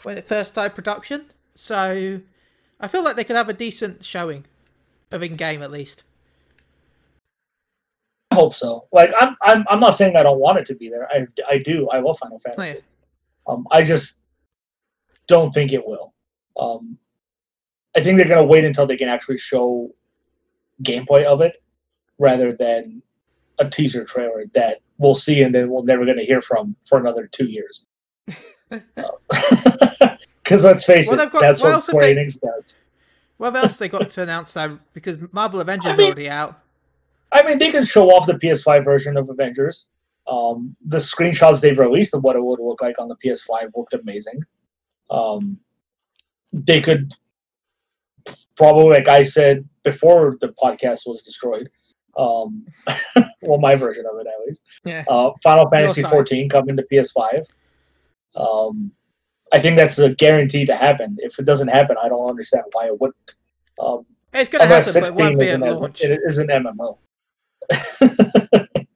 when 0.04 0.16
it 0.16 0.24
first 0.24 0.52
started 0.52 0.76
production. 0.76 1.32
So 1.56 2.20
I 2.78 2.86
feel 2.86 3.02
like 3.02 3.16
they 3.16 3.24
could 3.24 3.34
have 3.34 3.48
a 3.48 3.54
decent 3.54 4.04
showing 4.04 4.44
of 5.10 5.20
in 5.20 5.34
game 5.34 5.62
at 5.62 5.72
least. 5.72 6.04
I 8.34 8.40
hope 8.40 8.54
so. 8.54 8.86
Like 8.92 9.12
I'm, 9.18 9.36
I'm, 9.42 9.64
I'm 9.68 9.80
not 9.80 9.90
saying 9.94 10.16
I 10.16 10.22
don't 10.22 10.40
want 10.40 10.58
it 10.58 10.66
to 10.66 10.74
be 10.74 10.88
there. 10.88 11.08
I, 11.10 11.26
I 11.48 11.58
do. 11.58 11.88
I 11.90 12.00
love 12.00 12.18
Final 12.18 12.38
Fantasy. 12.40 12.80
Um, 13.46 13.66
I 13.70 13.82
just 13.82 14.22
don't 15.26 15.52
think 15.52 15.72
it 15.72 15.86
will. 15.86 16.12
Um, 16.58 16.98
I 17.96 18.02
think 18.02 18.16
they're 18.18 18.28
gonna 18.28 18.44
wait 18.44 18.64
until 18.64 18.86
they 18.86 18.96
can 18.96 19.08
actually 19.08 19.38
show 19.38 19.90
gameplay 20.82 21.24
of 21.24 21.40
it, 21.40 21.62
rather 22.18 22.52
than 22.52 23.02
a 23.60 23.68
teaser 23.68 24.04
trailer 24.04 24.44
that 24.54 24.78
we'll 24.98 25.14
see 25.14 25.42
and 25.42 25.54
then 25.54 25.68
we're 25.70 25.82
never 25.84 26.04
gonna 26.04 26.24
hear 26.24 26.42
from 26.42 26.74
for 26.84 26.98
another 26.98 27.26
two 27.28 27.46
years. 27.46 27.86
Because 30.42 30.62
let's 30.62 30.84
face 30.84 31.08
Well, 31.08 31.18
it, 31.20 31.30
got- 31.32 31.40
that's 31.40 31.62
what 31.62 31.68
what 31.68 31.74
else 31.76 31.86
have 31.86 31.94
Square 31.94 32.14
they- 32.14 32.24
Enix 32.24 32.38
does. 32.40 32.76
What 33.38 33.56
else 33.56 33.78
they 33.78 33.88
got 33.88 34.10
to 34.10 34.22
announce 34.22 34.54
now? 34.54 34.78
Because 34.92 35.16
Marvel 35.32 35.60
Avengers 35.60 35.92
I 35.94 35.96
mean- 35.96 36.06
already 36.06 36.28
out. 36.28 36.60
I 37.34 37.42
mean, 37.46 37.58
they 37.58 37.70
can 37.70 37.84
show 37.84 38.10
off 38.10 38.26
the 38.26 38.34
PS5 38.34 38.84
version 38.84 39.16
of 39.16 39.28
Avengers. 39.28 39.88
Um, 40.26 40.74
the 40.86 40.98
screenshots 40.98 41.60
they've 41.60 41.78
released 41.78 42.14
of 42.14 42.22
what 42.22 42.36
it 42.36 42.42
would 42.42 42.60
look 42.60 42.80
like 42.80 42.98
on 42.98 43.08
the 43.08 43.16
PS5 43.16 43.72
looked 43.76 43.92
amazing. 43.92 44.40
Um, 45.10 45.58
they 46.52 46.80
could 46.80 47.12
probably, 48.56 48.94
like 48.96 49.08
I 49.08 49.24
said 49.24 49.68
before 49.82 50.36
the 50.40 50.48
podcast 50.62 51.00
was 51.06 51.22
destroyed, 51.22 51.68
um, 52.16 52.64
well, 53.42 53.58
my 53.58 53.74
version 53.74 54.04
of 54.10 54.18
it 54.20 54.26
at 54.26 54.46
least. 54.46 54.62
Yeah. 54.84 55.04
Uh, 55.08 55.32
Final 55.42 55.68
Fantasy 55.68 56.02
side. 56.02 56.10
14 56.10 56.48
coming 56.48 56.76
to 56.76 56.86
PS5. 56.90 57.44
Um, 58.36 58.92
I 59.52 59.60
think 59.60 59.76
that's 59.76 59.98
a 59.98 60.14
guarantee 60.14 60.64
to 60.66 60.74
happen. 60.76 61.16
If 61.20 61.38
it 61.38 61.44
doesn't 61.44 61.68
happen, 61.68 61.96
I 62.00 62.08
don't 62.08 62.28
understand 62.28 62.64
why 62.72 62.86
it 62.86 63.00
wouldn't. 63.00 63.36
Um, 63.80 64.06
It's 64.32 64.48
going 64.48 64.66
to 64.66 64.74
happen, 64.74 64.92
but 64.94 65.08
it 65.08 65.14
won't 65.14 65.38
be 65.38 65.48
at 65.48 65.60
launch. 65.60 66.00
it 66.02 66.20
is 66.24 66.38
an 66.38 66.48
MMO. 66.48 66.98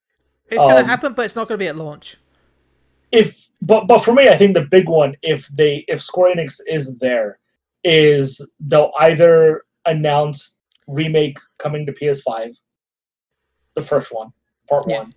It's 0.51 0.65
going 0.65 0.77
to 0.77 0.81
um, 0.81 0.87
happen, 0.87 1.13
but 1.13 1.27
it's 1.27 1.37
not 1.37 1.47
going 1.47 1.59
to 1.59 1.63
be 1.63 1.69
at 1.69 1.77
launch. 1.77 2.17
if 3.13 3.49
but 3.61 3.87
but 3.87 3.99
for 3.99 4.15
me, 4.15 4.29
I 4.29 4.37
think 4.37 4.55
the 4.55 4.65
big 4.65 4.89
one, 4.89 5.15
if 5.23 5.47
they 5.49 5.85
if 5.89 6.03
Square 6.03 6.37
Enix 6.37 6.59
is 6.67 6.97
there, 6.99 7.39
is 7.85 8.41
they'll 8.61 8.93
either 8.99 9.65
announce 9.85 10.59
remake 10.87 11.37
coming 11.59 11.85
to 11.87 11.93
PS5, 11.93 12.57
the 13.75 13.83
first 13.83 14.13
one, 14.13 14.33
part 14.69 14.85
Yeah. 14.89 15.01
one, 15.01 15.15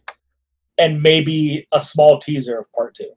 and 0.77 1.01
maybe 1.01 1.67
a 1.71 1.79
small 1.79 2.19
teaser 2.19 2.59
of 2.59 2.71
part 2.73 2.95
two. 2.95 3.11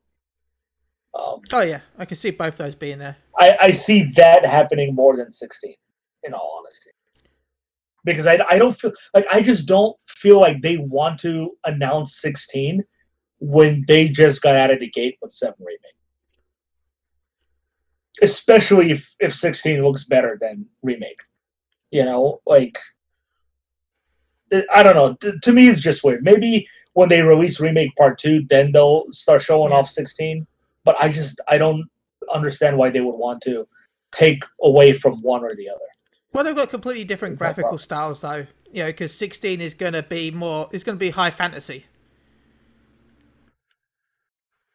Um, 1.14 1.40
Oh 1.52 1.62
yeah, 1.62 1.80
I 1.98 2.04
can 2.04 2.16
see 2.16 2.30
both 2.30 2.56
those 2.56 2.74
being 2.74 2.98
there. 2.98 3.16
I, 3.38 3.56
I 3.60 3.70
see 3.70 4.04
that 4.16 4.44
happening 4.46 4.94
more 4.94 5.16
than 5.16 5.30
16, 5.30 5.74
in 6.24 6.34
all 6.34 6.56
honesty. 6.58 6.90
Because 8.04 8.26
I, 8.26 8.38
I 8.50 8.58
don't 8.58 8.76
feel 8.78 8.92
like 9.14 9.26
I 9.32 9.40
just 9.42 9.66
don't 9.66 9.96
feel 10.06 10.40
like 10.40 10.60
they 10.62 10.76
want 10.78 11.18
to 11.20 11.52
announce 11.64 12.20
16 12.20 12.84
when 13.40 13.84
they 13.88 14.08
just 14.08 14.42
got 14.42 14.56
out 14.56 14.70
of 14.70 14.80
the 14.80 14.90
gate 14.90 15.16
with 15.22 15.32
7 15.32 15.54
remake. 15.58 15.78
Especially 18.22 18.90
if, 18.90 19.14
if 19.20 19.34
16 19.34 19.82
looks 19.82 20.04
better 20.04 20.38
than 20.40 20.66
remake. 20.82 21.18
You 21.90 22.04
know, 22.04 22.40
like 22.46 22.78
eh, 24.52 24.62
I 24.74 24.82
don't 24.82 24.94
know. 24.94 25.14
T- 25.14 25.38
to 25.40 25.52
me, 25.52 25.68
it's 25.68 25.80
just 25.80 26.04
weird. 26.04 26.22
Maybe 26.24 26.66
when 26.94 27.08
they 27.08 27.22
release 27.22 27.60
remake 27.60 27.94
part 27.96 28.18
two, 28.18 28.42
then 28.48 28.72
they'll 28.72 29.04
start 29.12 29.42
showing 29.42 29.70
Yeah. 29.72 29.78
off 29.78 29.88
16. 29.88 30.46
But 30.84 30.96
I 31.00 31.08
just 31.08 31.40
I 31.48 31.58
don't 31.58 31.84
understand 32.32 32.76
why 32.76 32.90
they 32.90 33.00
would 33.00 33.16
want 33.16 33.42
to 33.42 33.66
take 34.12 34.44
away 34.62 34.92
from 34.92 35.22
one 35.22 35.42
or 35.44 35.54
the 35.54 35.68
other. 35.68 35.80
Well, 36.34 36.44
they've 36.44 36.56
got 36.56 36.70
completely 36.70 37.04
different 37.04 37.38
graphical 37.38 37.78
styles, 37.78 38.22
though. 38.22 38.46
You 38.72 38.84
know, 38.84 38.86
because 38.88 39.16
16 39.16 39.60
is 39.60 39.74
going 39.74 39.92
to 39.94 40.02
be 40.02 40.32
more. 40.32 40.68
It's 40.72 40.84
going 40.84 40.96
to 40.98 41.00
be 41.00 41.10
high 41.10 41.30
fantasy. 41.30 41.86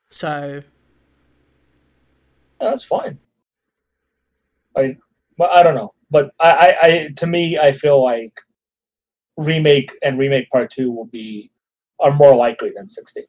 So 0.10 0.64
That's 2.60 2.84
fine. 2.84 3.20
I, 4.76 4.98
but 5.38 5.52
I 5.52 5.64
don't 5.64 5.76
know. 5.76 5.94
But 6.12 6.32
I, 6.40 6.52
I, 6.52 6.88
I, 6.88 7.10
to 7.18 7.28
me, 7.28 7.58
I 7.58 7.74
feel 7.74 8.04
like 8.04 8.34
remake 9.38 9.92
and 10.04 10.20
remake 10.20 10.50
part 10.50 10.72
two 10.72 10.92
will 10.92 11.06
be 11.06 11.52
are 12.00 12.12
more 12.14 12.36
likely 12.36 12.72
than 12.76 12.88
sixteen. 12.88 13.26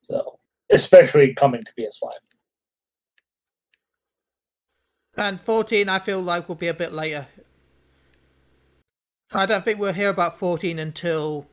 So, 0.00 0.38
especially 0.70 1.34
coming 1.34 1.62
to 1.64 1.72
PS5. 1.78 2.10
And 5.18 5.40
14, 5.40 5.88
I 5.88 5.98
feel 5.98 6.20
like 6.20 6.48
will 6.48 6.54
be 6.54 6.68
a 6.68 6.74
bit 6.74 6.92
later. 6.92 7.26
I 9.32 9.46
don't 9.46 9.64
think 9.64 9.78
we'll 9.78 9.92
hear 9.92 10.08
about 10.08 10.38
14 10.38 10.78
until 10.78 11.46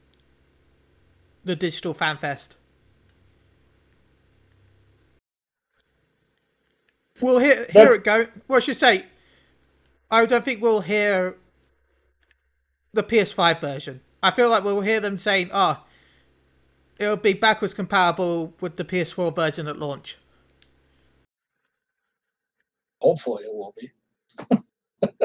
the 1.43 1.55
digital 1.55 1.93
fan 1.93 2.17
fest. 2.17 2.55
We'll 7.21 7.39
hear 7.39 7.65
hear 7.71 7.93
it 7.93 8.03
go. 8.03 8.27
What 8.47 8.63
should 8.63 8.75
I 8.75 8.77
say? 8.77 9.05
I 10.11 10.25
don't 10.25 10.43
think 10.43 10.61
we'll 10.61 10.81
hear 10.81 11.37
the 12.93 13.03
PS5 13.03 13.59
version. 13.61 14.01
I 14.21 14.31
feel 14.31 14.49
like 14.49 14.63
we'll 14.63 14.81
hear 14.81 14.99
them 14.99 15.17
saying, 15.17 15.49
"Oh, 15.53 15.81
it'll 16.99 17.15
be 17.15 17.33
backwards 17.33 17.73
compatible 17.73 18.53
with 18.59 18.75
the 18.75 18.83
PS4 18.83 19.33
version 19.33 19.67
at 19.67 19.79
launch." 19.79 20.17
Hopefully, 23.05 23.43
it 23.43 23.53
will 23.53 23.75
be. 23.77 23.91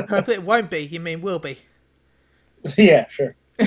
Hopefully, 0.06 0.36
it 0.36 0.42
won't 0.42 0.68
be. 0.68 0.80
You 0.80 1.00
mean 1.00 1.22
will 1.22 1.38
be? 1.38 1.58
yeah, 2.76 3.08
sure. 3.08 3.34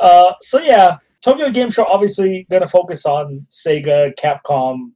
Uh, 0.00 0.34
so 0.40 0.58
yeah, 0.58 0.96
Tokyo 1.22 1.50
Game 1.50 1.70
Show 1.70 1.84
obviously 1.84 2.46
going 2.50 2.62
to 2.62 2.68
focus 2.68 3.06
on 3.06 3.46
Sega, 3.48 4.12
Capcom, 4.18 4.90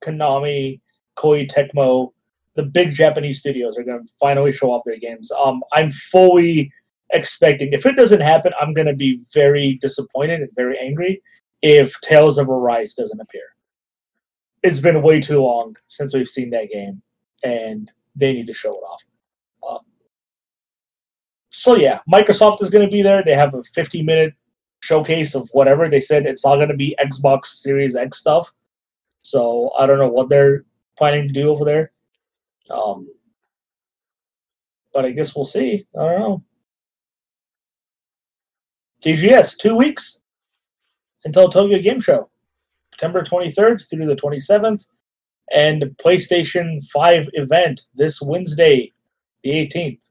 Konami, 0.00 0.80
Koei 1.16 1.50
Tecmo. 1.50 2.12
The 2.54 2.62
big 2.62 2.94
Japanese 2.94 3.40
studios 3.40 3.76
are 3.76 3.82
going 3.82 4.06
to 4.06 4.12
finally 4.20 4.52
show 4.52 4.70
off 4.70 4.82
their 4.86 4.98
games. 4.98 5.32
Um, 5.32 5.64
I'm 5.72 5.90
fully 5.90 6.72
expecting. 7.12 7.72
If 7.72 7.84
it 7.84 7.96
doesn't 7.96 8.20
happen, 8.20 8.52
I'm 8.58 8.72
going 8.72 8.86
to 8.86 8.94
be 8.94 9.20
very 9.34 9.74
disappointed 9.74 10.40
and 10.42 10.50
very 10.54 10.78
angry 10.78 11.20
if 11.60 12.00
Tales 12.02 12.38
of 12.38 12.48
Arise 12.48 12.94
doesn't 12.94 13.20
appear. 13.20 13.55
It's 14.66 14.80
been 14.80 15.02
way 15.02 15.20
too 15.20 15.40
long 15.40 15.76
since 15.86 16.12
we've 16.12 16.28
seen 16.28 16.50
that 16.50 16.70
game, 16.70 17.00
and 17.44 17.90
they 18.16 18.32
need 18.32 18.48
to 18.48 18.52
show 18.52 18.74
it 18.74 18.82
off. 18.82 19.02
Um, 19.68 19.84
so 21.50 21.76
yeah, 21.76 22.00
Microsoft 22.12 22.62
is 22.62 22.70
going 22.70 22.84
to 22.84 22.90
be 22.90 23.02
there. 23.02 23.22
They 23.22 23.34
have 23.34 23.54
a 23.54 23.62
50 23.62 24.02
minute 24.02 24.34
showcase 24.80 25.34
of 25.34 25.48
whatever. 25.52 25.88
They 25.88 26.00
said 26.00 26.26
it's 26.26 26.44
not 26.44 26.56
going 26.56 26.68
to 26.68 26.76
be 26.76 26.96
Xbox 26.98 27.46
Series 27.46 27.94
X 27.94 28.18
stuff. 28.18 28.52
So 29.22 29.70
I 29.78 29.86
don't 29.86 29.98
know 29.98 30.08
what 30.08 30.28
they're 30.28 30.64
planning 30.98 31.28
to 31.28 31.32
do 31.32 31.50
over 31.50 31.64
there. 31.64 31.92
Um, 32.70 33.08
but 34.92 35.04
I 35.04 35.10
guess 35.10 35.36
we'll 35.36 35.44
see. 35.44 35.86
I 35.98 36.02
don't 36.02 36.20
know. 36.20 36.44
TGS, 39.04 39.58
two 39.58 39.76
weeks 39.76 40.22
until 41.24 41.48
Tokyo 41.48 41.80
Game 41.80 42.00
Show, 42.00 42.30
September 42.98 43.20
23rd 43.20 43.88
through 43.90 44.06
the 44.06 44.16
27th, 44.16 44.86
and 45.52 45.82
PlayStation 46.02 46.82
5 46.90 47.28
event 47.34 47.82
this 47.94 48.22
Wednesday, 48.22 48.92
the 49.44 49.50
18th, 49.50 50.08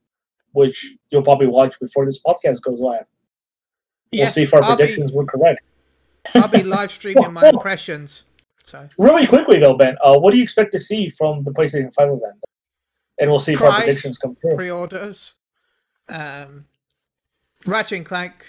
which 0.52 0.94
you'll 1.10 1.22
probably 1.22 1.48
watch 1.48 1.78
before 1.80 2.04
this 2.04 2.22
podcast 2.22 2.62
goes 2.62 2.80
live. 2.80 3.04
We'll 4.12 4.28
see 4.28 4.44
if 4.44 4.54
our 4.54 4.62
I'll 4.62 4.76
be- 4.76 4.84
predictions 4.84 5.12
were 5.12 5.24
correct. 5.24 5.62
I'll 6.34 6.48
be 6.48 6.62
live 6.62 6.92
streaming 6.92 7.32
my 7.32 7.48
impressions. 7.52 8.22
So 8.64 8.88
Really 8.98 9.26
quickly 9.26 9.58
though, 9.58 9.76
Ben, 9.76 9.96
uh, 10.02 10.18
what 10.18 10.30
do 10.30 10.38
you 10.38 10.42
expect 10.42 10.72
to 10.72 10.78
see 10.78 11.10
from 11.10 11.42
the 11.44 11.52
PlayStation 11.52 11.92
5 11.92 12.08
event? 12.08 12.34
And 13.18 13.30
we'll 13.30 13.40
see 13.40 13.54
if 13.54 13.62
our 13.62 13.72
predictions 13.72 14.16
come 14.18 14.36
true. 14.40 14.54
pre-orders, 14.54 15.34
um, 16.08 16.66
Ratchet 17.64 17.98
and 17.98 18.06
Clank. 18.06 18.44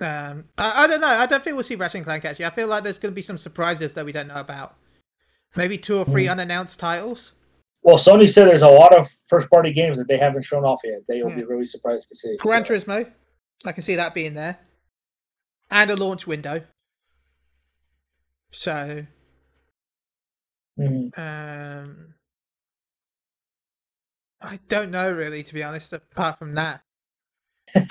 Um, 0.00 0.44
I, 0.58 0.84
I 0.84 0.86
don't 0.86 1.00
know. 1.00 1.06
I 1.06 1.26
don't 1.26 1.42
think 1.42 1.54
we'll 1.54 1.62
see 1.62 1.76
Ratchet 1.76 1.96
and 1.98 2.04
Clank 2.04 2.24
actually. 2.24 2.46
I 2.46 2.50
feel 2.50 2.66
like 2.66 2.82
there's 2.84 2.98
going 2.98 3.12
to 3.12 3.14
be 3.16 3.22
some 3.22 3.38
surprises 3.38 3.92
that 3.92 4.04
we 4.04 4.12
don't 4.12 4.28
know 4.28 4.34
about. 4.40 4.76
Maybe 5.56 5.78
two 5.78 5.98
or 5.98 6.04
Hmm. 6.04 6.10
three 6.12 6.28
unannounced 6.28 6.80
titles. 6.80 7.32
Well, 7.82 7.96
Sony 7.96 8.28
said 8.28 8.48
there's 8.48 8.62
a 8.62 8.68
lot 8.68 8.96
of 8.98 9.06
first 9.28 9.50
party 9.50 9.72
games 9.72 9.98
that 9.98 10.08
they 10.08 10.16
haven't 10.16 10.42
shown 10.42 10.64
off 10.64 10.80
yet. 10.84 11.02
They 11.06 11.22
will 11.22 11.30
Yeah. 11.30 11.36
be 11.36 11.44
really 11.44 11.66
surprised 11.66 12.08
to 12.08 12.16
see. 12.16 12.36
Gran 12.38 12.64
so- 12.64 12.74
Turismo, 12.74 13.12
I 13.64 13.72
can 13.72 13.82
see 13.82 13.94
that 13.94 14.14
being 14.14 14.34
there, 14.34 14.58
and 15.70 15.90
a 15.90 15.96
launch 15.96 16.26
window. 16.26 16.66
So, 18.52 19.06
Mhm. 20.78 21.18
um, 21.18 22.14
I 24.40 24.56
don't 24.68 24.90
know 24.90 25.12
really, 25.12 25.42
to 25.42 25.54
be 25.54 25.62
honest. 25.62 25.92
Apart 25.92 26.38
from 26.38 26.54
that, 26.54 26.82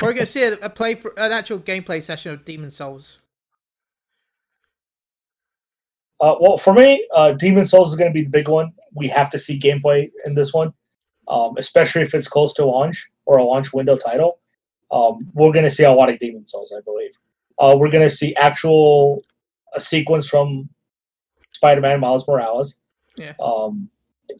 we're 0.01 0.13
going 0.13 0.17
to 0.17 0.25
see 0.25 0.43
a, 0.43 0.53
a 0.53 0.69
play 0.69 0.95
for 0.95 1.13
an 1.17 1.31
actual 1.31 1.59
gameplay 1.59 2.01
session 2.01 2.31
of 2.31 2.45
Demon's 2.45 2.75
Souls. 2.75 3.19
Uh, 6.21 6.35
well, 6.39 6.57
for 6.57 6.73
me, 6.73 7.05
uh, 7.13 7.33
Demon's 7.33 7.71
Souls 7.71 7.89
is 7.89 7.95
going 7.95 8.09
to 8.09 8.13
be 8.13 8.23
the 8.23 8.29
big 8.29 8.47
one. 8.47 8.71
We 8.93 9.07
have 9.09 9.29
to 9.31 9.39
see 9.39 9.59
gameplay 9.59 10.09
in 10.25 10.35
this 10.35 10.53
one, 10.53 10.73
um, 11.27 11.55
especially 11.57 12.01
if 12.01 12.13
it's 12.13 12.27
close 12.27 12.53
to 12.53 12.65
launch 12.65 13.11
or 13.25 13.37
a 13.37 13.43
launch 13.43 13.73
window 13.73 13.97
title. 13.97 14.39
Um, 14.91 15.29
we're 15.33 15.51
going 15.51 15.65
to 15.65 15.71
see 15.71 15.83
a 15.83 15.91
lot 15.91 16.09
of 16.09 16.19
Demon's 16.19 16.51
Souls, 16.51 16.73
I 16.75 16.81
believe. 16.81 17.11
Uh, 17.59 17.75
we're 17.77 17.89
going 17.89 18.07
to 18.07 18.15
see 18.15 18.35
actual 18.35 19.23
a 19.75 19.79
sequence 19.79 20.27
from 20.29 20.69
Spider-Man 21.51 21.99
Miles 21.99 22.27
Morales. 22.27 22.81
Yeah. 23.17 23.33
Um, 23.41 23.89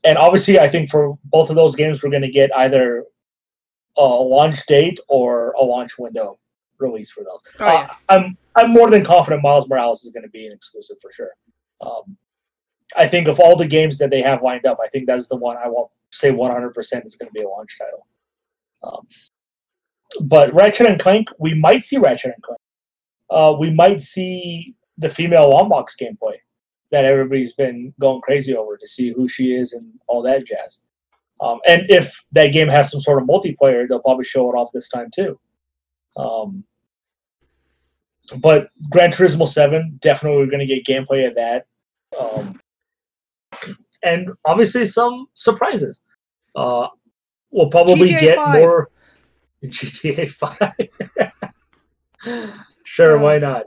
and 0.04 0.18
obviously, 0.18 0.60
I 0.60 0.70
think 0.70 0.90
for 0.90 1.18
both 1.26 1.50
of 1.50 1.56
those 1.56 1.76
games, 1.76 2.02
we're 2.02 2.12
going 2.12 2.22
to 2.22 2.30
get 2.30 2.56
either 2.56 3.06
a 3.98 4.04
launch 4.04 4.66
date 4.66 5.00
or 5.08 5.52
a 5.52 5.64
launch 5.64 5.98
window 5.98 6.39
release 6.80 7.12
for 7.12 7.24
those. 7.24 7.41
Oh, 7.60 7.66
yeah. 7.66 7.88
Uh, 7.89 7.94
I'm 8.10 8.38
I'm 8.56 8.72
more 8.72 8.89
than 8.89 9.04
confident 9.04 9.41
Miles 9.41 9.68
Morales 9.68 10.04
is 10.04 10.14
going 10.14 10.24
to 10.24 10.30
be 10.30 10.46
an 10.46 10.54
exclusive 10.54 10.98
for 11.02 11.12
sure. 11.12 11.32
Um, 11.86 12.18
I 12.96 13.08
think 13.08 13.28
of 13.28 13.39
all 13.39 13.56
the 13.56 13.68
games 13.68 13.98
that 13.98 14.12
they 14.12 14.22
have 14.22 14.44
lined 14.44 14.66
up, 14.66 14.78
I 14.84 14.88
think 14.88 15.08
that's 15.08 15.28
the 15.28 15.36
one 15.36 15.58
I 15.58 15.68
won't 15.68 15.89
say 16.12 16.32
100% 16.32 17.06
is 17.06 17.16
going 17.16 17.28
to 17.28 17.34
be 17.34 17.41
a 17.41 17.50
launch 17.50 17.78
title. 17.80 18.06
Um, 18.84 19.08
but 20.22 20.54
Ratchet 20.54 20.86
and 20.86 21.00
Clank, 21.00 21.30
we 21.39 21.56
might 21.56 21.84
see 21.84 21.98
Ratchet 21.98 22.34
and 22.36 22.44
Clank. 22.44 22.60
Uh, 23.30 23.56
we 23.58 23.72
might 23.72 24.02
see 24.02 24.76
the 25.00 25.10
female 25.10 25.52
Lombax 25.52 26.00
gameplay 26.00 26.36
that 26.91 27.06
everybody's 27.06 27.54
been 27.54 27.91
going 28.00 28.22
crazy 28.22 28.56
over 28.56 28.78
to 28.78 28.86
see 28.86 29.12
who 29.12 29.28
she 29.28 29.56
is 29.56 29.74
and 29.74 29.91
all 30.08 30.22
that 30.22 30.46
jazz. 30.46 30.82
Um, 31.44 31.60
and 31.68 31.84
if 31.89 32.24
that 32.32 32.54
game 32.54 32.70
has 32.70 32.89
some 32.89 33.02
sort 33.02 33.22
of 33.22 33.28
multiplayer, 33.28 33.86
they'll 33.86 34.00
probably 34.00 34.24
show 34.24 34.50
it 34.50 34.56
off 34.56 34.72
this 34.74 34.88
time 34.88 35.10
too. 35.14 35.38
Um, 36.16 36.64
but 38.39 38.70
Gran 38.89 39.12
Turismo 39.12 39.48
7, 39.48 39.98
definitely 40.00 40.38
we're 40.38 40.50
going 40.50 40.66
to 40.66 40.66
get 40.66 40.86
gameplay 40.86 41.28
of 41.28 41.36
that. 41.36 41.66
Um, 42.18 42.62
and 44.04 44.30
obviously 44.46 44.86
some 44.86 45.28
surprises. 45.34 46.06
Uh, 46.56 46.88
we'll 47.52 47.68
probably 47.68 48.12
GTA 48.12 48.20
get 48.22 48.38
5. 48.38 48.62
more 48.62 48.89
GTA 49.66 50.32
Five. 50.32 51.34
sure, 52.86 53.18
why 53.18 53.39
not? 53.39 53.66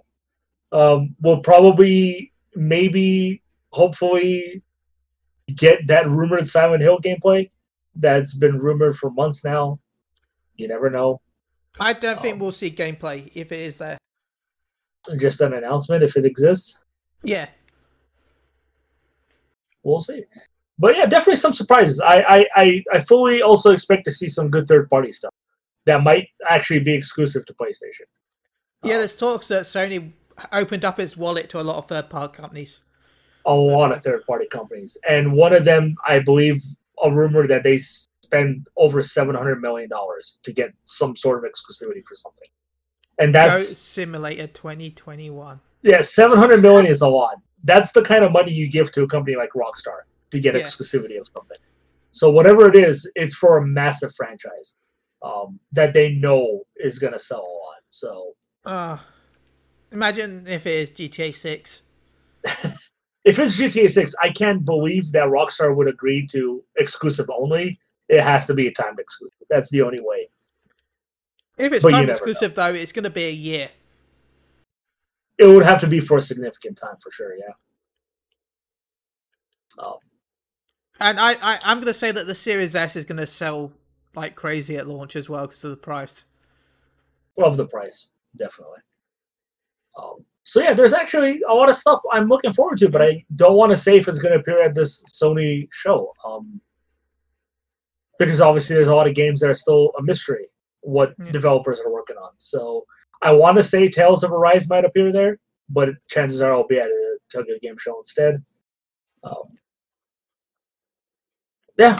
Um, 0.72 1.14
we'll 1.20 1.40
probably, 1.40 2.32
maybe, 2.54 3.42
hopefully, 3.72 4.62
get 5.54 5.86
that 5.88 6.08
rumored 6.08 6.48
Silent 6.48 6.82
Hill 6.82 7.00
gameplay 7.00 7.50
that's 7.98 8.34
been 8.34 8.58
rumored 8.58 8.96
for 8.96 9.10
months 9.10 9.44
now. 9.44 9.78
You 10.56 10.68
never 10.68 10.90
know. 10.90 11.20
I 11.78 11.92
don't 11.92 12.20
think 12.20 12.34
Um, 12.34 12.38
we'll 12.40 12.52
see 12.52 12.70
gameplay 12.70 13.30
if 13.34 13.52
it 13.52 13.60
is 13.60 13.78
there. 13.78 13.98
Just 15.18 15.40
an 15.40 15.52
announcement 15.52 16.02
if 16.02 16.16
it 16.16 16.24
exists. 16.24 16.84
Yeah. 17.22 17.46
we'll 19.82 20.00
see. 20.00 20.24
But 20.78 20.96
yeah, 20.96 21.06
definitely 21.06 21.36
some 21.36 21.52
surprises. 21.52 22.00
I, 22.00 22.20
I, 22.28 22.46
I, 22.56 22.84
I 22.94 23.00
fully 23.00 23.40
also 23.40 23.70
expect 23.70 24.04
to 24.06 24.12
see 24.12 24.28
some 24.28 24.50
good 24.50 24.66
third 24.66 24.90
party 24.90 25.12
stuff 25.12 25.32
that 25.86 26.02
might 26.02 26.28
actually 26.48 26.80
be 26.80 26.94
exclusive 26.94 27.46
to 27.46 27.54
PlayStation. 27.54 28.06
Yeah, 28.84 28.98
there's 28.98 29.16
talks 29.16 29.48
that 29.48 29.62
Sony 29.62 30.12
opened 30.52 30.84
up 30.84 31.00
its 31.00 31.16
wallet 31.16 31.48
to 31.50 31.60
a 31.60 31.62
lot 31.62 31.78
of 31.78 31.88
third 31.88 32.10
party 32.10 32.36
companies. 32.36 32.80
A 33.46 33.54
lot 33.54 33.92
of 33.92 34.02
third 34.02 34.26
party 34.26 34.46
companies, 34.46 34.98
and 35.08 35.32
one 35.32 35.52
of 35.52 35.64
them, 35.64 35.94
I 36.06 36.18
believe, 36.18 36.60
a 37.02 37.10
rumor 37.10 37.46
that 37.46 37.62
they 37.62 37.78
spend 37.78 38.68
over 38.76 39.02
seven 39.02 39.34
hundred 39.34 39.60
million 39.60 39.88
dollars 39.88 40.38
to 40.42 40.52
get 40.52 40.72
some 40.84 41.14
sort 41.16 41.42
of 41.44 41.50
exclusivity 41.50 42.04
for 42.06 42.14
something, 42.14 42.48
and 43.18 43.32
Goat 43.32 43.46
that's 43.46 43.76
Simulator 43.76 44.46
2021. 44.48 45.60
yeah, 45.82 46.00
seven 46.00 46.38
hundred 46.38 46.62
million 46.62 46.86
is 46.86 47.02
a 47.02 47.08
lot. 47.08 47.36
That's 47.64 47.92
the 47.92 48.02
kind 48.02 48.24
of 48.24 48.32
money 48.32 48.52
you 48.52 48.68
give 48.70 48.92
to 48.92 49.02
a 49.02 49.06
company 49.08 49.36
like 49.36 49.50
Rockstar 49.56 50.00
to 50.30 50.40
get 50.40 50.54
Yeah. 50.54 50.62
exclusivity 50.62 51.18
of 51.20 51.26
something. 51.32 51.58
So 52.12 52.30
whatever 52.30 52.68
it 52.68 52.76
is, 52.76 53.10
it's 53.14 53.34
for 53.34 53.58
a 53.58 53.66
massive 53.66 54.14
franchise 54.14 54.76
um, 55.22 55.58
that 55.72 55.92
they 55.92 56.12
know 56.14 56.62
is 56.76 56.98
going 56.98 57.12
to 57.12 57.18
sell 57.18 57.40
a 57.40 57.54
lot. 57.64 57.82
So 57.88 58.34
Uh, 58.64 58.98
imagine 59.92 60.46
if 60.46 60.66
it 60.66 60.74
is 60.74 60.90
GTA 60.90 61.32
6. 61.34 61.82
if 63.26 63.40
it's 63.40 63.60
GTA 63.60 63.90
Six, 63.90 64.14
I 64.22 64.30
can't 64.30 64.64
believe 64.64 65.10
that 65.12 65.26
Rockstar 65.26 65.74
would 65.74 65.88
agree 65.88 66.24
to 66.28 66.62
exclusive 66.78 67.28
only. 67.28 67.78
It 68.08 68.22
has 68.22 68.46
to 68.46 68.54
be 68.54 68.68
a 68.68 68.72
timed 68.72 69.00
exclusive. 69.00 69.36
That's 69.50 69.68
the 69.70 69.82
only 69.82 70.00
way. 70.00 70.28
If 71.58 71.72
it's 71.72 71.82
But 71.82 71.90
time 71.90 72.08
exclusive, 72.08 72.54
though, 72.54 72.72
it's 72.72 72.92
going 72.92 73.02
to 73.02 73.10
be 73.10 73.24
a 73.24 73.32
year. 73.32 73.68
It 75.38 75.46
would 75.46 75.64
have 75.64 75.80
to 75.80 75.88
be 75.88 75.98
for 75.98 76.18
a 76.18 76.22
significant 76.22 76.78
time 76.78 76.96
for 77.02 77.10
sure. 77.10 77.34
Yeah. 77.36 77.52
Um, 79.84 79.96
And 81.00 81.18
I, 81.18 81.32
I, 81.42 81.58
I'm 81.64 81.78
going 81.78 81.86
to 81.86 81.94
say 81.94 82.12
that 82.12 82.26
the 82.26 82.34
Series 82.34 82.76
S 82.76 82.94
is 82.94 83.04
going 83.04 83.18
to 83.18 83.26
sell 83.26 83.72
like 84.14 84.36
crazy 84.36 84.76
at 84.76 84.86
launch 84.86 85.16
as 85.16 85.28
well 85.28 85.46
because 85.48 85.64
of 85.64 85.70
the 85.70 85.76
price. 85.76 86.24
of 87.38 87.56
the 87.56 87.66
price, 87.66 88.12
definitely. 88.36 88.78
Um, 89.98 90.24
so 90.48 90.60
yeah, 90.60 90.72
there's 90.74 90.92
actually 90.92 91.40
a 91.48 91.52
lot 91.52 91.68
of 91.68 91.74
stuff 91.74 92.00
I'm 92.12 92.28
looking 92.28 92.52
forward 92.52 92.78
to, 92.78 92.88
but 92.88 93.02
I 93.02 93.24
don't 93.34 93.56
want 93.56 93.70
to 93.72 93.76
say 93.76 93.96
if 93.98 94.06
it's 94.06 94.20
going 94.20 94.32
to 94.32 94.38
appear 94.38 94.62
at 94.62 94.76
this 94.76 95.02
Sony 95.12 95.66
show, 95.72 96.12
um, 96.24 96.60
because 98.16 98.40
obviously 98.40 98.76
there's 98.76 98.86
a 98.86 98.94
lot 98.94 99.08
of 99.08 99.14
games 99.14 99.40
that 99.40 99.50
are 99.50 99.54
still 99.54 99.90
a 99.98 100.02
mystery 100.02 100.46
what 100.82 101.14
Yeah. 101.18 101.32
developers 101.32 101.80
are 101.80 101.90
working 101.92 102.16
on. 102.16 102.30
So 102.38 102.86
I 103.22 103.32
want 103.32 103.56
to 103.56 103.64
say 103.64 103.88
Tales 103.88 104.22
of 104.22 104.30
Arise 104.30 104.70
might 104.70 104.84
appear 104.84 105.10
there, 105.12 105.40
but 105.68 105.88
chances 106.08 106.40
are 106.40 106.52
I'll 106.54 106.66
be 106.68 106.78
at 106.78 106.86
a 106.86 107.18
Tokyo 107.28 107.56
Game 107.60 107.76
Show 107.76 107.98
instead. 107.98 108.40
Um, 109.24 109.48
yeah, 111.76 111.98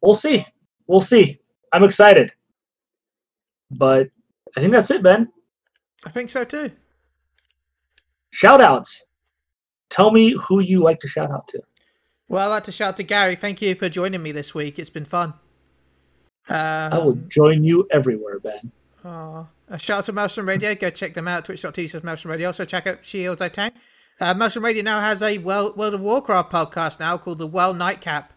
we'll 0.00 0.14
see. 0.14 0.46
We'll 0.86 1.00
see. 1.00 1.40
I'm 1.72 1.82
excited, 1.82 2.32
but 3.72 4.10
I 4.56 4.60
think 4.60 4.72
that's 4.72 4.92
it, 4.92 5.02
Ben. 5.02 5.32
I 6.06 6.10
think 6.10 6.30
so 6.30 6.44
too. 6.44 6.70
Shout 8.30 8.60
outs. 8.60 9.06
Tell 9.88 10.10
me 10.12 10.36
who 10.40 10.60
you 10.60 10.82
like 10.82 11.00
to 11.00 11.08
shout 11.08 11.30
out 11.30 11.48
to. 11.48 11.60
Well, 12.28 12.46
I'd 12.48 12.54
like 12.54 12.64
to 12.64 12.72
shout 12.72 12.96
to 12.98 13.02
Gary. 13.02 13.34
Thank 13.34 13.60
you 13.60 13.74
for 13.74 13.88
joining 13.88 14.22
me 14.22 14.30
this 14.30 14.54
week. 14.54 14.78
It's 14.78 14.90
been 14.90 15.04
fun. 15.04 15.34
Um, 16.48 16.56
I 16.92 16.98
will 16.98 17.18
join 17.28 17.64
you 17.64 17.86
everywhere, 17.90 18.38
Ben. 18.38 18.70
Aw. 19.04 19.46
A 19.68 19.78
shout 19.78 19.98
out 19.98 20.04
to 20.06 20.12
Motion 20.12 20.46
Radio. 20.46 20.74
Go 20.74 20.90
check 20.90 21.14
them 21.14 21.28
out. 21.28 21.44
Twitch.tv 21.44 21.90
says 21.90 22.02
Motion 22.02 22.30
Radio. 22.30 22.48
Also 22.48 22.64
check 22.64 22.86
out 22.86 23.04
Shields 23.04 23.40
I 23.40 23.48
Tank. 23.48 23.74
Uh, 24.20 24.34
Motion 24.34 24.62
Radio 24.62 24.82
now 24.82 25.00
has 25.00 25.22
a 25.22 25.38
World, 25.38 25.76
World 25.76 25.94
of 25.94 26.00
Warcraft 26.00 26.52
podcast 26.52 27.00
now 27.00 27.16
called 27.16 27.38
the 27.38 27.46
Well 27.46 27.72
Nightcap. 27.72 28.32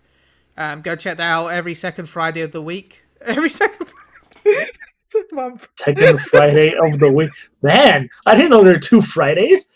Um, 0.55 0.81
go 0.81 0.95
check 0.95 1.17
that 1.17 1.31
out 1.31 1.47
every 1.47 1.75
second 1.75 2.07
Friday 2.07 2.41
of 2.41 2.51
the 2.51 2.61
week. 2.61 3.03
Every 3.25 3.49
second 3.49 3.87
Friday 3.87 4.59
of 5.15 5.29
the 5.29 5.35
month. 5.35 5.69
Second 5.77 6.19
Friday 6.19 6.73
of 6.75 6.99
the 6.99 7.09
week. 7.09 7.31
Man, 7.61 8.09
I 8.25 8.35
didn't 8.35 8.49
know 8.49 8.63
there 8.63 8.73
were 8.73 8.79
two 8.79 9.01
Fridays. 9.01 9.72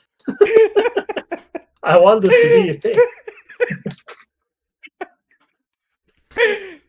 I 1.84 2.00
want 2.00 2.22
this 2.22 2.34
to 2.42 2.48
be 2.50 2.70
a 2.70 2.74
thing. 2.74 2.96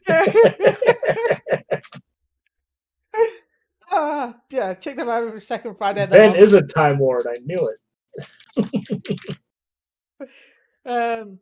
Ah, 3.91 4.37
yeah, 4.51 4.75
check 4.75 4.97
them 4.97 5.09
out 5.09 5.25
every 5.25 5.41
second 5.41 5.77
Friday 5.77 6.07
Ben 6.07 6.37
is 6.37 6.53
a 6.53 6.61
time 6.63 7.01
lord. 7.01 7.23
I 7.27 7.37
knew 7.45 7.71
it. 7.71 7.79
Um, 10.85 11.39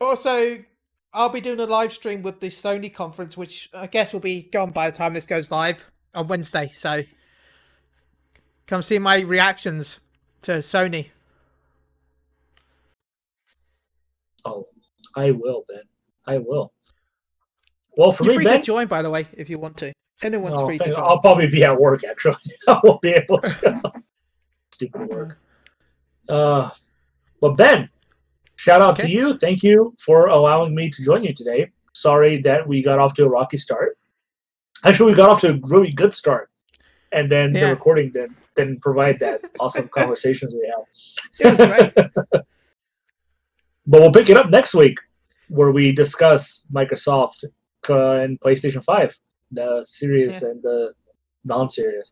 also, 0.00 0.64
I'll 1.12 1.28
be 1.28 1.40
doing 1.40 1.60
a 1.60 1.66
live 1.66 1.92
stream 1.92 2.22
with 2.22 2.40
the 2.40 2.48
Sony 2.48 2.92
conference, 2.92 3.36
which 3.36 3.68
I 3.72 3.86
guess 3.86 4.12
will 4.12 4.20
be 4.20 4.42
gone 4.42 4.70
by 4.70 4.90
the 4.90 4.96
time 4.96 5.14
this 5.14 5.26
goes 5.26 5.50
live 5.50 5.90
on 6.14 6.28
Wednesday. 6.28 6.70
So, 6.74 7.04
come 8.66 8.82
see 8.82 8.98
my 8.98 9.20
reactions 9.20 10.00
to 10.42 10.52
Sony. 10.58 11.10
Oh, 14.46 14.68
I 15.16 15.32
will, 15.32 15.64
Ben. 15.68 15.82
I 16.26 16.38
will. 16.38 16.72
Well, 17.96 18.12
for 18.12 18.24
You're 18.24 18.34
me, 18.34 18.36
free 18.36 18.44
Ben, 18.44 18.60
to 18.60 18.66
join, 18.66 18.86
by 18.86 19.02
the 19.02 19.10
way, 19.10 19.26
if 19.32 19.50
you 19.50 19.58
want 19.58 19.76
to. 19.78 19.92
Anyone's 20.22 20.54
oh, 20.56 20.66
free 20.66 20.78
to 20.78 20.94
join. 20.94 21.04
I'll 21.04 21.20
probably 21.20 21.48
be 21.48 21.64
at 21.64 21.78
work. 21.78 22.04
Actually, 22.04 22.36
I 22.68 22.80
won't 22.82 23.02
be 23.02 23.10
able 23.10 23.38
to. 23.38 23.92
Stupid 24.72 25.08
work. 25.08 25.38
Uh, 26.28 26.70
but 27.40 27.56
Ben, 27.56 27.88
shout 28.56 28.80
out 28.80 28.96
to 28.96 29.08
you. 29.08 29.34
Thank 29.34 29.62
you 29.62 29.94
for 29.98 30.28
allowing 30.28 30.74
me 30.74 30.90
to 30.90 31.02
join 31.02 31.24
you 31.24 31.34
today. 31.34 31.70
Sorry 31.94 32.40
that 32.42 32.66
we 32.66 32.82
got 32.82 32.98
off 32.98 33.14
to 33.14 33.24
a 33.24 33.28
rocky 33.28 33.56
start. 33.56 33.96
Actually, 34.84 35.12
we 35.12 35.16
got 35.16 35.30
off 35.30 35.40
to 35.40 35.54
a 35.54 35.60
really 35.64 35.90
good 35.90 36.14
start, 36.14 36.50
and 37.12 37.30
then 37.30 37.52
the 37.52 37.70
recording 37.70 38.10
didn't 38.10 38.36
didn't 38.54 38.80
provide 38.80 39.18
that 39.20 39.42
awesome 39.60 39.88
conversations 39.88 40.54
we 40.54 40.72
have. 40.74 41.58
It 41.58 41.58
was 41.58 41.92
great. 42.32 42.44
But 43.86 44.00
we'll 44.00 44.12
pick 44.12 44.28
it 44.30 44.36
up 44.36 44.50
next 44.50 44.74
week, 44.74 44.98
where 45.48 45.70
we 45.70 45.92
discuss 45.92 46.66
Microsoft 46.72 47.44
uh, 47.88 48.16
and 48.22 48.38
PlayStation 48.40 48.82
Five, 48.82 49.16
the 49.52 49.84
serious 49.84 50.42
and 50.42 50.62
the 50.62 50.92
non-serious. 51.44 52.10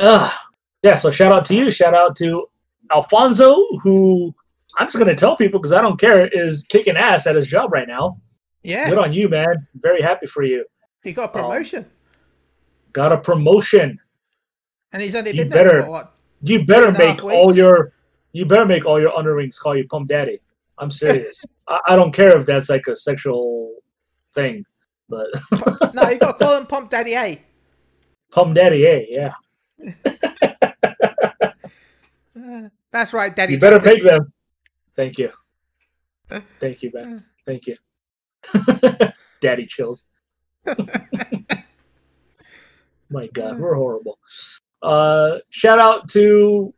Ah, 0.00 0.46
yeah. 0.82 0.96
So 0.96 1.10
shout 1.10 1.32
out 1.32 1.44
to 1.46 1.54
you. 1.54 1.70
Shout 1.70 1.94
out 1.94 2.16
to 2.16 2.46
Alfonso, 2.90 3.54
who 3.82 4.34
I'm 4.78 4.86
just 4.86 4.98
gonna 4.98 5.14
tell 5.14 5.36
people 5.36 5.60
because 5.60 5.72
I 5.72 5.80
don't 5.80 5.98
care 6.00 6.26
is 6.28 6.66
kicking 6.68 6.96
ass 6.96 7.26
at 7.26 7.36
his 7.36 7.48
job 7.48 7.72
right 7.72 7.86
now. 7.86 8.18
Yeah. 8.62 8.88
Good 8.88 8.98
on 8.98 9.12
you, 9.12 9.28
man. 9.28 9.66
Very 9.76 10.00
happy 10.00 10.26
for 10.26 10.42
you. 10.42 10.64
he 11.02 11.12
got 11.12 11.30
a 11.30 11.32
promotion. 11.32 11.86
Got 12.92 13.12
a 13.12 13.18
promotion. 13.18 13.98
and 14.92 15.02
he's 15.02 15.14
only 15.14 15.32
you 15.32 15.42
been 15.42 15.48
there 15.50 15.64
better- 15.64 15.82
for 15.82 15.90
what? 15.90 16.10
You 16.42 16.64
better 16.66 16.88
and 16.88 16.96
a 16.96 17.06
half 17.06 17.22
make 17.22 17.24
all 17.24 17.54
your 17.56 17.92
you 18.34 18.44
better 18.44 18.66
make 18.66 18.84
all 18.84 19.00
your 19.00 19.16
underlings 19.16 19.58
call 19.58 19.76
you 19.76 19.86
pump 19.86 20.08
daddy. 20.08 20.40
I'm 20.78 20.90
serious. 21.02 21.42
I, 21.68 21.80
I 21.88 21.96
don't 21.96 22.12
care 22.12 22.36
if 22.36 22.44
that's 22.44 22.68
like 22.68 22.86
a 22.88 22.96
sexual 22.96 23.76
thing, 24.34 24.66
but 25.08 25.28
No, 25.94 26.10
you 26.10 26.18
got 26.18 26.32
to 26.32 26.44
call 26.44 26.56
him 26.58 26.66
Pump 26.66 26.90
Daddy 26.90 27.14
A. 27.14 27.40
pump 28.32 28.54
daddy, 28.54 28.82
hey, 28.82 29.06
yeah. 29.08 29.32
That's 32.90 33.12
right, 33.12 33.34
Daddy. 33.34 33.54
You 33.54 33.60
better 33.60 33.80
make 33.80 34.02
them. 34.02 34.32
Thank 34.96 35.18
you. 35.18 35.30
Thank 36.60 36.82
you, 36.82 36.90
man. 36.92 37.24
Thank 37.46 37.66
you. 37.66 37.76
daddy 39.40 39.66
chills. 39.66 40.08
My 43.10 43.28
God, 43.32 43.58
we're 43.58 43.74
horrible. 43.74 44.18
Uh, 44.82 45.38
shout 45.50 45.78
out 45.78 46.08
to 46.10 46.74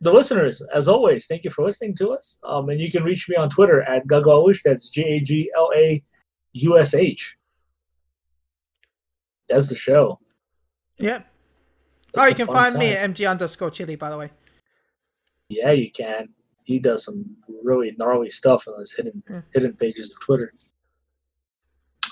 the 0.00 0.12
listeners, 0.12 0.62
as 0.72 0.88
always. 0.88 1.26
Thank 1.26 1.44
you 1.44 1.50
for 1.50 1.64
listening 1.64 1.96
to 1.96 2.10
us. 2.10 2.40
Um, 2.44 2.68
and 2.68 2.80
you 2.80 2.90
can 2.90 3.02
reach 3.02 3.28
me 3.28 3.36
on 3.36 3.50
Twitter 3.50 3.82
at 3.82 4.06
Gagalush. 4.06 4.60
That's 4.64 4.88
G 4.88 5.02
A 5.02 5.20
G 5.20 5.50
L 5.56 5.70
A 5.76 6.02
U 6.52 6.78
S 6.78 6.94
H. 6.94 7.36
That's 9.48 9.68
the 9.68 9.74
show. 9.74 10.20
Yep. 10.98 11.26
It's 12.08 12.18
Oh, 12.18 12.26
you 12.26 12.34
can 12.34 12.46
find 12.46 12.74
me 12.74 12.92
at 12.92 13.10
MG 13.10 13.28
underscore 13.28 13.70
chili, 13.70 13.96
by 13.96 14.10
the 14.10 14.18
way. 14.18 14.30
Yeah, 15.48 15.70
you 15.72 15.90
can. 15.90 16.28
He 16.64 16.78
does 16.78 17.04
some 17.04 17.24
really 17.62 17.94
gnarly 17.98 18.28
stuff 18.28 18.68
on 18.68 18.78
his 18.80 18.92
hidden 18.92 19.22
hidden 19.54 19.74
pages 19.74 20.12
of 20.12 20.20
Twitter. 20.20 20.52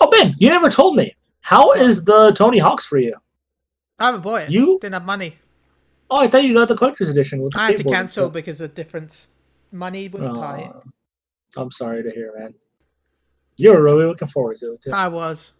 Oh, 0.01 0.11
Ben, 0.11 0.35
you 0.39 0.49
never 0.49 0.71
told 0.71 0.97
me. 0.97 1.15
How 1.43 1.73
is 1.73 2.05
the 2.05 2.33
Tony 2.33 2.59
Hawks 2.59 2.85
for 2.85 2.99
you? 2.99 3.15
I 3.99 4.07
haven't 4.07 4.23
bought 4.23 4.43
it. 4.43 4.51
You? 4.51 4.79
didn't 4.81 4.95
have 4.95 5.05
money. 5.05 5.37
Oh, 6.11 6.19
I 6.19 6.29
thought 6.29 6.45
you 6.45 6.55
got 6.55 6.69
the 6.69 6.77
collector's 6.77 7.09
edition 7.09 7.43
with 7.43 7.53
the 7.55 7.61
I 7.61 7.67
had 7.73 7.79
to 7.79 7.85
cancel 7.85 8.27
stuff. 8.27 8.33
because 8.33 8.61
of 8.61 8.75
difference. 8.75 9.29
Money 9.73 10.09
was 10.09 10.27
tight. 10.27 10.73
I'm 11.57 11.71
sorry 11.71 12.03
to 12.03 12.11
hear, 12.11 12.33
man. 12.39 12.55
You 13.57 13.73
were 13.73 13.83
really 13.83 14.05
looking 14.05 14.29
forward 14.29 14.59
to 14.59 14.75
it, 14.75 14.83
too. 14.83 14.93
I 14.93 15.09
was. 15.09 15.53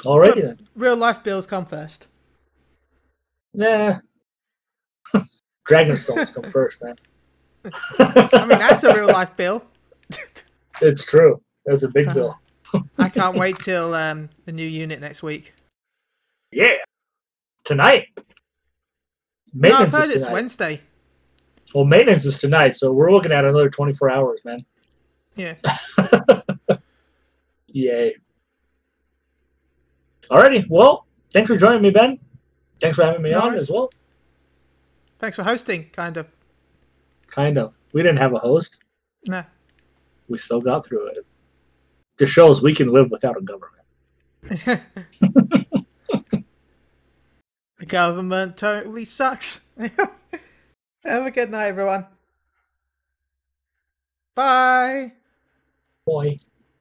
Alrighty 0.00 0.42
then. 0.42 0.56
Real 0.74 0.96
life 0.96 1.22
bills 1.22 1.46
come 1.46 1.66
first. 1.66 2.08
Nah. 3.52 3.98
Dragonstones 5.68 6.34
come 6.34 6.44
first, 6.44 6.82
man. 6.82 6.96
I 7.98 8.46
mean, 8.46 8.58
that's 8.58 8.84
a 8.84 8.94
real 8.94 9.08
life 9.08 9.36
bill. 9.36 9.64
it's 10.80 11.04
true. 11.04 11.42
That's 11.64 11.82
a 11.82 11.88
big 11.88 12.12
bill. 12.14 12.38
I 12.98 13.08
can't 13.08 13.36
wait 13.36 13.58
till 13.58 13.94
um, 13.94 14.28
the 14.44 14.52
new 14.52 14.66
unit 14.66 15.00
next 15.00 15.22
week. 15.22 15.52
Yeah. 16.52 16.74
Tonight. 17.66 18.06
No, 18.16 18.22
I've 18.22 19.80
Maintenance 19.92 19.94
heard 19.96 20.16
is 20.16 20.22
it's. 20.22 20.30
Wednesday. 20.32 20.80
Well, 21.74 21.84
maintenance 21.84 22.24
is 22.24 22.38
tonight, 22.38 22.76
so 22.76 22.92
we're 22.92 23.12
looking 23.12 23.32
at 23.32 23.44
another 23.44 23.68
24 23.68 24.10
hours, 24.10 24.40
man. 24.44 24.64
Yeah. 25.34 25.54
Yay. 27.72 28.14
Alrighty. 30.30 30.64
Well, 30.70 31.06
thanks 31.32 31.48
for 31.50 31.56
joining 31.56 31.82
me, 31.82 31.90
Ben. 31.90 32.18
Thanks 32.80 32.96
for 32.96 33.04
having 33.04 33.20
me 33.22 33.30
No 33.32 33.40
on 33.40 33.48
worries. 33.48 33.62
as 33.62 33.70
well. 33.70 33.90
Thanks 35.18 35.36
for 35.36 35.42
hosting, 35.42 35.90
kind 35.90 36.16
of. 36.16 36.26
Kind 37.26 37.58
of. 37.58 37.76
We 37.92 38.02
didn't 38.02 38.18
have 38.20 38.32
a 38.32 38.38
host. 38.38 38.82
Nah. 39.26 39.42
We 40.28 40.38
still 40.38 40.60
got 40.60 40.84
through 40.86 41.08
it. 41.08 41.26
Just 42.18 42.32
shows 42.32 42.62
we 42.62 42.74
can 42.74 42.92
live 42.92 43.10
without 43.10 43.36
a 43.36 43.42
government. 43.42 44.82
the 47.78 47.86
government 47.86 48.56
totally 48.56 49.04
sucks. 49.04 49.60
Have 51.04 51.26
a 51.26 51.30
good 51.30 51.50
night, 51.50 51.68
everyone. 51.68 52.06
Bye. 54.34 55.12
Boy. 56.04 56.38